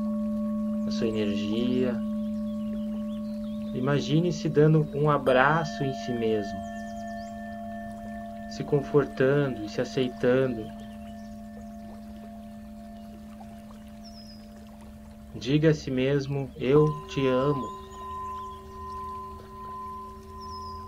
a 0.85 0.91
sua 0.91 1.07
energia 1.07 2.12
Imagine-se 3.73 4.47
dando 4.49 4.87
um 4.93 5.09
abraço 5.09 5.83
em 5.83 5.93
si 5.93 6.11
mesmo, 6.11 6.59
se 8.51 8.63
confortando 8.63 9.63
e 9.63 9.69
se 9.69 9.81
aceitando. 9.81 10.65
Diga 15.35 15.71
a 15.71 15.73
si 15.73 15.89
mesmo: 15.89 16.51
Eu 16.57 16.85
te 17.07 17.25
amo. 17.27 17.67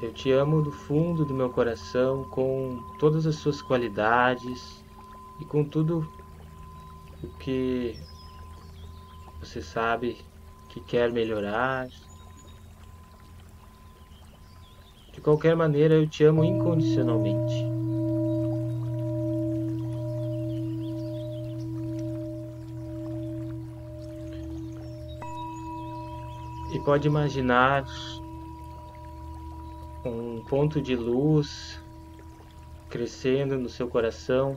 Eu 0.02 0.14
te 0.14 0.32
amo 0.32 0.62
do 0.62 0.72
fundo 0.72 1.26
do 1.26 1.34
meu 1.34 1.50
coração 1.50 2.26
com 2.26 2.80
todas 3.00 3.26
as 3.26 3.38
suas 3.38 3.62
qualidades 3.62 4.86
e 5.40 5.46
com 5.46 5.64
tudo 5.64 6.08
o 7.24 7.28
que 7.40 7.98
você 9.40 9.62
sabe 9.62 10.18
que 10.70 10.80
quer 10.82 11.12
melhorar. 11.12 11.88
Qualquer 15.26 15.56
maneira, 15.56 15.96
eu 15.96 16.08
te 16.08 16.24
amo 16.24 16.44
incondicionalmente. 16.44 17.66
E 26.72 26.80
pode 26.86 27.08
imaginar 27.08 27.84
um 30.06 30.44
ponto 30.48 30.80
de 30.80 30.96
luz 30.96 31.82
crescendo 32.88 33.58
no 33.58 33.68
seu 33.68 33.88
coração, 33.88 34.56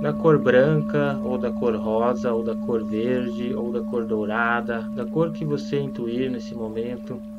da 0.00 0.12
cor 0.12 0.38
branca, 0.38 1.18
ou 1.24 1.36
da 1.36 1.50
cor 1.50 1.74
rosa, 1.74 2.32
ou 2.32 2.44
da 2.44 2.54
cor 2.54 2.84
verde, 2.84 3.52
ou 3.56 3.72
da 3.72 3.80
cor 3.90 4.04
dourada, 4.04 4.82
da 4.82 5.04
cor 5.04 5.32
que 5.32 5.44
você 5.44 5.80
intuir 5.80 6.30
nesse 6.30 6.54
momento. 6.54 7.33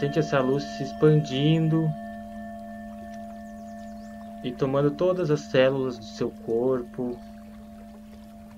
Sente 0.00 0.18
essa 0.18 0.40
luz 0.40 0.64
se 0.64 0.82
expandindo 0.82 1.86
e 4.42 4.50
tomando 4.50 4.90
todas 4.92 5.30
as 5.30 5.42
células 5.42 5.98
do 5.98 6.04
seu 6.06 6.30
corpo, 6.30 7.20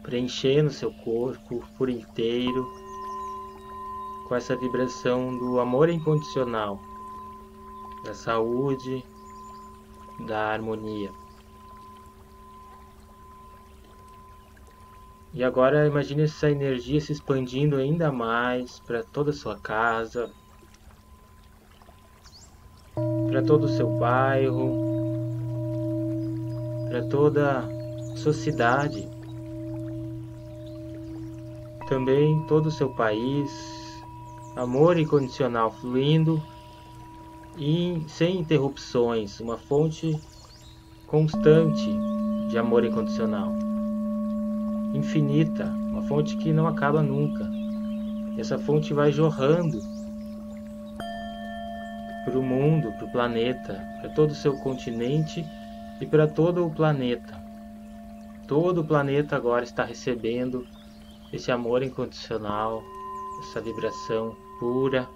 preenchendo 0.05 0.70
seu 0.70 0.93
corpo 0.93 1.61
por 1.76 1.90
inteiro 1.90 2.64
com 4.28 4.36
essa 4.36 4.55
vibração 4.55 5.36
do 5.36 5.59
amor 5.59 5.88
incondicional, 5.88 6.80
da 8.05 8.14
saúde, 8.14 9.05
da 10.28 10.53
harmonia. 10.53 11.11
E 15.34 15.43
agora 15.43 15.88
imagine 15.88 16.22
essa 16.22 16.49
energia 16.49 17.01
se 17.01 17.11
expandindo 17.11 17.74
ainda 17.74 18.12
mais 18.12 18.78
para 18.78 19.03
toda 19.03 19.30
a 19.30 19.34
sua 19.34 19.59
casa, 19.59 20.32
para 23.32 23.40
todo 23.40 23.64
o 23.64 23.68
seu 23.68 23.88
bairro, 23.88 24.76
para 26.86 27.02
toda 27.04 27.60
a 28.12 28.16
sua 28.16 28.34
cidade, 28.34 29.08
também 31.88 32.44
todo 32.46 32.66
o 32.66 32.70
seu 32.70 32.90
país, 32.90 33.50
amor 34.54 34.98
incondicional 34.98 35.70
fluindo 35.70 36.42
e 37.56 38.02
sem 38.06 38.38
interrupções, 38.40 39.40
uma 39.40 39.56
fonte 39.56 40.14
constante 41.06 41.88
de 42.50 42.58
amor 42.58 42.84
incondicional, 42.84 43.50
infinita, 44.92 45.64
uma 45.90 46.02
fonte 46.02 46.36
que 46.36 46.52
não 46.52 46.66
acaba 46.66 47.02
nunca. 47.02 47.50
Essa 48.36 48.58
fonte 48.58 48.92
vai 48.92 49.10
jorrando 49.10 49.80
para 52.24 52.38
o 52.38 52.42
mundo, 52.42 52.92
para 52.92 53.04
o 53.04 53.12
planeta, 53.12 53.84
para 54.00 54.10
todo 54.10 54.30
o 54.30 54.34
seu 54.34 54.56
continente 54.58 55.44
e 56.00 56.06
para 56.06 56.26
todo 56.26 56.66
o 56.66 56.70
planeta. 56.70 57.40
Todo 58.46 58.80
o 58.80 58.86
planeta 58.86 59.36
agora 59.36 59.64
está 59.64 59.84
recebendo 59.84 60.66
esse 61.32 61.50
amor 61.50 61.82
incondicional, 61.82 62.82
essa 63.40 63.60
vibração 63.60 64.36
pura. 64.58 65.08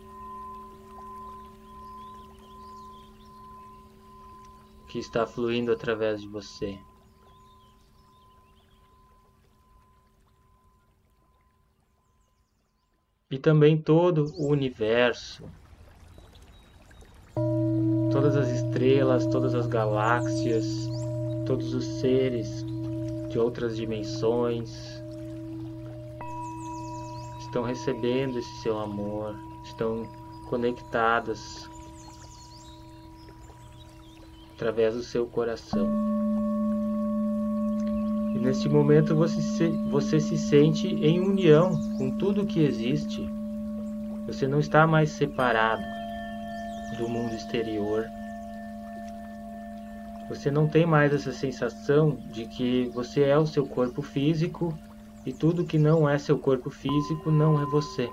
Que 4.89 4.99
está 4.99 5.27
fluindo 5.27 5.73
através 5.73 6.23
de 6.23 6.29
você. 6.29 6.79
E 13.31 13.39
também 13.39 13.77
todo 13.77 14.33
o 14.37 14.47
universo, 14.47 15.45
todas 18.17 18.35
as 18.35 18.49
estrelas, 18.49 19.27
todas 19.27 19.55
as 19.55 19.67
galáxias, 19.67 20.89
todos 21.45 21.75
os 21.75 21.85
seres 22.01 22.65
de 23.29 23.39
outras 23.39 23.77
dimensões, 23.77 24.75
estão 27.41 27.63
recebendo 27.63 28.39
esse 28.39 28.63
seu 28.63 28.79
amor, 28.79 29.37
estão 29.65 30.05
conectadas 30.49 31.69
através 34.55 34.95
do 34.95 35.03
seu 35.03 35.27
coração. 35.27 35.87
E 38.35 38.39
neste 38.39 38.67
momento 38.67 39.15
você 39.15 39.43
se, 39.43 39.69
você 39.91 40.21
se 40.21 40.39
sente 40.39 40.89
em 40.89 41.21
união 41.21 41.79
com 41.99 42.17
tudo 42.17 42.47
que 42.47 42.61
existe. 42.65 43.29
Você 44.27 44.49
não 44.49 44.59
está 44.59 44.87
mais 44.87 45.11
separado 45.11 45.85
do 46.99 47.09
mundo 47.09 47.35
exterior. 47.35 48.07
Você 50.29 50.51
não 50.51 50.69
tem 50.69 50.85
mais 50.85 51.13
essa 51.13 51.33
sensação 51.33 52.17
de 52.33 52.47
que 52.47 52.89
você 52.89 53.23
é 53.23 53.39
o 53.39 53.47
seu 53.47 53.67
corpo 53.67 54.03
físico 54.03 54.77
e 55.25 55.33
tudo 55.33 55.65
que 55.65 55.79
não 55.79 56.09
é 56.09 56.19
seu 56.19 56.39
corpo 56.39 56.71
físico 56.71 57.31
não 57.31 57.61
é 57.61 57.67
você. 57.67 58.09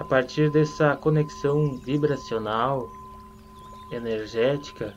A 0.00 0.04
partir 0.04 0.50
dessa 0.50 0.96
conexão 0.96 1.76
vibracional, 1.78 2.88
energética, 3.90 4.94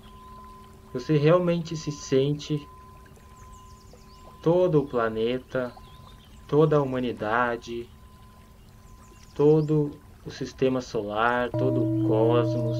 você 0.94 1.18
realmente 1.18 1.76
se 1.76 1.92
sente 1.92 2.68
todo 4.42 4.80
o 4.80 4.88
planeta, 4.88 5.74
toda 6.48 6.78
a 6.78 6.82
humanidade, 6.82 7.90
todo 9.36 9.92
o 10.26 10.30
sistema 10.30 10.82
solar, 10.82 11.50
todo 11.50 11.82
o 11.82 12.08
cosmos. 12.08 12.78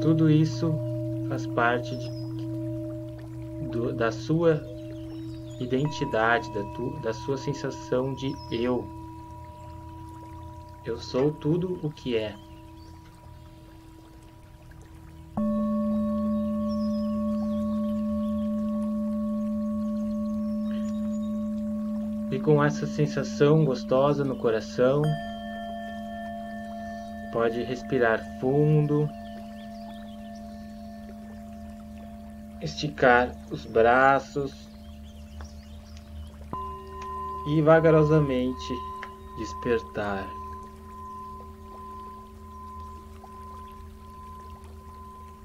Tudo 0.00 0.30
isso 0.30 0.72
faz 1.28 1.46
parte 1.46 1.94
de, 1.96 2.08
do, 3.68 3.92
da 3.92 4.10
sua 4.10 4.62
identidade, 5.60 6.52
da, 6.54 6.62
tu, 6.74 6.98
da 7.02 7.12
sua 7.12 7.36
sensação 7.36 8.14
de 8.14 8.34
eu. 8.50 8.84
Eu 10.84 10.98
sou 10.98 11.32
tudo 11.32 11.78
o 11.82 11.90
que 11.90 12.16
é. 12.16 12.34
E 22.30 22.38
com 22.40 22.62
essa 22.62 22.86
sensação 22.86 23.64
gostosa 23.64 24.24
no 24.24 24.36
coração, 24.36 25.02
pode 27.32 27.62
respirar 27.62 28.20
fundo, 28.40 29.08
esticar 32.60 33.34
os 33.50 33.64
braços, 33.64 34.68
e 37.48 37.62
vagarosamente 37.62 38.74
despertar. 39.38 40.28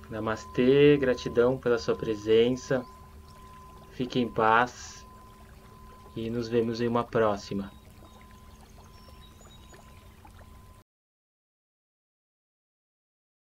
Namastê, 0.09 0.97
gratidão 0.97 1.57
pela 1.57 1.77
sua 1.77 1.95
presença. 1.95 2.85
Fique 3.91 4.19
em 4.19 4.27
paz 4.27 5.07
e 6.13 6.29
nos 6.29 6.49
vemos 6.49 6.81
em 6.81 6.87
uma 6.89 7.05
próxima. 7.05 7.71